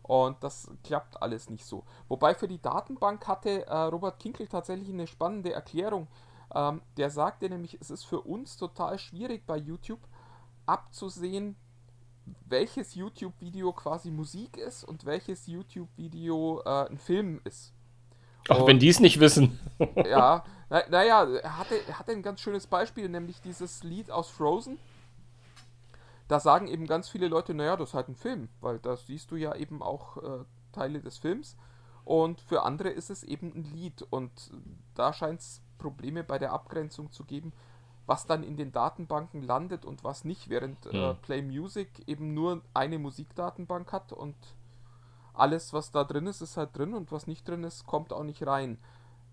und 0.04 0.44
das 0.44 0.70
klappt 0.84 1.22
alles 1.22 1.50
nicht 1.50 1.66
so. 1.66 1.84
Wobei 2.10 2.36
für 2.36 2.48
die 2.48 2.62
Datenbank 2.62 3.28
hatte 3.28 3.66
äh, 3.68 3.76
Robert 3.76 4.20
Kinkel 4.20 4.48
tatsächlich 4.48 4.90
eine 4.90 5.08
spannende 5.08 5.54
Erklärung. 5.54 6.08
Ähm, 6.56 6.82
der 6.98 7.10
sagte 7.10 7.50
nämlich, 7.50 7.78
es 7.82 7.90
ist 7.90 8.04
für 8.04 8.22
uns 8.22 8.58
total 8.58 9.00
schwierig 9.00 9.46
bei 9.46 9.58
YouTube 9.58 10.02
abzusehen, 10.66 11.56
welches 12.46 12.96
YouTube-Video 12.96 13.74
quasi 13.74 14.12
Musik 14.12 14.58
ist 14.58 14.84
und 14.84 15.06
welches 15.06 15.48
YouTube-Video 15.48 16.62
äh, 16.66 16.90
ein 16.90 16.98
Film 16.98 17.42
ist. 17.44 17.74
Auch 18.50 18.68
wenn 18.68 18.80
die 18.80 18.90
es 18.90 19.00
nicht 19.00 19.20
wissen. 19.20 19.60
Ja, 20.06 20.44
na, 20.70 20.84
naja, 20.90 21.24
er 21.26 21.58
hatte, 21.58 21.76
er 21.88 22.00
hatte 22.00 22.12
ein 22.12 22.22
ganz 22.22 22.42
schönes 22.42 22.68
Beispiel, 22.68 23.10
nämlich 23.10 23.42
dieses 23.42 23.84
Lied 23.84 24.12
aus 24.12 24.30
Frozen. 24.30 24.78
Da 26.28 26.40
sagen 26.40 26.68
eben 26.68 26.88
ganz 26.88 27.10
viele 27.10 27.28
Leute, 27.28 27.54
naja, 27.54 27.76
das 27.76 27.90
ist 27.90 27.96
halt 27.96 28.08
ein 28.08 28.16
Film, 28.16 28.50
weil 28.62 28.80
da 28.80 28.96
siehst 28.96 29.32
du 29.32 29.36
ja 29.36 29.56
eben 29.56 29.82
auch 29.82 30.18
äh, 30.18 30.46
Teile 30.72 31.02
des 31.02 31.18
Films. 31.18 31.58
Und 32.06 32.42
für 32.42 32.64
andere 32.64 32.90
ist 32.90 33.10
es 33.10 33.24
eben 33.24 33.54
ein 33.54 33.64
Lied. 33.64 34.02
Und 34.10 34.52
da 34.96 35.14
scheint 35.14 35.42
es 35.42 35.62
Probleme 35.84 36.24
bei 36.24 36.40
der 36.40 36.54
Abgrenzung 36.54 37.12
zu 37.12 37.24
geben, 37.26 37.52
was 38.06 38.26
dann 38.26 38.44
in 38.44 38.56
den 38.58 38.72
Datenbanken 38.72 39.42
landet 39.42 39.86
und 39.86 40.04
was 40.04 40.24
nicht, 40.26 40.50
während 40.50 40.86
äh, 40.88 40.92
Hm. 40.92 41.18
Play 41.22 41.42
Music 41.42 41.90
eben 42.08 42.34
nur 42.34 42.62
eine 42.74 43.00
Musikdatenbank 43.00 43.92
hat 43.92 44.14
und 44.14 44.36
alles, 45.34 45.74
was 45.74 45.92
da 45.92 46.04
drin 46.04 46.28
ist, 46.28 46.42
ist 46.42 46.58
halt 46.58 46.78
drin 46.78 46.94
und 46.94 47.12
was 47.12 47.28
nicht 47.28 47.48
drin 47.48 47.64
ist, 47.64 47.86
kommt 47.86 48.14
auch 48.14 48.24
nicht 48.24 48.46
rein. 48.46 48.78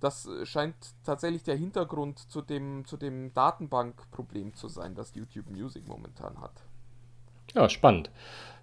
Das 0.01 0.27
äh, 0.27 0.47
scheint 0.47 0.75
tatsächlich 1.05 1.43
der 1.45 1.57
Hintergrund 1.57 2.19
zu 2.19 2.43
dem, 2.43 2.85
zu 2.87 2.97
dem 2.97 3.33
Datenbankproblem 3.35 4.55
zu 4.55 4.69
sein, 4.69 4.95
das 4.95 5.15
YouTube 5.15 5.51
Music 5.51 5.87
momentan 5.87 6.41
hat. 6.41 6.65
Ja, 7.55 7.69
spannend. 7.69 8.11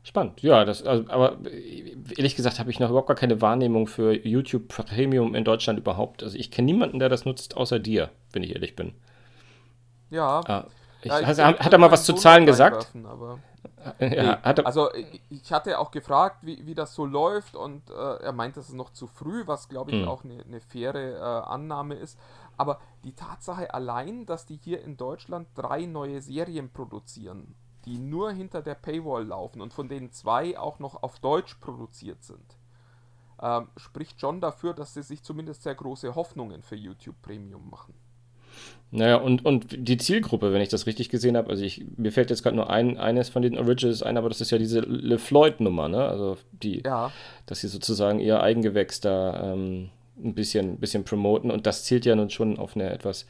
Spannend. 0.04 0.42
Ja, 0.42 0.64
das, 0.64 0.84
also, 0.84 1.10
aber 1.10 1.38
äh, 1.46 1.96
ehrlich 2.16 2.36
gesagt 2.36 2.60
habe 2.60 2.72
ich 2.72 2.80
noch 2.80 2.90
überhaupt 2.90 3.08
gar 3.10 3.18
keine 3.18 3.42
Wahrnehmung 3.42 3.88
für 3.88 4.14
YouTube 4.14 4.68
Premium 4.70 5.36
in 5.36 5.44
Deutschland 5.44 5.80
überhaupt. 5.80 6.24
Also 6.24 6.38
ich 6.38 6.50
kenne 6.52 6.66
niemanden, 6.68 7.00
der 7.00 7.10
das 7.10 7.26
nutzt, 7.26 7.58
außer 7.58 7.80
dir, 7.80 8.10
wenn 8.32 8.44
ich 8.44 8.54
ehrlich 8.54 8.76
bin. 8.76 8.94
Ja. 10.10 10.40
Ah, 10.48 10.66
ich, 11.02 11.12
ja, 11.12 11.20
ich- 11.20 11.28
hat, 11.28 11.60
hat 11.60 11.74
er 11.74 11.80
mal 11.80 11.92
was 11.92 12.06
zu 12.06 12.14
Zahlen 12.14 12.46
gesagt? 12.46 12.88
Ja, 14.00 14.06
Nee, 14.10 14.16
er, 14.16 14.66
also 14.66 14.90
ich- 15.30 15.52
hatte 15.54 15.80
auch 15.80 15.92
gefragt, 15.92 16.40
wie, 16.42 16.66
wie 16.66 16.74
das 16.76 16.94
so 16.94 17.06
läuft 17.06 17.56
und 17.56 17.90
äh, 17.90 17.94
er 17.94 18.34
meint, 18.34 18.58
das 18.58 18.68
ist 18.70 18.76
noch 18.76 18.90
zu 18.92 19.08
früh, 19.08 19.44
was 19.46 19.70
glaube 19.70 19.92
ich 19.92 20.02
Hm. 20.02 20.08
auch 20.08 20.24
eine, 20.26 20.44
eine 20.44 20.60
faire 20.60 20.96
äh, 20.96 21.48
Annahme 21.50 21.96
ist. 21.96 22.18
Aber 22.58 22.80
die 23.04 23.14
Tatsache 23.14 23.74
allein, 23.74 24.26
dass 24.26 24.46
die 24.46 24.58
hier 24.58 24.82
in 24.84 24.98
Deutschland 24.98 25.48
drei 25.56 25.86
neue 25.86 26.22
Serien 26.22 26.70
produzieren, 26.72 27.56
die 27.88 27.98
nur 27.98 28.32
hinter 28.32 28.62
der 28.62 28.76
Paywall 28.76 29.26
laufen 29.28 29.62
und 29.62 29.74
von 29.74 29.88
denen 29.88 30.12
zwei 30.12 30.60
auch 30.60 30.80
noch 30.80 31.02
auf 31.02 31.20
Deutsch 31.20 31.56
produziert 31.56 32.22
sind, 32.22 32.58
ähm, 33.42 33.70
spricht 33.78 34.20
schon 34.20 34.42
dafür, 34.42 34.74
dass 34.74 34.94
sie 34.94 35.04
sich 35.04 35.24
zumindest 35.24 35.64
sehr 35.64 35.76
große 35.76 36.14
Hoffnungen 36.14 36.64
für 36.64 36.76
YouTube 36.76 37.16
Premium 37.22 37.70
machen. 37.70 37.94
Naja, 38.92 39.18
und, 39.18 39.46
und 39.46 39.88
die 39.88 39.98
Zielgruppe, 39.98 40.52
wenn 40.52 40.62
ich 40.62 40.70
das 40.70 40.86
richtig 40.86 41.10
gesehen 41.10 41.38
habe, 41.38 41.50
also 41.50 41.64
ich, 41.64 41.86
mir 41.96 42.12
fällt 42.12 42.30
jetzt 42.30 42.44
gerade 42.44 42.56
nur 42.56 42.70
ein, 42.70 42.98
eines 42.98 43.30
von 43.30 43.42
den 43.42 43.58
Originals 43.58 44.04
ein, 44.04 44.18
aber 44.18 44.28
das 44.28 44.42
ist 44.42 44.52
ja 44.52 44.58
diese 44.58 44.80
LeFloid-Nummer, 44.80 45.88
ne? 45.88 46.08
Also 46.08 46.38
die, 46.52 46.82
Ja, 46.84 47.12
dass 47.46 47.62
sie 47.62 47.68
sozusagen 47.68 48.20
ihr 48.20 48.42
Eigengewächs 48.42 49.00
da 49.00 49.54
ähm, 49.54 49.92
ein 50.22 50.34
bisschen, 50.34 50.78
bisschen 50.80 51.04
promoten 51.06 51.52
und 51.52 51.68
das 51.68 51.84
zielt 51.86 52.06
ja 52.06 52.16
nun 52.16 52.32
schon 52.32 52.58
auf 52.58 52.76
eine 52.76 52.90
etwas 52.90 53.28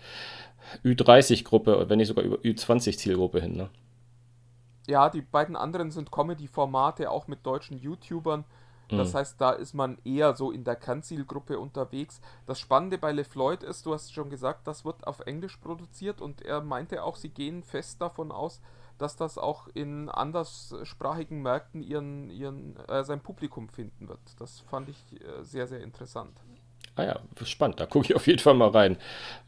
Ü30-Gruppe, 0.84 1.90
wenn 1.90 1.98
nicht 1.98 2.08
sogar 2.08 2.24
über 2.24 2.38
Ü20-Zielgruppe 2.38 3.42
hin, 3.42 3.58
ne? 3.58 3.70
Ja, 4.88 5.10
die 5.10 5.22
beiden 5.22 5.56
anderen 5.56 5.92
sind 5.92 6.12
Comedy-Formate, 6.12 7.12
auch 7.12 7.28
mit 7.28 7.46
deutschen 7.46 7.78
YouTubern. 7.78 8.46
Das 8.96 9.14
Mhm. 9.14 9.18
heißt, 9.18 9.40
da 9.42 9.52
ist 9.52 9.74
man 9.76 10.00
eher 10.06 10.36
so 10.36 10.52
in 10.52 10.64
der 10.64 10.76
Kernzielgruppe 10.76 11.60
unterwegs. 11.60 12.22
Das 12.48 12.60
Spannende 12.60 12.98
bei 12.98 13.12
LeFloid 13.12 13.64
ist, 13.64 13.86
du 13.86 13.94
hast 13.94 14.14
schon 14.14 14.30
gesagt, 14.30 14.66
das 14.68 14.86
wird 14.86 15.06
auf 15.06 15.20
Englisch 15.22 15.58
produziert 15.58 16.22
und 16.22 16.42
er 16.42 16.62
meinte 16.62 17.04
auch, 17.04 17.16
sie 17.18 17.30
gehen 17.30 17.64
fest 17.64 18.02
davon 18.02 18.32
aus, 18.32 18.62
dass 18.98 19.16
das 19.16 19.38
auch 19.38 19.68
in 19.76 20.10
anderssprachigen 20.10 21.42
Märkten 21.44 21.84
ihren, 21.84 22.30
ihren, 22.32 22.78
äh, 22.88 23.04
sein 23.04 23.22
Publikum 23.22 23.70
finden 23.70 24.08
wird. 24.08 24.22
Das 24.40 24.62
fand 24.62 24.90
ich 24.90 25.22
äh, 25.22 25.44
sehr, 25.44 25.68
sehr 25.68 25.82
interessant. 25.82 26.42
Ah 26.96 27.04
ja, 27.04 27.20
spannend, 27.44 27.80
da 27.80 27.86
gucke 27.86 28.06
ich 28.08 28.16
auf 28.16 28.26
jeden 28.28 28.40
Fall 28.40 28.56
mal 28.56 28.70
rein. 28.70 28.98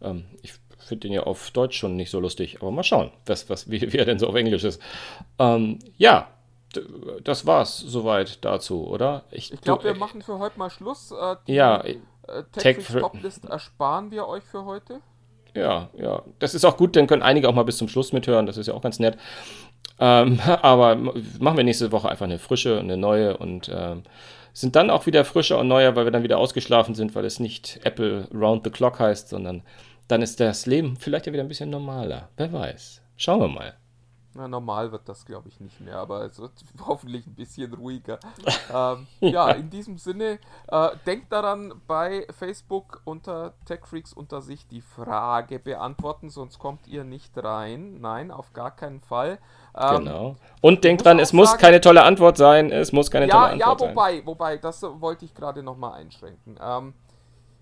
Ähm, 0.01 0.25
ich 0.43 0.53
finde 0.79 1.07
den 1.07 1.13
ja 1.13 1.23
auf 1.23 1.51
Deutsch 1.51 1.77
schon 1.77 1.95
nicht 1.95 2.09
so 2.11 2.19
lustig, 2.19 2.57
aber 2.61 2.71
mal 2.71 2.83
schauen, 2.83 3.11
was, 3.25 3.49
was, 3.49 3.69
wie, 3.69 3.93
wie 3.93 3.97
er 3.97 4.05
denn 4.05 4.19
so 4.19 4.27
auf 4.27 4.35
Englisch 4.35 4.63
ist. 4.63 4.81
Ähm, 5.37 5.79
ja, 5.97 6.27
das 7.23 7.45
war's 7.45 7.79
soweit 7.79 8.43
dazu, 8.45 8.87
oder? 8.87 9.23
Ich 9.31 9.51
glaube, 9.61 9.83
wir 9.85 9.95
machen 9.95 10.21
für 10.21 10.39
heute 10.39 10.59
mal 10.59 10.69
Schluss. 10.69 11.11
Äh, 11.11 11.35
die, 11.47 11.53
Ja, 11.53 11.81
äh, 11.81 11.97
Tech 12.53 12.77
Tech 12.77 12.85
für- 12.85 12.99
Toplist 12.99 13.45
ersparen 13.45 14.11
wir 14.11 14.27
euch 14.27 14.43
für 14.43 14.65
heute. 14.65 14.99
Ja, 15.55 15.89
ja. 15.97 16.21
Das 16.37 16.53
ist 16.53 16.63
auch 16.65 16.77
gut, 16.77 16.95
dann 16.95 17.07
können 17.07 17.23
einige 17.23 17.49
auch 17.49 17.53
mal 17.55 17.63
bis 17.63 17.77
zum 17.77 17.87
Schluss 17.87 18.13
mithören. 18.13 18.45
Das 18.45 18.57
ist 18.57 18.67
ja 18.67 18.75
auch 18.75 18.81
ganz 18.83 18.99
nett. 18.99 19.17
Ähm, 19.99 20.39
aber 20.61 20.95
machen 20.95 21.57
wir 21.57 21.63
nächste 21.63 21.91
Woche 21.91 22.07
einfach 22.09 22.25
eine 22.25 22.37
frische, 22.39 22.79
eine 22.79 22.97
neue 22.97 23.35
und 23.37 23.69
ähm, 23.73 24.03
sind 24.53 24.75
dann 24.75 24.89
auch 24.91 25.05
wieder 25.07 25.25
frischer 25.25 25.57
und 25.57 25.67
neuer, 25.67 25.95
weil 25.95 26.05
wir 26.05 26.11
dann 26.11 26.23
wieder 26.23 26.37
ausgeschlafen 26.37 26.93
sind, 26.93 27.15
weil 27.15 27.25
es 27.25 27.39
nicht 27.39 27.79
Apple 27.83 28.27
Round 28.33 28.63
the 28.63 28.69
Clock 28.69 28.99
heißt, 28.99 29.29
sondern 29.29 29.63
dann 30.09 30.21
ist 30.21 30.39
das 30.39 30.65
Leben 30.65 30.97
vielleicht 30.97 31.27
ja 31.27 31.33
wieder 31.33 31.43
ein 31.43 31.47
bisschen 31.47 31.69
normaler. 31.69 32.29
Wer 32.35 32.51
weiß. 32.51 33.01
Schauen 33.15 33.39
wir 33.41 33.47
mal. 33.47 33.73
Na, 34.33 34.47
normal 34.47 34.91
wird 34.91 35.09
das, 35.09 35.25
glaube 35.25 35.49
ich, 35.49 35.59
nicht 35.59 35.81
mehr, 35.81 35.97
aber 35.97 36.23
es 36.23 36.39
wird 36.39 36.51
hoffentlich 36.87 37.25
ein 37.27 37.35
bisschen 37.35 37.73
ruhiger. 37.73 38.19
ähm, 38.73 39.07
ja, 39.21 39.49
in 39.51 39.69
diesem 39.69 39.97
Sinne, 39.97 40.39
äh, 40.67 40.89
denkt 41.05 41.31
daran, 41.31 41.73
bei 41.87 42.25
Facebook 42.37 43.01
unter 43.05 43.53
TechFreaks 43.65 44.13
unter 44.13 44.41
sich 44.41 44.67
die 44.67 44.81
Frage 44.81 45.59
beantworten, 45.59 46.29
sonst 46.29 46.57
kommt 46.59 46.87
ihr 46.87 47.03
nicht 47.03 47.31
rein. 47.37 47.99
Nein, 48.01 48.31
auf 48.31 48.53
gar 48.53 48.75
keinen 48.75 49.01
Fall. 49.01 49.39
Ähm, 49.75 50.05
genau. 50.05 50.35
Und 50.61 50.83
denkt 50.83 51.01
muss 51.01 51.03
dran, 51.03 51.19
es 51.19 51.33
muss 51.33 51.49
sagen- 51.51 51.61
keine 51.61 51.81
tolle 51.81 52.03
Antwort 52.03 52.37
sein. 52.37 52.71
Es 52.71 52.91
muss 52.91 53.11
keine 53.11 53.27
tolle 53.27 53.57
Ja, 53.57 53.65
Antwort 53.67 53.81
ja, 53.81 53.87
sein. 53.87 53.95
wobei, 53.95 54.25
wobei, 54.25 54.57
das 54.57 54.81
wollte 54.83 55.25
ich 55.25 55.33
gerade 55.35 55.61
nochmal 55.63 55.99
einschränken. 55.99 56.57
Ähm, 56.61 56.93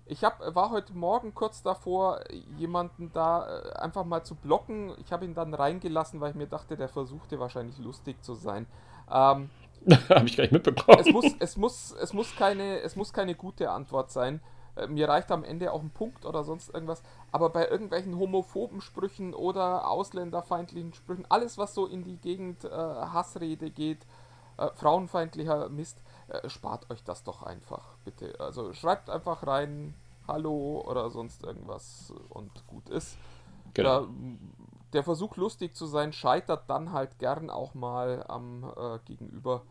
ich 0.08 0.24
hab, 0.24 0.54
war 0.54 0.70
heute 0.70 0.94
Morgen 0.94 1.34
kurz 1.34 1.62
davor, 1.62 2.20
jemanden 2.56 3.12
da 3.12 3.46
äh, 3.46 3.72
einfach 3.78 4.04
mal 4.04 4.24
zu 4.24 4.34
blocken. 4.34 4.94
Ich 5.04 5.12
habe 5.12 5.24
ihn 5.24 5.34
dann 5.34 5.54
reingelassen, 5.54 6.20
weil 6.20 6.30
ich 6.30 6.36
mir 6.36 6.46
dachte, 6.46 6.76
der 6.76 6.88
versuchte 6.88 7.38
wahrscheinlich 7.38 7.78
lustig 7.78 8.22
zu 8.22 8.34
sein. 8.34 8.66
Ähm, 9.10 9.50
Habe 10.08 10.26
ich 10.26 10.36
gar 10.36 10.42
nicht 10.42 10.52
mitbekommen. 10.52 10.98
Es 11.00 11.12
muss, 11.12 11.34
es, 11.38 11.56
muss, 11.56 11.94
es, 12.00 12.12
muss 12.12 12.34
keine, 12.36 12.80
es 12.80 12.96
muss 12.96 13.12
keine 13.12 13.34
gute 13.34 13.70
Antwort 13.70 14.10
sein. 14.10 14.40
Äh, 14.76 14.88
mir 14.88 15.08
reicht 15.08 15.30
am 15.30 15.44
Ende 15.44 15.72
auch 15.72 15.80
ein 15.80 15.90
Punkt 15.90 16.24
oder 16.24 16.44
sonst 16.44 16.72
irgendwas. 16.72 17.02
Aber 17.30 17.50
bei 17.50 17.68
irgendwelchen 17.68 18.18
homophoben 18.18 18.80
Sprüchen 18.80 19.34
oder 19.34 19.88
ausländerfeindlichen 19.88 20.94
Sprüchen, 20.94 21.26
alles 21.28 21.58
was 21.58 21.74
so 21.74 21.86
in 21.86 22.02
die 22.02 22.16
Gegend 22.16 22.64
äh, 22.64 22.70
Hassrede 22.70 23.70
geht, 23.70 24.06
äh, 24.56 24.68
frauenfeindlicher 24.74 25.68
Mist, 25.68 26.02
äh, 26.28 26.48
spart 26.48 26.90
euch 26.90 27.02
das 27.04 27.24
doch 27.24 27.42
einfach, 27.42 27.96
bitte. 28.04 28.38
Also 28.40 28.72
schreibt 28.72 29.10
einfach 29.10 29.46
rein, 29.46 29.94
Hallo 30.26 30.84
oder 30.86 31.08
sonst 31.10 31.42
irgendwas 31.42 32.12
und 32.28 32.66
gut 32.66 32.88
ist. 32.90 33.16
Genau. 33.74 34.02
Da, 34.02 34.08
der 34.92 35.02
Versuch 35.02 35.36
lustig 35.36 35.74
zu 35.74 35.86
sein 35.86 36.12
scheitert 36.12 36.68
dann 36.68 36.92
halt 36.92 37.18
gern 37.18 37.50
auch 37.50 37.74
mal 37.74 38.24
am 38.28 38.64
äh, 38.76 38.98
Gegenüber. 39.04 39.62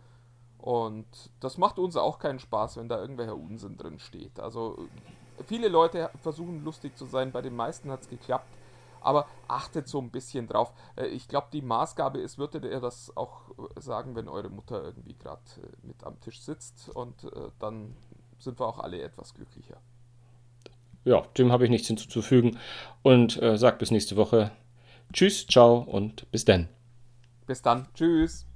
Und 0.58 1.06
das 1.40 1.58
macht 1.58 1.80
uns 1.80 1.96
auch 1.96 2.20
keinen 2.20 2.40
Spaß, 2.40 2.78
wenn 2.78 2.90
da 2.90 3.00
irgendwelcher 3.00 3.36
Unsinn 3.36 3.78
drin 3.78 4.00
steht. 4.00 4.40
Also 4.40 4.88
viele 5.46 5.68
Leute 5.68 6.10
versuchen 6.22 6.64
lustig 6.64 6.98
zu 6.98 7.06
sein, 7.06 7.32
bei 7.32 7.42
den 7.42 7.56
meisten 7.56 7.92
hat 7.92 8.02
es 8.02 8.10
geklappt. 8.10 8.52
Aber 9.08 9.26
achtet 9.48 9.88
so 9.88 10.02
ein 10.02 10.12
bisschen 10.12 10.48
drauf. 10.48 10.74
Äh, 10.98 11.06
ich 11.06 11.30
glaube, 11.30 11.48
die 11.54 11.62
Maßgabe 11.62 12.20
ist, 12.20 12.38
würdet 12.38 12.66
ihr 12.66 12.82
das 12.82 13.16
auch 13.16 13.52
sagen, 13.78 14.18
wenn 14.18 14.28
eure 14.28 14.50
Mutter 14.50 14.84
irgendwie 14.84 15.16
gerade 15.16 15.42
äh, 15.64 15.88
mit 15.88 16.04
am 16.04 16.20
Tisch 16.20 16.42
sitzt 16.42 16.90
und 16.90 17.24
äh, 17.24 17.50
dann 17.58 17.96
sind 18.38 18.60
wir 18.60 18.68
auch 18.68 18.80
alle 18.80 19.02
etwas 19.02 19.34
glücklicher. 19.34 19.78
Ja, 21.06 21.22
dem 21.38 21.54
habe 21.54 21.64
ich 21.64 21.70
nichts 21.70 21.88
hinzuzufügen 21.88 22.60
und 23.02 23.42
äh, 23.42 23.58
sag 23.58 23.80
bis 23.80 23.92
nächste 23.92 24.18
Woche. 24.18 24.52
Tschüss, 25.14 25.48
ciao 25.48 25.78
und 25.78 26.30
bis 26.32 26.44
dann. 26.44 26.68
Bis 27.46 27.62
dann. 27.62 27.88
Tschüss. 27.94 28.47